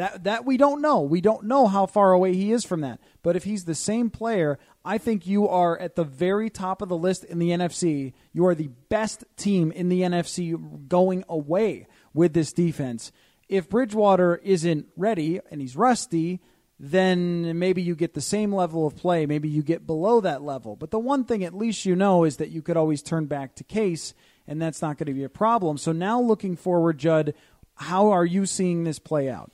that 0.00 0.24
that 0.24 0.44
we 0.44 0.56
don't 0.56 0.80
know. 0.80 1.00
We 1.00 1.20
don't 1.20 1.44
know 1.44 1.66
how 1.66 1.86
far 1.86 2.12
away 2.12 2.34
he 2.34 2.52
is 2.52 2.64
from 2.64 2.80
that. 2.80 3.00
But 3.22 3.36
if 3.36 3.44
he's 3.44 3.64
the 3.64 3.74
same 3.74 4.10
player, 4.10 4.58
I 4.84 4.98
think 4.98 5.26
you 5.26 5.46
are 5.46 5.78
at 5.78 5.94
the 5.94 6.04
very 6.04 6.48
top 6.48 6.80
of 6.80 6.88
the 6.88 6.96
list 6.96 7.24
in 7.24 7.38
the 7.38 7.50
NFC. 7.50 8.14
You 8.32 8.46
are 8.46 8.54
the 8.54 8.70
best 8.88 9.24
team 9.36 9.70
in 9.72 9.88
the 9.88 10.00
NFC 10.00 10.88
going 10.88 11.24
away 11.28 11.86
with 12.14 12.32
this 12.32 12.52
defense. 12.52 13.12
If 13.48 13.68
Bridgewater 13.68 14.36
isn't 14.36 14.86
ready 14.96 15.40
and 15.50 15.60
he's 15.60 15.76
rusty, 15.76 16.40
then 16.78 17.58
maybe 17.58 17.82
you 17.82 17.94
get 17.94 18.14
the 18.14 18.22
same 18.22 18.54
level 18.54 18.86
of 18.86 18.96
play. 18.96 19.26
Maybe 19.26 19.50
you 19.50 19.62
get 19.62 19.86
below 19.86 20.22
that 20.22 20.40
level. 20.40 20.76
But 20.76 20.90
the 20.90 20.98
one 20.98 21.24
thing 21.24 21.44
at 21.44 21.52
least 21.52 21.84
you 21.84 21.94
know 21.94 22.24
is 22.24 22.38
that 22.38 22.48
you 22.48 22.62
could 22.62 22.78
always 22.78 23.02
turn 23.02 23.26
back 23.26 23.54
to 23.56 23.64
Case, 23.64 24.14
and 24.46 24.62
that's 24.62 24.80
not 24.80 24.96
going 24.96 25.08
to 25.08 25.12
be 25.12 25.24
a 25.24 25.28
problem. 25.28 25.76
So 25.76 25.92
now 25.92 26.20
looking 26.20 26.56
forward, 26.56 26.96
Judd, 26.96 27.34
how 27.74 28.10
are 28.10 28.24
you 28.24 28.46
seeing 28.46 28.84
this 28.84 28.98
play 28.98 29.28
out? 29.28 29.52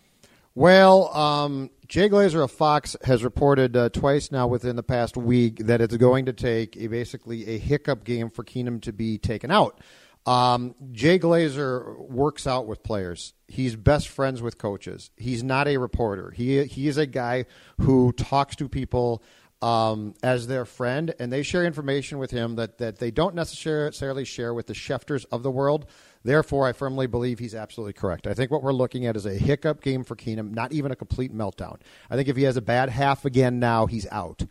Well, 0.56 1.14
um, 1.14 1.68
Jay 1.86 2.08
Glazer 2.08 2.42
of 2.42 2.50
Fox 2.50 2.96
has 3.04 3.22
reported 3.22 3.76
uh, 3.76 3.90
twice 3.90 4.32
now 4.32 4.46
within 4.46 4.74
the 4.74 4.82
past 4.82 5.14
week 5.14 5.58
that 5.66 5.82
it's 5.82 5.98
going 5.98 6.24
to 6.24 6.32
take 6.32 6.78
a, 6.78 6.86
basically 6.86 7.46
a 7.46 7.58
hiccup 7.58 8.04
game 8.04 8.30
for 8.30 8.42
Keenum 8.42 8.80
to 8.80 8.92
be 8.94 9.18
taken 9.18 9.50
out. 9.50 9.78
Um, 10.24 10.74
Jay 10.92 11.18
Glazer 11.18 12.08
works 12.08 12.46
out 12.46 12.66
with 12.66 12.82
players. 12.82 13.34
He's 13.48 13.76
best 13.76 14.08
friends 14.08 14.40
with 14.40 14.56
coaches. 14.56 15.10
He's 15.18 15.44
not 15.44 15.68
a 15.68 15.76
reporter. 15.76 16.30
He 16.30 16.64
he 16.64 16.88
is 16.88 16.96
a 16.96 17.06
guy 17.06 17.44
who 17.82 18.12
talks 18.12 18.56
to 18.56 18.66
people 18.66 19.22
um, 19.60 20.14
as 20.22 20.46
their 20.46 20.64
friend, 20.64 21.14
and 21.18 21.30
they 21.30 21.42
share 21.42 21.66
information 21.66 22.16
with 22.16 22.30
him 22.30 22.56
that, 22.56 22.78
that 22.78 22.98
they 22.98 23.10
don't 23.10 23.34
necessarily 23.34 24.24
share 24.24 24.54
with 24.54 24.68
the 24.68 24.74
Schefters 24.74 25.26
of 25.30 25.42
the 25.42 25.50
world. 25.50 25.84
Therefore, 26.26 26.66
I 26.66 26.72
firmly 26.72 27.06
believe 27.06 27.38
he's 27.38 27.54
absolutely 27.54 27.92
correct. 27.92 28.26
I 28.26 28.34
think 28.34 28.50
what 28.50 28.60
we're 28.60 28.72
looking 28.72 29.06
at 29.06 29.14
is 29.14 29.26
a 29.26 29.34
hiccup 29.34 29.80
game 29.80 30.02
for 30.02 30.16
Keenum, 30.16 30.50
not 30.50 30.72
even 30.72 30.90
a 30.90 30.96
complete 30.96 31.32
meltdown. 31.32 31.78
I 32.10 32.16
think 32.16 32.26
if 32.26 32.36
he 32.36 32.42
has 32.42 32.56
a 32.56 32.60
bad 32.60 32.88
half 32.88 33.24
again 33.24 33.60
now, 33.60 33.86
he's 33.86 34.08
out. 34.10 34.42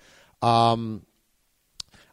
Um, 0.41 1.05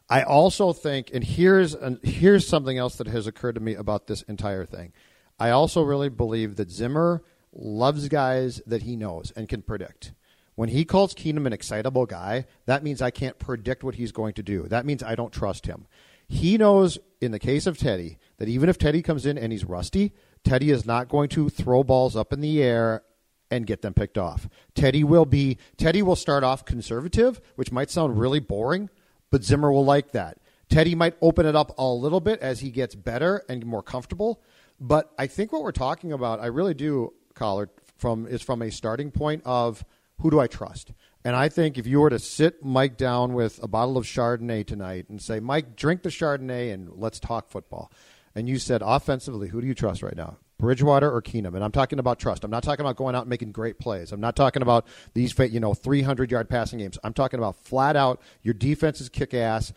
I 0.09 0.23
also 0.23 0.73
think, 0.73 1.11
and 1.13 1.23
here's 1.23 1.75
an, 1.75 2.01
here's 2.03 2.45
something 2.45 2.77
else 2.77 2.97
that 2.97 3.07
has 3.07 3.25
occurred 3.25 3.55
to 3.55 3.61
me 3.61 3.73
about 3.73 4.07
this 4.07 4.21
entire 4.23 4.65
thing. 4.65 4.91
I 5.39 5.51
also 5.51 5.81
really 5.81 6.09
believe 6.09 6.57
that 6.57 6.69
Zimmer 6.69 7.23
loves 7.53 8.09
guys 8.09 8.61
that 8.67 8.81
he 8.81 8.97
knows 8.97 9.31
and 9.31 9.47
can 9.47 9.61
predict. 9.61 10.11
When 10.55 10.69
he 10.69 10.83
calls 10.83 11.13
Keenum 11.13 11.47
an 11.47 11.53
excitable 11.53 12.05
guy, 12.05 12.47
that 12.65 12.83
means 12.83 13.01
I 13.01 13.11
can't 13.11 13.39
predict 13.39 13.81
what 13.83 13.95
he's 13.95 14.11
going 14.11 14.33
to 14.33 14.43
do. 14.43 14.67
That 14.67 14.85
means 14.85 15.01
I 15.01 15.15
don't 15.15 15.31
trust 15.31 15.65
him. 15.67 15.87
He 16.33 16.57
knows, 16.57 16.97
in 17.21 17.31
the 17.31 17.37
case 17.37 17.67
of 17.67 17.77
Teddy, 17.77 18.17
that 18.37 18.49
even 18.49 18.67
if 18.67 18.79
Teddy 18.79 19.03
comes 19.03 19.27
in 19.27 19.37
and 19.37 19.51
he's 19.51 19.63
rusty, 19.63 20.13
Teddy 20.43 20.71
is 20.71 20.83
not 20.83 21.07
going 21.07 21.29
to 21.29 21.47
throw 21.47 21.83
balls 21.83 22.15
up 22.15 22.33
in 22.33 22.41
the 22.41 22.61
air 22.61 23.03
and 23.51 23.67
get 23.67 23.83
them 23.83 23.93
picked 23.93 24.17
off. 24.17 24.49
Teddy 24.73 25.03
will 25.03 25.25
be 25.25 25.59
Teddy 25.77 26.01
will 26.01 26.15
start 26.15 26.43
off 26.43 26.65
conservative, 26.65 27.39
which 27.55 27.71
might 27.71 27.91
sound 27.91 28.19
really 28.19 28.39
boring, 28.39 28.89
but 29.29 29.43
Zimmer 29.43 29.71
will 29.71 29.85
like 29.85 30.11
that. 30.13 30.39
Teddy 30.69 30.95
might 30.95 31.15
open 31.21 31.45
it 31.45 31.55
up 31.55 31.77
a 31.77 31.87
little 31.87 32.19
bit 32.19 32.39
as 32.39 32.61
he 32.61 32.71
gets 32.71 32.95
better 32.95 33.43
and 33.47 33.63
more 33.63 33.83
comfortable. 33.83 34.41
But 34.79 35.11
I 35.19 35.27
think 35.27 35.53
what 35.53 35.61
we're 35.61 35.71
talking 35.71 36.11
about, 36.11 36.39
I 36.39 36.47
really 36.47 36.73
do, 36.73 37.13
Coller, 37.35 37.69
from 37.95 38.25
is 38.25 38.41
from 38.41 38.63
a 38.63 38.71
starting 38.71 39.11
point 39.11 39.43
of 39.45 39.85
who 40.19 40.31
do 40.31 40.39
I 40.39 40.47
trust? 40.47 40.93
And 41.25 41.35
I 41.35 41.47
think 41.49 41.77
if 41.77 41.87
you 41.87 42.01
were 42.01 42.09
to 42.09 42.19
sit 42.19 42.63
Mike 42.63 42.97
down 42.97 43.33
with 43.33 43.59
a 43.63 43.67
bottle 43.67 43.97
of 43.97 44.05
Chardonnay 44.05 44.65
tonight 44.67 45.07
and 45.09 45.21
say, 45.21 45.39
Mike, 45.39 45.75
drink 45.75 46.03
the 46.03 46.09
Chardonnay 46.09 46.73
and 46.73 46.89
let's 46.95 47.19
talk 47.19 47.49
football. 47.49 47.91
And 48.35 48.49
you 48.49 48.59
said, 48.59 48.81
offensively, 48.83 49.47
who 49.47 49.61
do 49.61 49.67
you 49.67 49.73
trust 49.73 50.03
right 50.03 50.15
now? 50.15 50.37
Bridgewater 50.57 51.11
or 51.11 51.21
Keenum, 51.21 51.55
and 51.55 51.63
I'm 51.63 51.71
talking 51.71 51.99
about 51.99 52.19
trust. 52.19 52.43
I'm 52.43 52.51
not 52.51 52.63
talking 52.63 52.85
about 52.85 52.95
going 52.95 53.15
out 53.15 53.23
and 53.23 53.29
making 53.29 53.51
great 53.51 53.79
plays. 53.79 54.11
I'm 54.11 54.21
not 54.21 54.35
talking 54.35 54.61
about 54.61 54.87
these, 55.13 55.37
you 55.37 55.59
know, 55.59 55.73
300 55.73 56.31
yard 56.31 56.47
passing 56.47 56.79
games. 56.79 56.97
I'm 57.03 57.13
talking 57.13 57.37
about 57.37 57.57
flat 57.57 57.95
out 57.95 58.21
your 58.43 58.53
defense 58.53 59.01
is 59.01 59.09
kick 59.09 59.33
ass. 59.33 59.73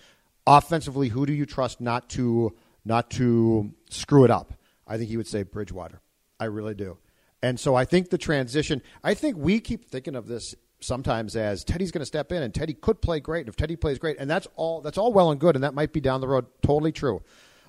Offensively, 0.46 1.09
who 1.09 1.26
do 1.26 1.32
you 1.32 1.44
trust 1.44 1.80
not 1.80 2.09
to 2.11 2.54
not 2.85 3.11
to 3.12 3.72
screw 3.90 4.24
it 4.24 4.30
up? 4.30 4.52
I 4.87 4.96
think 4.96 5.11
he 5.11 5.16
would 5.16 5.26
say 5.26 5.42
Bridgewater. 5.42 6.00
I 6.38 6.44
really 6.44 6.74
do. 6.74 6.98
And 7.42 7.59
so 7.59 7.74
I 7.74 7.85
think 7.85 8.11
the 8.11 8.18
transition. 8.18 8.80
I 9.02 9.14
think 9.14 9.37
we 9.37 9.59
keep 9.59 9.90
thinking 9.90 10.14
of 10.14 10.28
this 10.28 10.54
sometimes 10.80 11.36
as 11.36 11.64
Teddy's 11.64 11.90
going 11.90 12.00
to 12.00 12.06
step 12.06 12.32
in, 12.32 12.42
and 12.42 12.54
Teddy 12.54 12.74
could 12.74 13.00
play 13.00 13.20
great. 13.20 13.40
And 13.40 13.48
if 13.48 13.56
Teddy 13.56 13.76
plays 13.76 13.98
great, 13.98 14.16
and 14.18 14.28
that's 14.28 14.46
all 14.56 14.80
that's 14.80 14.98
all 14.98 15.12
well 15.12 15.30
and 15.30 15.40
good, 15.40 15.54
and 15.54 15.64
that 15.64 15.74
might 15.74 15.92
be 15.92 16.00
down 16.00 16.20
the 16.20 16.28
road, 16.28 16.46
totally 16.62 16.92
true. 16.92 17.22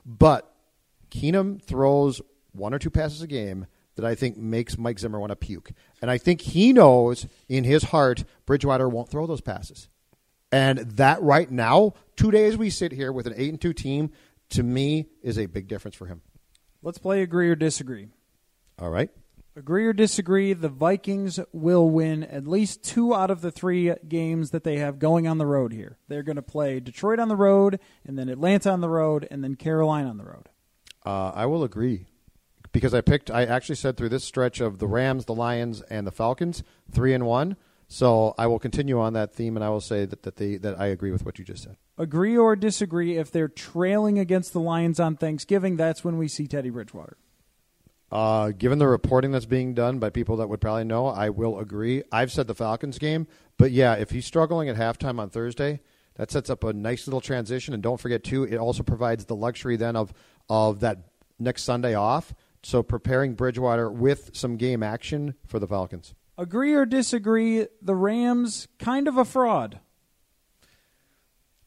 But 0.06 0.54
Keenum 1.10 1.62
throws 1.62 2.22
one 2.52 2.74
or 2.74 2.80
two 2.80 2.90
passes 2.90 3.22
a 3.22 3.28
game 3.28 3.68
that 3.96 4.06
I 4.06 4.16
think 4.16 4.38
makes 4.38 4.78
Mike 4.78 5.00
Zimmer 5.00 5.20
want 5.20 5.32
to 5.32 5.36
puke. 5.36 5.72
And 6.02 6.10
I 6.10 6.18
think 6.18 6.42
he 6.42 6.72
knows 6.72 7.28
in 7.50 7.64
his 7.64 7.84
heart 7.86 8.24
Bridgewater 8.46 8.88
won't 8.88 9.10
throw 9.10 9.26
those 9.26 9.42
passes. 9.42 9.90
And 10.52 10.80
that 10.92 11.22
right 11.22 11.50
now, 11.50 11.94
two 12.16 12.32
days 12.32 12.58
we 12.58 12.70
sit 12.70 12.92
here 12.92 13.12
with 13.12 13.28
an 13.28 13.34
eight 13.36 13.50
and 13.50 13.60
two 13.60 13.74
team, 13.74 14.12
to 14.52 14.64
me 14.64 15.08
is 15.22 15.38
a 15.38 15.48
big 15.48 15.68
difference 15.68 15.96
for 15.96 16.06
him. 16.06 16.22
Let's 16.82 17.00
play 17.00 17.22
agree 17.22 17.50
or 17.50 17.56
disagree. 17.56 18.08
All 18.80 18.90
right. 18.90 19.10
Agree 19.58 19.88
or 19.88 19.94
disagree, 19.94 20.54
the 20.54 20.70
Vikings 20.70 21.40
will 21.52 21.90
win 21.90 22.24
at 22.24 22.46
least 22.46 22.84
two 22.84 23.16
out 23.16 23.32
of 23.32 23.42
the 23.42 23.50
three 23.50 23.92
games 24.08 24.52
that 24.52 24.64
they 24.64 24.78
have 24.78 25.00
going 25.00 25.28
on 25.28 25.40
the 25.40 25.48
road 25.48 25.74
here. 25.74 25.98
They're 26.08 26.22
going 26.22 26.36
to 26.36 26.44
play 26.44 26.80
Detroit 26.80 27.18
on 27.18 27.28
the 27.28 27.36
road, 27.36 27.80
and 28.06 28.20
then 28.20 28.30
Atlanta 28.30 28.70
on 28.70 28.82
the 28.82 28.90
road, 28.90 29.28
and 29.32 29.44
then 29.44 29.56
Carolina 29.56 30.10
on 30.10 30.18
the 30.20 30.26
road. 30.26 30.50
Uh, 31.04 31.32
I 31.34 31.48
will 31.48 31.64
agree 31.64 32.06
because 32.72 32.94
I 32.94 33.02
picked. 33.02 33.32
I 33.32 33.46
actually 33.46 33.78
said 33.78 33.98
through 33.98 34.10
this 34.10 34.24
stretch 34.24 34.60
of 34.60 34.78
the 34.78 34.86
Rams, 34.86 35.26
the 35.26 35.34
Lions, 35.34 35.82
and 35.90 36.06
the 36.06 36.12
Falcons, 36.12 36.62
three 36.92 37.16
and 37.16 37.26
one. 37.26 37.58
So 37.88 38.36
I 38.38 38.46
will 38.46 38.60
continue 38.60 39.00
on 39.00 39.14
that 39.14 39.34
theme, 39.34 39.58
and 39.58 39.66
I 39.66 39.70
will 39.70 39.82
say 39.82 40.06
that 40.06 40.22
that, 40.22 40.36
they, 40.36 40.58
that 40.58 40.80
I 40.80 40.86
agree 40.86 41.10
with 41.10 41.26
what 41.26 41.40
you 41.40 41.46
just 41.46 41.64
said. 41.64 41.78
Agree 41.98 42.38
or 42.38 42.56
disagree? 42.56 43.18
If 43.18 43.32
they're 43.32 43.48
trailing 43.48 44.20
against 44.20 44.54
the 44.54 44.60
Lions 44.60 45.00
on 45.00 45.16
Thanksgiving, 45.16 45.78
that's 45.78 46.04
when 46.04 46.20
we 46.20 46.28
see 46.28 46.46
Teddy 46.46 46.70
Bridgewater. 46.70 47.18
Uh, 48.12 48.52
given 48.52 48.80
the 48.80 48.88
reporting 48.88 49.32
that's 49.32 49.46
being 49.46 49.74
done 49.74 50.00
by 50.00 50.10
people 50.10 50.38
that 50.38 50.48
would 50.48 50.62
probably 50.62 50.86
know, 50.86 51.08
I 51.08 51.30
will 51.30 51.60
agree. 51.60 52.04
I've 52.12 52.32
said 52.32 52.48
the 52.48 52.56
Falcons 52.56 52.98
game, 52.98 53.28
but 53.58 53.72
yeah, 53.72 53.96
if 53.96 54.12
he's 54.12 54.26
struggling 54.26 54.70
at 54.70 54.78
halftime 54.78 55.20
on 55.20 55.30
Thursday, 55.30 55.82
that 56.16 56.32
sets 56.32 56.50
up 56.50 56.64
a 56.64 56.72
nice 56.72 57.06
little 57.06 57.22
transition. 57.22 57.74
And 57.74 57.84
don't 57.84 58.00
forget 58.00 58.24
too, 58.24 58.44
it 58.44 58.58
also 58.58 58.84
provides 58.84 59.26
the 59.26 59.36
luxury 59.36 59.76
then 59.76 59.96
of 59.96 60.14
of 60.50 60.80
that 60.80 61.00
next 61.38 61.64
Sunday 61.64 61.96
off. 61.96 62.34
So 62.64 62.82
preparing 62.82 63.34
Bridgewater 63.34 63.92
with 63.92 64.32
some 64.34 64.58
game 64.58 64.84
action 64.84 65.36
for 65.46 65.60
the 65.60 65.68
Falcons. 65.68 66.14
Agree 66.38 66.74
or 66.74 66.86
disagree? 66.86 67.68
The 67.82 67.96
Rams 67.96 68.68
kind 68.80 69.08
of 69.08 69.18
a 69.18 69.26
fraud. 69.26 69.80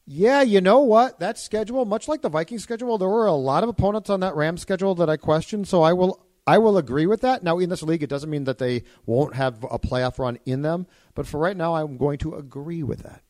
Yeah, 0.05 0.41
you 0.41 0.59
know 0.59 0.79
what? 0.79 1.19
That 1.19 1.37
schedule, 1.37 1.85
much 1.85 2.07
like 2.07 2.21
the 2.21 2.29
Vikings 2.29 2.63
schedule, 2.63 2.97
there 2.97 3.07
were 3.07 3.27
a 3.27 3.33
lot 3.33 3.63
of 3.63 3.69
opponents 3.69 4.09
on 4.09 4.19
that 4.21 4.35
Rams 4.35 4.61
schedule 4.61 4.95
that 4.95 5.09
I 5.09 5.17
questioned. 5.17 5.67
So 5.67 5.83
I 5.83 5.93
will 5.93 6.25
I 6.47 6.57
will 6.57 6.77
agree 6.77 7.05
with 7.05 7.21
that. 7.21 7.43
Now, 7.43 7.59
in 7.59 7.69
this 7.69 7.83
league, 7.83 8.03
it 8.03 8.09
doesn't 8.09 8.29
mean 8.29 8.45
that 8.45 8.57
they 8.57 8.83
won't 9.05 9.35
have 9.35 9.63
a 9.63 9.77
playoff 9.77 10.17
run 10.17 10.39
in 10.45 10.63
them, 10.63 10.87
but 11.13 11.27
for 11.27 11.39
right 11.39 11.55
now, 11.55 11.75
I'm 11.75 11.97
going 11.97 12.17
to 12.19 12.35
agree 12.35 12.83
with 12.83 13.03
that. 13.03 13.21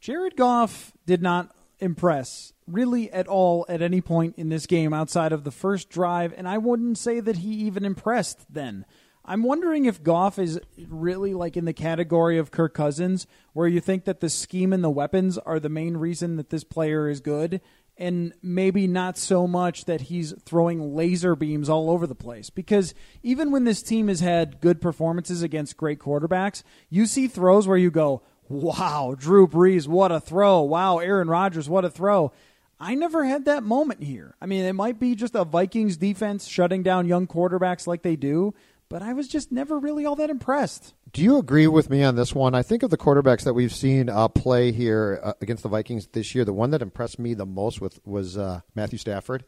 Jared 0.00 0.36
Goff 0.36 0.92
did 1.06 1.22
not 1.22 1.54
impress 1.80 2.52
really 2.66 3.10
at 3.10 3.26
all 3.26 3.64
at 3.68 3.82
any 3.82 4.00
point 4.00 4.34
in 4.36 4.48
this 4.48 4.66
game 4.66 4.92
outside 4.92 5.32
of 5.32 5.44
the 5.44 5.50
first 5.50 5.88
drive, 5.88 6.34
and 6.36 6.46
I 6.46 6.58
wouldn't 6.58 6.98
say 6.98 7.20
that 7.20 7.38
he 7.38 7.50
even 7.50 7.84
impressed 7.84 8.52
then. 8.52 8.84
I'm 9.24 9.42
wondering 9.42 9.84
if 9.84 10.02
Goff 10.02 10.38
is 10.38 10.58
really 10.88 11.34
like 11.34 11.56
in 11.56 11.66
the 11.66 11.74
category 11.74 12.38
of 12.38 12.50
Kirk 12.50 12.72
Cousins, 12.74 13.26
where 13.52 13.68
you 13.68 13.80
think 13.80 14.04
that 14.04 14.20
the 14.20 14.30
scheme 14.30 14.72
and 14.72 14.82
the 14.82 14.88
weapons 14.88 15.36
are 15.38 15.60
the 15.60 15.68
main 15.68 15.96
reason 15.96 16.36
that 16.36 16.48
this 16.48 16.64
player 16.64 17.08
is 17.08 17.20
good, 17.20 17.60
and 17.98 18.32
maybe 18.42 18.86
not 18.86 19.18
so 19.18 19.46
much 19.46 19.84
that 19.86 20.02
he's 20.02 20.32
throwing 20.44 20.94
laser 20.94 21.34
beams 21.34 21.68
all 21.68 21.90
over 21.90 22.06
the 22.06 22.14
place. 22.14 22.48
Because 22.48 22.94
even 23.22 23.50
when 23.50 23.64
this 23.64 23.82
team 23.82 24.08
has 24.08 24.20
had 24.20 24.60
good 24.60 24.80
performances 24.80 25.42
against 25.42 25.76
great 25.76 25.98
quarterbacks, 25.98 26.62
you 26.88 27.06
see 27.06 27.26
throws 27.26 27.66
where 27.66 27.76
you 27.76 27.90
go, 27.90 28.22
wow, 28.48 29.14
Drew 29.18 29.48
Brees, 29.48 29.88
what 29.88 30.12
a 30.12 30.20
throw. 30.20 30.62
Wow, 30.62 30.98
Aaron 30.98 31.28
Rodgers, 31.28 31.68
what 31.68 31.84
a 31.84 31.90
throw. 31.90 32.32
I 32.80 32.94
never 32.94 33.24
had 33.24 33.46
that 33.46 33.64
moment 33.64 34.04
here. 34.04 34.36
I 34.40 34.46
mean, 34.46 34.64
it 34.64 34.74
might 34.74 35.00
be 35.00 35.16
just 35.16 35.34
a 35.34 35.44
Vikings 35.44 35.96
defense 35.96 36.46
shutting 36.46 36.84
down 36.84 37.08
young 37.08 37.26
quarterbacks 37.26 37.88
like 37.88 38.02
they 38.02 38.14
do, 38.14 38.54
but 38.88 39.02
I 39.02 39.12
was 39.12 39.28
just 39.28 39.52
never 39.52 39.78
really 39.78 40.06
all 40.06 40.16
that 40.16 40.30
impressed. 40.30 40.94
Do 41.12 41.22
you 41.22 41.38
agree 41.38 41.66
with 41.66 41.90
me 41.90 42.02
on 42.02 42.16
this 42.16 42.34
one? 42.34 42.54
I 42.54 42.62
think 42.62 42.82
of 42.82 42.90
the 42.90 42.96
quarterbacks 42.98 43.44
that 43.44 43.54
we've 43.54 43.74
seen 43.74 44.08
uh, 44.08 44.28
play 44.28 44.72
here 44.72 45.20
uh, 45.22 45.32
against 45.40 45.62
the 45.62 45.68
Vikings 45.68 46.06
this 46.08 46.34
year, 46.34 46.44
the 46.44 46.52
one 46.52 46.70
that 46.70 46.82
impressed 46.82 47.18
me 47.18 47.34
the 47.34 47.46
most 47.46 47.80
with 47.80 48.00
was 48.06 48.36
uh, 48.36 48.60
Matthew 48.74 48.98
Stafford. 48.98 49.44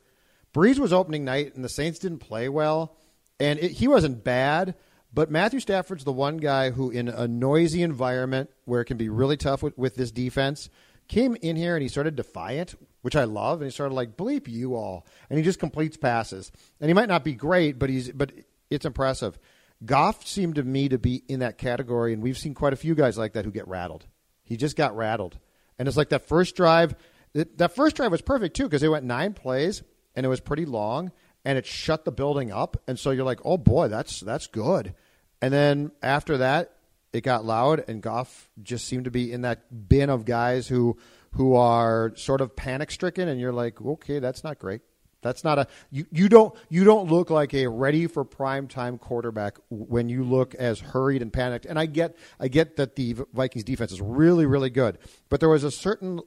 Brees 0.53 0.78
was 0.78 0.93
opening 0.93 1.24
night, 1.24 1.55
and 1.55 1.64
the 1.64 1.68
Saints 1.68 1.99
didn't 1.99 2.18
play 2.18 2.49
well, 2.49 2.97
and 3.38 3.59
it, 3.59 3.72
he 3.72 3.88
wasn't 3.88 4.24
bad, 4.24 4.74
But 5.12 5.30
Matthew 5.30 5.61
Stafford's 5.61 6.05
the 6.05 6.12
one 6.12 6.36
guy 6.36 6.70
who, 6.70 6.91
in 6.91 7.09
a 7.09 7.26
noisy 7.26 7.82
environment 7.82 8.51
where 8.64 8.80
it 8.80 8.84
can 8.84 8.97
be 8.97 9.09
really 9.09 9.36
tough 9.36 9.62
with, 9.62 9.76
with 9.76 9.97
this 9.97 10.12
defense, 10.12 10.70
came 11.09 11.36
in 11.43 11.57
here 11.57 11.74
and 11.74 11.82
he 11.82 11.88
started 11.88 12.14
defiant, 12.14 12.76
which 13.03 13.16
I 13.16 13.24
love, 13.24 13.61
and 13.61 13.66
he 13.66 13.72
started 13.72 13.95
like 13.95 14.16
bleep 14.16 14.47
you 14.47 14.76
all, 14.76 15.05
and 15.28 15.38
he 15.38 15.45
just 15.45 15.59
completes 15.59 15.97
passes. 15.97 16.53
And 16.80 16.88
he 16.88 16.95
might 16.95 17.09
not 17.09 17.24
be 17.24 17.32
great, 17.34 17.78
but 17.78 17.91
he's 17.91 18.12
but 18.12 18.30
it's 18.71 18.87
impressive. 18.87 19.39
Goff 19.85 20.27
seemed 20.27 20.57
to 20.57 20.62
me 20.62 20.89
to 20.89 20.99
be 20.99 21.23
in 21.29 21.41
that 21.41 21.59
category, 21.59 22.12
and 22.12 22.23
we've 22.23 22.39
seen 22.39 22.55
quite 22.55 22.73
a 22.73 22.77
few 22.77 22.95
guys 22.95 23.16
like 23.16 23.33
that 23.33 23.45
who 23.45 23.51
get 23.51 23.68
rattled. 23.68 24.07
He 24.45 24.57
just 24.57 24.77
got 24.77 24.97
rattled, 24.97 25.39
and 25.79 25.89
it's 25.89 25.97
like 25.97 26.11
that 26.11 26.29
first 26.29 26.57
drive. 26.57 26.95
That 27.33 27.75
first 27.75 27.97
drive 27.97 28.11
was 28.11 28.23
perfect 28.23 28.57
too 28.57 28.64
because 28.64 28.81
they 28.81 28.89
went 28.89 29.05
nine 29.05 29.35
plays 29.35 29.83
and 30.14 30.27
it 30.27 30.29
was 30.29 30.41
pretty 30.41 30.66
long, 30.66 31.12
and 31.45 31.57
it 31.57 31.66
shut 31.66 32.05
the 32.05 32.12
building 32.12 32.51
up. 32.51 32.77
And 32.87 32.99
so 32.99 33.11
you're 33.11 33.25
like, 33.25 33.41
oh 33.45 33.57
boy, 33.57 33.89
that's 33.89 34.21
that's 34.21 34.47
good. 34.47 34.95
And 35.41 35.53
then 35.53 35.93
after 36.03 36.39
that, 36.39 36.75
it 37.12 37.23
got 37.23 37.45
loud, 37.45 37.85
and 37.89 38.03
Goff 38.03 38.51
just 38.62 38.87
seemed 38.87 39.05
to 39.05 39.11
be 39.11 39.33
in 39.33 39.43
that 39.43 39.89
bin 39.89 40.11
of 40.11 40.25
guys 40.25 40.68
who 40.68 40.99
who 41.33 41.55
are 41.55 42.12
sort 42.16 42.41
of 42.41 42.57
panic 42.57 42.91
stricken, 42.91 43.29
and 43.29 43.41
you're 43.41 43.53
like, 43.53 43.81
okay, 43.81 44.18
that's 44.18 44.45
not 44.45 44.59
great. 44.59 44.81
That's 45.23 45.45
not 45.45 45.59
a 45.59 45.66
you, 45.91 46.07
you 46.11 46.29
don't 46.29 46.55
you 46.68 46.85
don't 46.85 47.11
look 47.11 47.31
like 47.31 47.53
a 47.53 47.66
ready 47.66 48.07
for 48.07 48.25
prime 48.25 48.68
time 48.68 48.99
quarterback 48.99 49.59
when 49.68 50.09
you 50.09 50.25
look 50.25 50.55
as 50.55 50.81
hurried 50.81 51.23
and 51.23 51.33
panicked. 51.33 51.66
And 51.66 51.79
I 51.79 51.87
get 51.87 52.16
I 52.39 52.49
get 52.49 52.77
that 52.77 52.97
the 52.97 53.16
Vikings 53.33 53.64
defense 53.64 53.93
is 53.93 54.01
really 54.01 54.47
really 54.47 54.71
good, 54.71 54.99
but 55.29 55.41
there 55.41 55.49
was 55.49 55.64
a 55.64 55.71
certain 55.71 56.21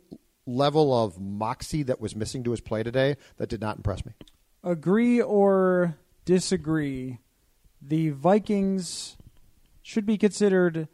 level 0.46 0.94
of 0.94 1.20
moxie 1.20 1.84
that 1.84 2.02
was 2.02 2.16
missing 2.16 2.44
to 2.44 2.52
his 2.52 2.62
play 2.62 2.84
today 2.84 3.16
that 3.38 3.50
did 3.50 3.62
not 3.62 3.78
impress 3.78 4.06
me. 4.06 4.14
Agree 4.64 5.22
or 5.22 5.98
disagree? 6.26 7.20
The 7.82 8.10
Vikings 8.10 9.18
should 9.82 10.06
be 10.06 10.18
considered 10.18 10.88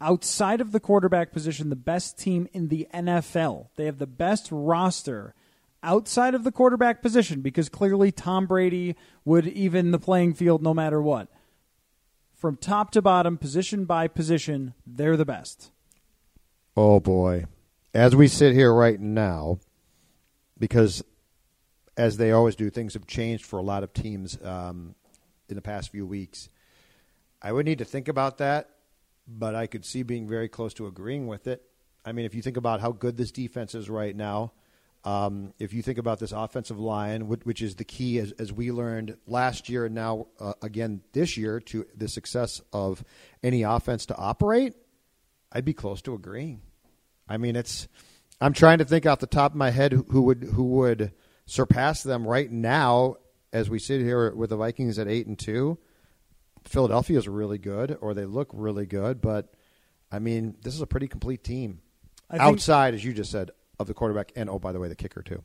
outside 0.00 0.60
of 0.60 0.72
the 0.72 0.80
quarterback 0.80 1.32
position 1.32 1.70
the 1.70 1.76
best 1.76 2.18
team 2.18 2.48
in 2.52 2.68
the 2.68 2.86
NFL. 2.92 3.68
They 3.76 3.86
have 3.86 3.98
the 3.98 4.06
best 4.06 4.48
roster 4.50 5.34
outside 5.82 6.34
of 6.34 6.44
the 6.44 6.52
quarterback 6.52 7.02
position 7.02 7.40
because 7.40 7.68
clearly 7.68 8.12
Tom 8.12 8.46
Brady 8.46 8.96
would 9.24 9.46
even 9.46 9.90
the 9.90 9.98
playing 9.98 10.34
field 10.34 10.62
no 10.62 10.74
matter 10.74 11.00
what. 11.02 11.28
From 12.32 12.56
top 12.56 12.90
to 12.92 13.02
bottom, 13.02 13.38
position 13.38 13.84
by 13.84 14.08
position, 14.08 14.74
they're 14.86 15.16
the 15.16 15.24
best. 15.24 15.70
Oh 16.76 17.00
boy. 17.00 17.46
As 17.94 18.16
we 18.16 18.26
sit 18.26 18.54
here 18.54 18.72
right 18.72 18.98
now, 18.98 19.58
because 20.58 21.04
as 21.96 22.16
they 22.16 22.32
always 22.32 22.56
do, 22.56 22.70
things 22.70 22.94
have 22.94 23.06
changed 23.06 23.44
for 23.44 23.58
a 23.58 23.62
lot 23.62 23.82
of 23.82 23.92
teams 23.92 24.38
um, 24.42 24.94
in 25.48 25.56
the 25.56 25.62
past 25.62 25.90
few 25.90 26.06
weeks. 26.06 26.48
I 27.40 27.52
would 27.52 27.66
need 27.66 27.78
to 27.78 27.84
think 27.84 28.08
about 28.08 28.38
that, 28.38 28.70
but 29.26 29.54
I 29.54 29.66
could 29.66 29.84
see 29.84 30.02
being 30.02 30.28
very 30.28 30.48
close 30.48 30.72
to 30.74 30.86
agreeing 30.86 31.26
with 31.26 31.46
it. 31.46 31.62
I 32.04 32.12
mean, 32.12 32.24
if 32.24 32.34
you 32.34 32.42
think 32.42 32.56
about 32.56 32.80
how 32.80 32.92
good 32.92 33.16
this 33.16 33.30
defense 33.30 33.74
is 33.74 33.90
right 33.90 34.16
now, 34.16 34.52
um, 35.04 35.52
if 35.58 35.72
you 35.72 35.82
think 35.82 35.98
about 35.98 36.20
this 36.20 36.32
offensive 36.32 36.78
line, 36.78 37.26
which 37.28 37.60
is 37.60 37.74
the 37.74 37.84
key, 37.84 38.18
as, 38.18 38.32
as 38.32 38.52
we 38.52 38.70
learned 38.70 39.16
last 39.26 39.68
year 39.68 39.86
and 39.86 39.94
now 39.94 40.28
uh, 40.38 40.54
again 40.62 41.02
this 41.12 41.36
year, 41.36 41.58
to 41.60 41.86
the 41.96 42.08
success 42.08 42.60
of 42.72 43.04
any 43.42 43.62
offense 43.62 44.06
to 44.06 44.16
operate, 44.16 44.74
I'd 45.50 45.64
be 45.64 45.74
close 45.74 46.02
to 46.02 46.14
agreeing. 46.14 46.62
I 47.28 47.36
mean, 47.36 47.56
it's. 47.56 47.88
I'm 48.40 48.52
trying 48.52 48.78
to 48.78 48.84
think 48.84 49.06
off 49.06 49.20
the 49.20 49.26
top 49.26 49.52
of 49.52 49.56
my 49.56 49.70
head 49.70 49.92
who, 49.92 50.04
who 50.08 50.22
would 50.22 50.42
who 50.42 50.64
would 50.64 51.12
surpass 51.46 52.02
them 52.02 52.26
right 52.26 52.50
now 52.50 53.16
as 53.52 53.68
we 53.68 53.78
sit 53.78 54.00
here 54.00 54.32
with 54.34 54.50
the 54.50 54.56
Vikings 54.56 54.98
at 54.98 55.08
eight 55.08 55.26
and 55.26 55.38
two. 55.38 55.78
Philadelphia 56.64 57.18
is 57.18 57.28
really 57.28 57.58
good, 57.58 57.98
or 58.00 58.14
they 58.14 58.24
look 58.24 58.50
really 58.52 58.86
good, 58.86 59.20
but 59.20 59.52
I 60.12 60.20
mean, 60.20 60.56
this 60.62 60.74
is 60.74 60.80
a 60.80 60.86
pretty 60.86 61.08
complete 61.08 61.42
team. 61.42 61.80
Outside, 62.30 62.94
as 62.94 63.04
you 63.04 63.12
just 63.12 63.30
said, 63.30 63.50
of 63.78 63.86
the 63.86 63.94
quarterback, 63.94 64.32
and 64.36 64.48
oh, 64.50 64.58
by 64.58 64.72
the 64.72 64.78
way, 64.80 64.88
the 64.88 64.96
kicker 64.96 65.22
too. 65.22 65.42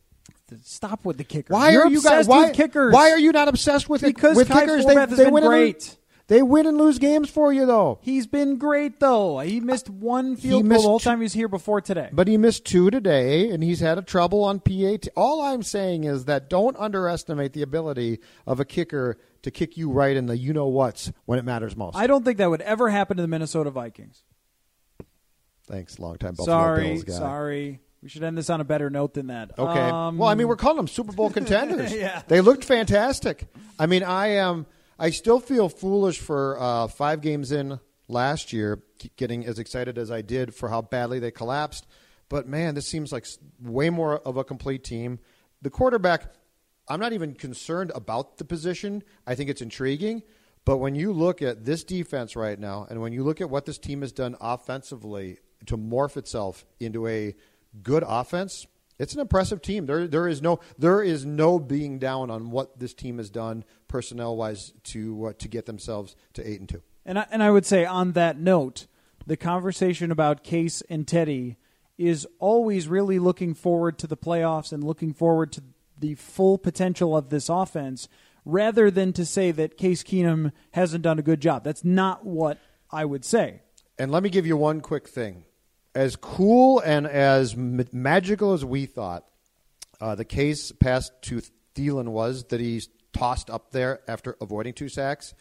Stop 0.64 1.06
with 1.06 1.18
the 1.18 1.24
kicker. 1.24 1.54
Why 1.54 1.72
You're 1.72 1.86
are 1.86 1.90
you 1.90 2.02
guys? 2.02 2.28
Why 2.28 2.48
with 2.48 2.56
kickers? 2.56 2.94
Why 2.94 3.12
are 3.12 3.20
you 3.20 3.32
not 3.32 3.48
obsessed 3.48 3.90
with 3.90 4.02
Because 4.02 4.38
with 4.38 4.48
Kai 4.48 4.62
kickers? 4.62 4.86
Forbath 4.86 5.10
they, 5.10 5.26
they 5.26 5.30
win 5.30 5.44
great. 5.46 5.98
they 6.28 6.42
win 6.42 6.66
and 6.68 6.78
lose 6.78 7.00
games 7.00 7.30
for 7.30 7.52
you, 7.52 7.66
though. 7.66 8.00
He's 8.02 8.28
been 8.28 8.58
great 8.58 9.00
though. 9.00 9.40
He 9.40 9.60
missed 9.60 9.90
one 9.90 10.36
field 10.38 10.64
goal 10.64 10.70
missed 10.70 10.84
the 10.84 10.88
whole 10.88 11.00
two- 11.00 11.04
time 11.10 11.20
he 11.20 11.24
was 11.24 11.34
here 11.34 11.48
before 11.50 11.82
today. 11.82 12.10
But 12.14 12.28
he 12.28 12.38
missed 12.38 12.66
two 12.66 12.90
today, 12.90 13.50
and 13.50 13.62
he's 13.64 13.80
had 13.82 13.98
a 13.98 14.02
trouble 14.02 14.44
on 14.44 14.60
PAT. 14.60 15.08
All 15.18 15.42
I'm 15.42 15.64
saying 15.64 16.06
is 16.06 16.26
that 16.26 16.50
don't 16.50 16.78
underestimate 16.78 17.52
the 17.54 17.62
ability 17.62 18.20
of 18.46 18.60
a 18.62 18.66
kicker 18.66 19.18
to 19.42 19.52
kick 19.52 19.76
you 19.78 19.90
right 19.92 20.16
in 20.16 20.28
the 20.28 20.38
you 20.38 20.54
know 20.54 20.68
whats 20.68 21.12
when 21.26 21.40
it 21.40 21.46
matters 21.46 21.76
most. 21.76 21.96
I 21.98 22.08
don't 22.08 22.24
think 22.24 22.38
that 22.38 22.50
would 22.50 22.62
ever 22.62 22.90
happen 22.90 23.18
to 23.18 23.24
the 23.24 23.28
Minnesota 23.28 23.70
Vikings. 23.70 24.24
Thanks, 25.68 26.00
longtime 26.00 26.36
Buffalo 26.36 26.46
sorry, 26.46 26.88
Bills 26.88 27.04
guy. 27.04 27.14
sorry. 27.14 27.80
We 28.02 28.10
should 28.10 28.24
end 28.24 28.38
this 28.38 28.50
on 28.50 28.62
a 28.62 28.64
better 28.64 28.90
note 28.90 29.14
than 29.14 29.28
that. 29.28 29.58
Okay. 29.58 29.80
Um, 29.80 30.18
well, 30.18 30.30
I 30.30 30.36
mean, 30.36 30.48
we're 30.48 30.56
calling 30.56 30.78
them 30.78 30.88
Super 30.88 31.14
Bowl 31.14 31.30
contenders. 31.32 31.94
Yeah. 31.94 32.22
They 32.28 32.42
looked 32.42 32.64
fantastic. 32.64 33.48
I 33.80 33.86
mean, 33.86 34.04
I 34.04 34.28
am. 34.36 34.66
I 35.00 35.10
still 35.12 35.40
feel 35.40 35.70
foolish 35.70 36.20
for 36.20 36.60
uh, 36.60 36.88
five 36.88 37.22
games 37.22 37.52
in 37.52 37.80
last 38.08 38.54
year, 38.54 38.82
getting 39.16 39.46
as 39.46 39.60
excited 39.60 39.98
as 39.98 40.12
I 40.12 40.22
did 40.22 40.56
for 40.56 40.70
how 40.70 40.82
badly 40.82 41.20
they 41.20 41.32
collapsed. 41.32 41.86
But 42.30 42.48
man, 42.48 42.76
this 42.76 42.88
seems 42.88 43.12
like 43.12 43.26
way 43.62 43.90
more 43.90 44.20
of 44.20 44.38
a 44.38 44.44
complete 44.44 44.84
team. 44.84 45.20
The 45.62 45.70
quarterback, 45.70 46.34
I'm 46.88 47.00
not 47.00 47.14
even 47.14 47.34
concerned 47.34 47.92
about 47.96 48.38
the 48.38 48.46
position. 48.46 49.04
I 49.26 49.36
think 49.36 49.50
it's 49.50 49.62
intriguing. 49.62 50.24
But 50.66 50.78
when 50.78 50.96
you 50.96 51.14
look 51.14 51.42
at 51.42 51.64
this 51.64 51.84
defense 51.84 52.36
right 52.36 52.60
now, 52.60 52.86
and 52.90 53.02
when 53.02 53.14
you 53.14 53.24
look 53.24 53.40
at 53.40 53.50
what 53.50 53.66
this 53.66 53.78
team 53.78 54.02
has 54.02 54.12
done 54.12 54.36
offensively 54.42 55.40
to 55.68 55.78
morph 55.78 56.18
itself 56.18 56.66
into 56.80 57.08
a 57.08 57.36
good 57.84 58.04
offense, 58.08 58.68
it's 59.00 59.14
an 59.14 59.20
impressive 59.20 59.62
team. 59.62 59.86
There, 59.86 60.08
there 60.08 60.28
is 60.28 60.42
no, 60.42 60.60
there 60.78 61.02
is 61.02 61.26
no 61.26 61.60
being 61.60 62.00
down 62.00 62.32
on 62.32 62.50
what 62.50 62.80
this 62.80 62.94
team 62.94 63.18
has 63.18 63.30
done 63.30 63.64
personnel 63.88 64.36
wise 64.36 64.74
to 64.86 65.28
uh, 65.28 65.34
to 65.38 65.48
get 65.48 65.66
themselves 65.66 66.16
to 66.34 66.48
eight 66.48 66.60
and 66.60 66.68
two. 66.68 66.82
And 67.06 67.20
I, 67.20 67.28
and 67.32 67.44
I 67.44 67.52
would 67.52 67.66
say 67.66 67.86
on 67.86 68.14
that 68.14 68.40
note, 68.40 68.88
the 69.26 69.38
conversation 69.38 70.12
about 70.12 70.44
Case 70.44 70.82
and 70.90 71.08
Teddy 71.08 71.58
is 71.98 72.28
always 72.40 72.88
really 72.88 73.20
looking 73.20 73.54
forward 73.54 73.98
to 74.00 74.08
the 74.08 74.18
playoffs 74.18 74.72
and 74.72 74.84
looking 74.84 75.14
forward 75.14 75.52
to 75.54 75.64
the 76.00 76.16
full 76.16 76.58
potential 76.58 77.16
of 77.16 77.30
this 77.30 77.50
offense, 77.50 78.08
rather 78.46 78.92
than 78.92 79.14
to 79.14 79.26
say 79.26 79.52
that 79.52 79.78
Case 79.78 80.04
Keenum 80.04 80.52
hasn't 80.72 81.04
done 81.04 81.18
a 81.18 81.24
good 81.24 81.42
job. 81.42 81.64
That's 81.64 81.84
not 81.84 82.26
what 82.26 82.60
I 82.92 83.04
would 83.06 83.26
say. 83.26 83.62
And 83.98 84.12
let 84.12 84.22
me 84.22 84.30
give 84.30 84.46
you 84.46 84.56
one 84.56 84.82
quick 84.82 85.08
thing. 85.08 85.46
As 85.98 86.16
cool 86.16 86.80
and 86.80 87.08
as 87.08 87.58
ma- 87.58 87.84
magical 87.92 88.54
as 88.54 88.64
we 88.64 88.86
thought 88.86 89.26
uh, 90.00 90.14
the 90.14 90.26
Case 90.26 90.72
passed 90.72 91.12
to 91.24 91.42
Thielen 91.74 92.10
was 92.10 92.44
that 92.50 92.60
he's 92.60 92.88
tossed 93.14 93.50
up 93.50 93.72
there 93.72 94.02
after 94.08 94.38
avoiding 94.40 94.74
two 94.74 94.90
sacks, 94.90 95.34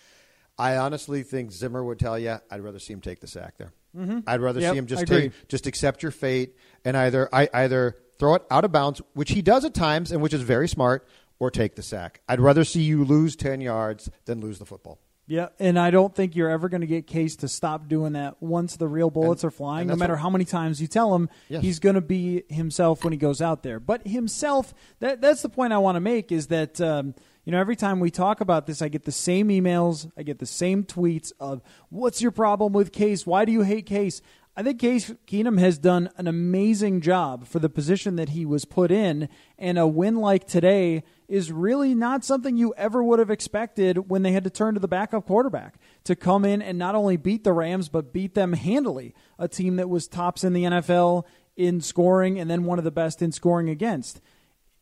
I 0.58 0.76
honestly 0.76 1.22
think 1.24 1.52
Zimmer 1.52 1.84
would 1.84 1.98
tell 1.98 2.18
you 2.18 2.36
I'd 2.50 2.62
rather 2.62 2.78
see 2.78 2.94
him 2.94 3.02
take 3.02 3.20
the 3.20 3.26
sack 3.26 3.58
there. 3.58 3.74
Mm-hmm. 3.94 4.20
I'd 4.26 4.40
rather 4.40 4.60
Yep, 4.60 4.72
see 4.72 4.78
him 4.78 4.86
just 4.86 5.06
take, 5.06 5.32
just 5.48 5.66
accept 5.66 6.02
your 6.02 6.10
fate 6.12 6.56
and 6.86 6.96
either 6.96 7.28
I 7.34 7.50
either 7.52 7.94
throw 8.18 8.36
it 8.36 8.44
out 8.50 8.64
of 8.64 8.72
bounds, 8.72 9.02
which 9.12 9.32
he 9.32 9.42
does 9.42 9.66
at 9.66 9.74
times 9.74 10.10
and 10.10 10.22
which 10.22 10.32
is 10.32 10.40
very 10.40 10.68
smart, 10.68 11.06
or 11.38 11.50
take 11.50 11.76
the 11.76 11.82
sack. 11.82 12.22
I'd 12.26 12.40
rather 12.40 12.64
see 12.64 12.80
you 12.80 13.04
lose 13.04 13.36
ten 13.36 13.60
yards 13.60 14.08
than 14.24 14.40
lose 14.40 14.58
the 14.58 14.64
football. 14.64 14.98
Yeah, 15.28 15.48
and 15.58 15.76
I 15.76 15.90
don't 15.90 16.14
think 16.14 16.36
you're 16.36 16.48
ever 16.50 16.68
going 16.68 16.82
to 16.82 16.86
get 16.86 17.06
Case 17.08 17.34
to 17.36 17.48
stop 17.48 17.88
doing 17.88 18.12
that 18.12 18.40
once 18.40 18.76
the 18.76 18.86
real 18.86 19.10
bullets 19.10 19.42
And- 19.42 19.48
are 19.48 19.50
flying. 19.50 19.88
No 19.88 19.96
matter 19.96 20.12
what- 20.14 20.20
how 20.22 20.30
many 20.30 20.44
times 20.44 20.80
you 20.80 20.86
tell 20.86 21.14
him, 21.16 21.28
Yes. 21.48 21.62
he's 21.62 21.78
going 21.80 21.96
to 21.96 22.00
be 22.00 22.44
himself 22.48 23.02
when 23.02 23.12
he 23.12 23.16
goes 23.18 23.42
out 23.42 23.64
there. 23.64 23.80
But 23.80 24.06
himself, 24.06 24.72
that 25.00 25.20
that's 25.20 25.42
the 25.42 25.48
point 25.48 25.72
I 25.72 25.78
want 25.78 25.96
to 25.96 26.00
make 26.00 26.30
is 26.30 26.46
that 26.46 26.80
um, 26.80 27.14
you 27.44 27.50
know 27.50 27.58
every 27.58 27.74
time 27.76 27.98
we 27.98 28.10
talk 28.10 28.40
about 28.40 28.66
this, 28.66 28.80
I 28.80 28.88
get 28.88 29.04
the 29.04 29.10
same 29.12 29.48
emails, 29.48 30.10
I 30.16 30.22
get 30.22 30.38
the 30.38 30.46
same 30.46 30.84
tweets 30.84 31.32
of 31.40 31.60
"What's 31.90 32.22
your 32.22 32.30
problem 32.30 32.72
with 32.72 32.92
Case? 32.92 33.26
Why 33.26 33.44
do 33.44 33.50
you 33.50 33.62
hate 33.62 33.86
Case?" 33.86 34.22
I 34.58 34.62
think 34.62 34.78
Case 34.78 35.12
Keenum 35.26 35.58
has 35.58 35.76
done 35.76 36.08
an 36.16 36.26
amazing 36.26 37.00
job 37.02 37.46
for 37.46 37.58
the 37.58 37.68
position 37.68 38.16
that 38.16 38.30
he 38.30 38.46
was 38.46 38.64
put 38.64 38.90
in, 38.92 39.28
and 39.58 39.76
a 39.76 39.86
win 39.88 40.16
like 40.16 40.46
today 40.46 41.02
is 41.28 41.50
really 41.50 41.94
not 41.94 42.24
something 42.24 42.56
you 42.56 42.72
ever 42.76 43.02
would 43.02 43.18
have 43.18 43.30
expected 43.30 44.10
when 44.10 44.22
they 44.22 44.32
had 44.32 44.44
to 44.44 44.50
turn 44.50 44.74
to 44.74 44.80
the 44.80 44.88
backup 44.88 45.26
quarterback 45.26 45.78
to 46.04 46.14
come 46.14 46.44
in 46.44 46.62
and 46.62 46.78
not 46.78 46.94
only 46.94 47.16
beat 47.16 47.44
the 47.44 47.52
Rams 47.52 47.88
but 47.88 48.12
beat 48.12 48.34
them 48.34 48.52
handily, 48.52 49.14
a 49.38 49.48
team 49.48 49.76
that 49.76 49.88
was 49.88 50.06
tops 50.06 50.44
in 50.44 50.52
the 50.52 50.64
NFL 50.64 51.24
in 51.56 51.80
scoring 51.80 52.38
and 52.38 52.50
then 52.50 52.64
one 52.64 52.78
of 52.78 52.84
the 52.84 52.90
best 52.90 53.22
in 53.22 53.32
scoring 53.32 53.68
against. 53.68 54.20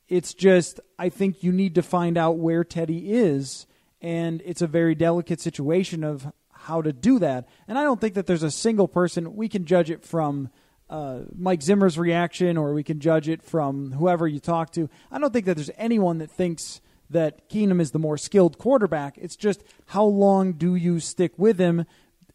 It's 0.08 0.34
just 0.34 0.80
I 0.98 1.08
think 1.08 1.42
you 1.42 1.52
need 1.52 1.74
to 1.76 1.82
find 1.82 2.18
out 2.18 2.36
where 2.36 2.64
Teddy 2.64 3.12
is 3.12 3.66
and 4.02 4.42
it's 4.44 4.62
a 4.62 4.66
very 4.66 4.94
delicate 4.94 5.40
situation 5.40 6.04
of 6.04 6.30
how 6.50 6.82
to 6.82 6.92
do 6.92 7.18
that. 7.18 7.48
And 7.68 7.78
I 7.78 7.84
don't 7.84 8.00
think 8.00 8.14
that 8.14 8.26
there's 8.26 8.42
a 8.42 8.50
single 8.50 8.88
person 8.88 9.36
we 9.36 9.48
can 9.48 9.64
judge 9.64 9.90
it 9.90 10.04
from 10.04 10.50
uh, 10.94 11.24
Mike 11.36 11.60
Zimmer's 11.60 11.98
reaction 11.98 12.56
or 12.56 12.72
we 12.72 12.84
can 12.84 13.00
judge 13.00 13.28
it 13.28 13.42
from 13.42 13.92
whoever 13.92 14.28
you 14.28 14.38
talk 14.38 14.70
to. 14.72 14.88
I 15.10 15.18
don't 15.18 15.32
think 15.32 15.44
that 15.46 15.56
there's 15.56 15.70
anyone 15.76 16.18
that 16.18 16.30
thinks 16.30 16.80
that 17.10 17.48
Keenum 17.48 17.80
is 17.80 17.90
the 17.90 17.98
more 17.98 18.16
skilled 18.16 18.58
quarterback. 18.58 19.18
It's 19.18 19.34
just 19.34 19.64
how 19.86 20.04
long 20.04 20.52
do 20.52 20.76
you 20.76 21.00
stick 21.00 21.32
with 21.36 21.58
him, 21.58 21.84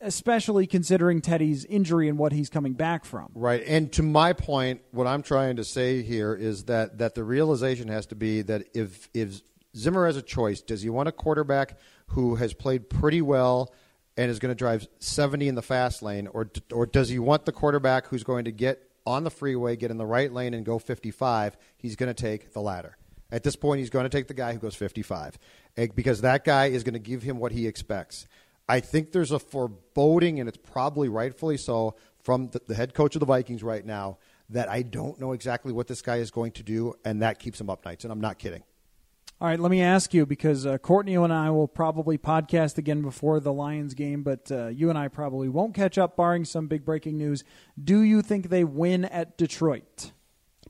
especially 0.02 0.68
considering 0.68 1.22
Teddy's 1.22 1.64
injury 1.66 2.10
and 2.10 2.18
what 2.18 2.34
he's 2.34 2.50
coming 2.50 2.74
back 2.74 3.06
from. 3.06 3.30
Right. 3.34 3.64
And 3.66 3.94
to 3.94 4.04
my 4.04 4.34
point, 4.34 4.82
what 4.92 5.08
I'm 5.08 5.24
trying 5.24 5.56
to 5.56 5.64
say 5.64 6.02
here 6.02 6.36
is 6.36 6.66
that 6.66 6.98
that 6.98 7.16
the 7.16 7.24
realization 7.24 7.88
has 7.88 8.08
to 8.08 8.16
be 8.16 8.42
that 8.42 8.64
if 8.74 9.10
if 9.14 9.42
Zimmer 9.78 10.06
has 10.06 10.18
a 10.18 10.22
choice, 10.22 10.60
does 10.60 10.82
he 10.82 10.90
want 10.90 11.08
a 11.08 11.14
quarterback 11.14 11.78
who 12.08 12.36
has 12.36 12.54
played 12.54 12.90
pretty 12.90 13.22
well 13.22 13.74
and 14.20 14.30
is 14.30 14.38
going 14.38 14.52
to 14.52 14.56
drive 14.56 14.86
70 15.00 15.48
in 15.48 15.56
the 15.56 15.62
fast 15.62 16.04
lane 16.04 16.28
or 16.28 16.52
or 16.74 16.86
does 16.86 17.08
he 17.08 17.20
want 17.20 17.46
the 17.46 17.54
quarterback 17.54 18.08
who's 18.08 18.26
going 18.26 18.44
to 18.46 18.52
get 18.52 18.84
on 19.06 19.24
the 19.24 19.32
freeway, 19.32 19.78
get 19.78 19.92
in 19.92 19.98
the 19.98 20.06
right 20.06 20.32
lane 20.32 20.54
and 20.54 20.66
go 20.66 20.78
55? 20.78 21.56
He's 21.78 21.96
going 21.96 22.14
to 22.14 22.22
take 22.22 22.52
the 22.52 22.60
latter. 22.60 22.98
At 23.32 23.44
this 23.44 23.56
point, 23.56 23.80
he's 23.80 23.90
going 23.90 24.04
to 24.04 24.10
take 24.10 24.28
the 24.28 24.34
guy 24.34 24.52
who 24.52 24.60
goes 24.60 24.76
55 24.76 25.40
eh, 25.78 25.88
because 25.96 26.22
that 26.22 26.44
guy 26.44 26.66
is 26.66 26.84
going 26.84 26.94
to 26.94 27.00
give 27.00 27.24
him 27.24 27.40
what 27.40 27.54
he 27.54 27.66
expects. 27.66 28.28
I 28.68 28.82
think 28.82 29.14
there's 29.14 29.32
a 29.32 29.40
foreboding, 29.40 30.40
and 30.40 30.50
it's 30.50 30.58
probably 30.58 31.08
rightfully 31.08 31.58
so, 31.58 31.96
from 32.22 32.50
the, 32.50 32.62
the, 32.68 32.76
head 32.76 32.94
coach 32.94 33.16
of 33.16 33.22
the 33.22 33.26
Vikings 33.26 33.64
right 33.64 33.86
now 33.86 34.18
that 34.50 34.70
I 34.70 34.82
don't 34.82 35.20
know 35.20 35.32
exactly 35.32 35.72
what 35.72 35.88
this 35.88 36.02
guy 36.02 36.18
is 36.18 36.30
going 36.30 36.52
to 36.54 36.64
do, 36.64 36.94
and 37.06 37.22
that 37.22 37.40
keeps 37.40 37.62
him 37.62 37.70
up 37.70 37.86
nights. 37.86 38.04
And 38.04 38.12
I'm 38.12 38.22
not 38.22 38.38
kidding. 38.38 38.64
All 39.42 39.48
right, 39.48 39.58
let 39.60 39.72
me 39.72 39.82
ask 39.82 40.14
you 40.14 40.26
because 40.26 40.66
uh, 40.66 40.78
Courtney 40.80 41.16
and 41.16 41.32
I 41.32 41.50
will 41.50 41.70
probably 41.70 42.18
podcast 42.18 42.78
again 42.78 43.02
before 43.02 43.40
the 43.40 43.54
Lions 43.54 43.94
game, 43.94 44.22
but 44.22 44.52
uh, 44.52 44.68
you 44.68 44.90
and 44.90 45.00
I 45.00 45.08
probably 45.08 45.48
won't 45.48 45.74
catch 45.74 45.98
up, 45.98 46.18
barring 46.18 46.44
some 46.44 46.68
big 46.68 46.84
breaking 46.84 47.18
news. 47.18 47.46
Do 47.82 48.02
you 48.02 48.22
think 48.22 48.50
they 48.50 48.66
win 48.66 49.06
at 49.06 49.38
Detroit? 49.38 50.12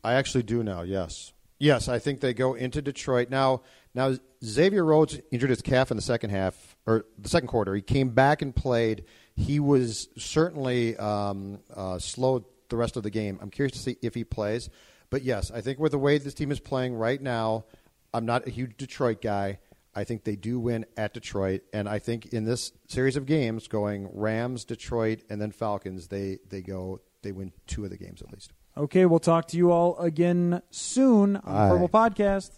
I 0.03 0.13
actually 0.13 0.43
do 0.43 0.61
now. 0.61 0.83
Yes. 0.83 1.33
Yes, 1.57 1.89
I 1.89 1.97
think 1.97 2.19
they 2.19 2.35
go 2.35 2.53
into 2.53 2.79
Detroit 2.79 3.31
now. 3.31 3.63
Now 3.95 4.13
Xavier 4.45 4.85
Rhodes 4.85 5.19
injured 5.31 5.49
his 5.49 5.63
calf 5.63 5.89
in 5.89 5.97
the 5.97 6.03
second 6.03 6.29
half 6.29 6.77
or 6.85 7.05
the 7.17 7.27
second 7.27 7.47
quarter. 7.47 7.73
He 7.73 7.81
came 7.81 8.11
back 8.11 8.43
and 8.43 8.55
played. 8.55 9.05
He 9.35 9.59
was 9.59 10.09
certainly 10.15 10.95
um, 10.97 11.57
uh, 11.75 11.97
slowed 11.97 12.45
the 12.69 12.77
rest 12.77 12.97
of 12.97 13.01
the 13.03 13.09
game. 13.09 13.39
I'm 13.41 13.49
curious 13.49 13.73
to 13.73 13.79
see 13.79 13.97
if 14.03 14.13
he 14.13 14.23
plays. 14.23 14.69
But 15.09 15.23
yes, 15.23 15.49
I 15.49 15.61
think 15.61 15.79
with 15.79 15.91
the 15.91 15.97
way 15.97 16.19
this 16.19 16.35
team 16.35 16.51
is 16.51 16.59
playing 16.59 16.93
right 16.93 17.19
now, 17.19 17.65
I'm 18.13 18.25
not 18.25 18.47
a 18.47 18.49
huge 18.49 18.77
Detroit 18.77 19.21
guy. 19.21 19.59
I 19.95 20.03
think 20.03 20.23
they 20.23 20.35
do 20.35 20.59
win 20.59 20.85
at 20.97 21.13
Detroit, 21.13 21.61
and 21.73 21.89
I 21.89 21.99
think 21.99 22.27
in 22.27 22.45
this 22.45 22.71
series 22.87 23.15
of 23.15 23.25
games, 23.25 23.67
going 23.67 24.07
Rams, 24.13 24.63
Detroit, 24.63 25.23
and 25.29 25.41
then 25.41 25.51
Falcons, 25.51 26.07
they 26.07 26.37
they 26.47 26.61
go 26.61 27.01
they 27.21 27.31
win 27.31 27.51
two 27.67 27.83
of 27.83 27.89
the 27.89 27.97
games 27.97 28.21
at 28.21 28.31
least. 28.31 28.53
Okay, 28.77 29.05
we'll 29.05 29.19
talk 29.19 29.47
to 29.49 29.57
you 29.57 29.71
all 29.71 29.97
again 29.97 30.61
soon 30.69 31.35
on 31.37 31.55
Aye. 31.55 31.69
Purple 31.69 31.89
Podcast. 31.89 32.51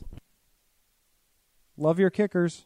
Love 1.78 2.00
your 2.00 2.10
kickers. 2.10 2.66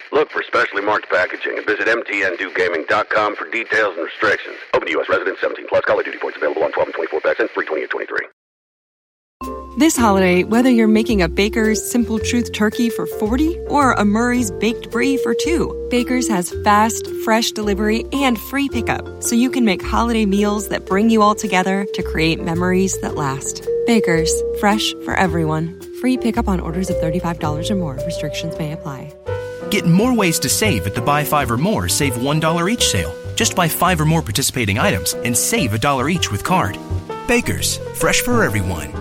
Look 0.11 0.29
for 0.29 0.43
specially 0.43 0.81
marked 0.81 1.09
packaging 1.09 1.57
and 1.57 1.65
visit 1.65 1.87
mtndewgaming.com 1.87 3.35
for 3.35 3.49
details 3.49 3.95
and 3.95 4.05
restrictions. 4.05 4.57
Open 4.73 4.87
to 4.87 4.91
U.S. 4.93 5.09
residents 5.09 5.41
17 5.41 5.67
plus. 5.67 5.85
Call 5.85 5.99
of 5.99 6.05
Duty 6.05 6.17
points 6.17 6.37
available 6.37 6.63
on 6.63 6.71
12 6.71 6.87
and 6.89 6.95
24 6.95 7.21
packs 7.21 7.39
and 7.39 7.49
free 7.51 7.65
20 7.65 7.83
and 7.83 7.91
23. 7.91 8.27
This 9.77 9.95
holiday, 9.95 10.43
whether 10.43 10.69
you're 10.69 10.89
making 10.89 11.21
a 11.21 11.29
Baker's 11.29 11.81
Simple 11.89 12.19
Truth 12.19 12.51
turkey 12.51 12.89
for 12.89 13.07
40 13.07 13.57
or 13.69 13.93
a 13.93 14.03
Murray's 14.03 14.51
Baked 14.51 14.91
Brie 14.91 15.15
for 15.15 15.33
2, 15.33 15.87
Baker's 15.89 16.27
has 16.27 16.53
fast, 16.65 17.07
fresh 17.23 17.51
delivery 17.51 18.03
and 18.11 18.37
free 18.37 18.67
pickup, 18.67 19.23
so 19.23 19.33
you 19.33 19.49
can 19.49 19.63
make 19.63 19.81
holiday 19.81 20.25
meals 20.25 20.67
that 20.67 20.85
bring 20.85 21.09
you 21.09 21.21
all 21.21 21.35
together 21.35 21.87
to 21.93 22.03
create 22.03 22.43
memories 22.43 22.99
that 22.99 23.15
last. 23.15 23.65
Baker's, 23.87 24.33
fresh 24.59 24.93
for 25.05 25.15
everyone. 25.15 25.79
Free 26.01 26.17
pickup 26.17 26.49
on 26.49 26.59
orders 26.59 26.89
of 26.89 26.97
$35 26.97 27.71
or 27.71 27.75
more. 27.75 27.95
Restrictions 28.05 28.57
may 28.59 28.73
apply. 28.73 29.13
Get 29.71 29.85
more 29.85 30.13
ways 30.13 30.37
to 30.39 30.49
save 30.49 30.85
at 30.85 30.95
the 30.95 31.01
Buy 31.01 31.23
Five 31.23 31.49
or 31.49 31.57
More 31.57 31.87
Save 31.87 32.15
$1 32.15 32.71
each 32.71 32.89
sale. 32.89 33.15
Just 33.35 33.55
buy 33.55 33.69
five 33.69 34.01
or 34.01 34.05
more 34.05 34.21
participating 34.21 34.77
items 34.77 35.13
and 35.13 35.35
save 35.35 35.73
a 35.73 35.79
dollar 35.79 36.09
each 36.09 36.29
with 36.29 36.43
card. 36.43 36.77
Baker's, 37.25 37.77
fresh 37.95 38.21
for 38.21 38.43
everyone. 38.43 39.00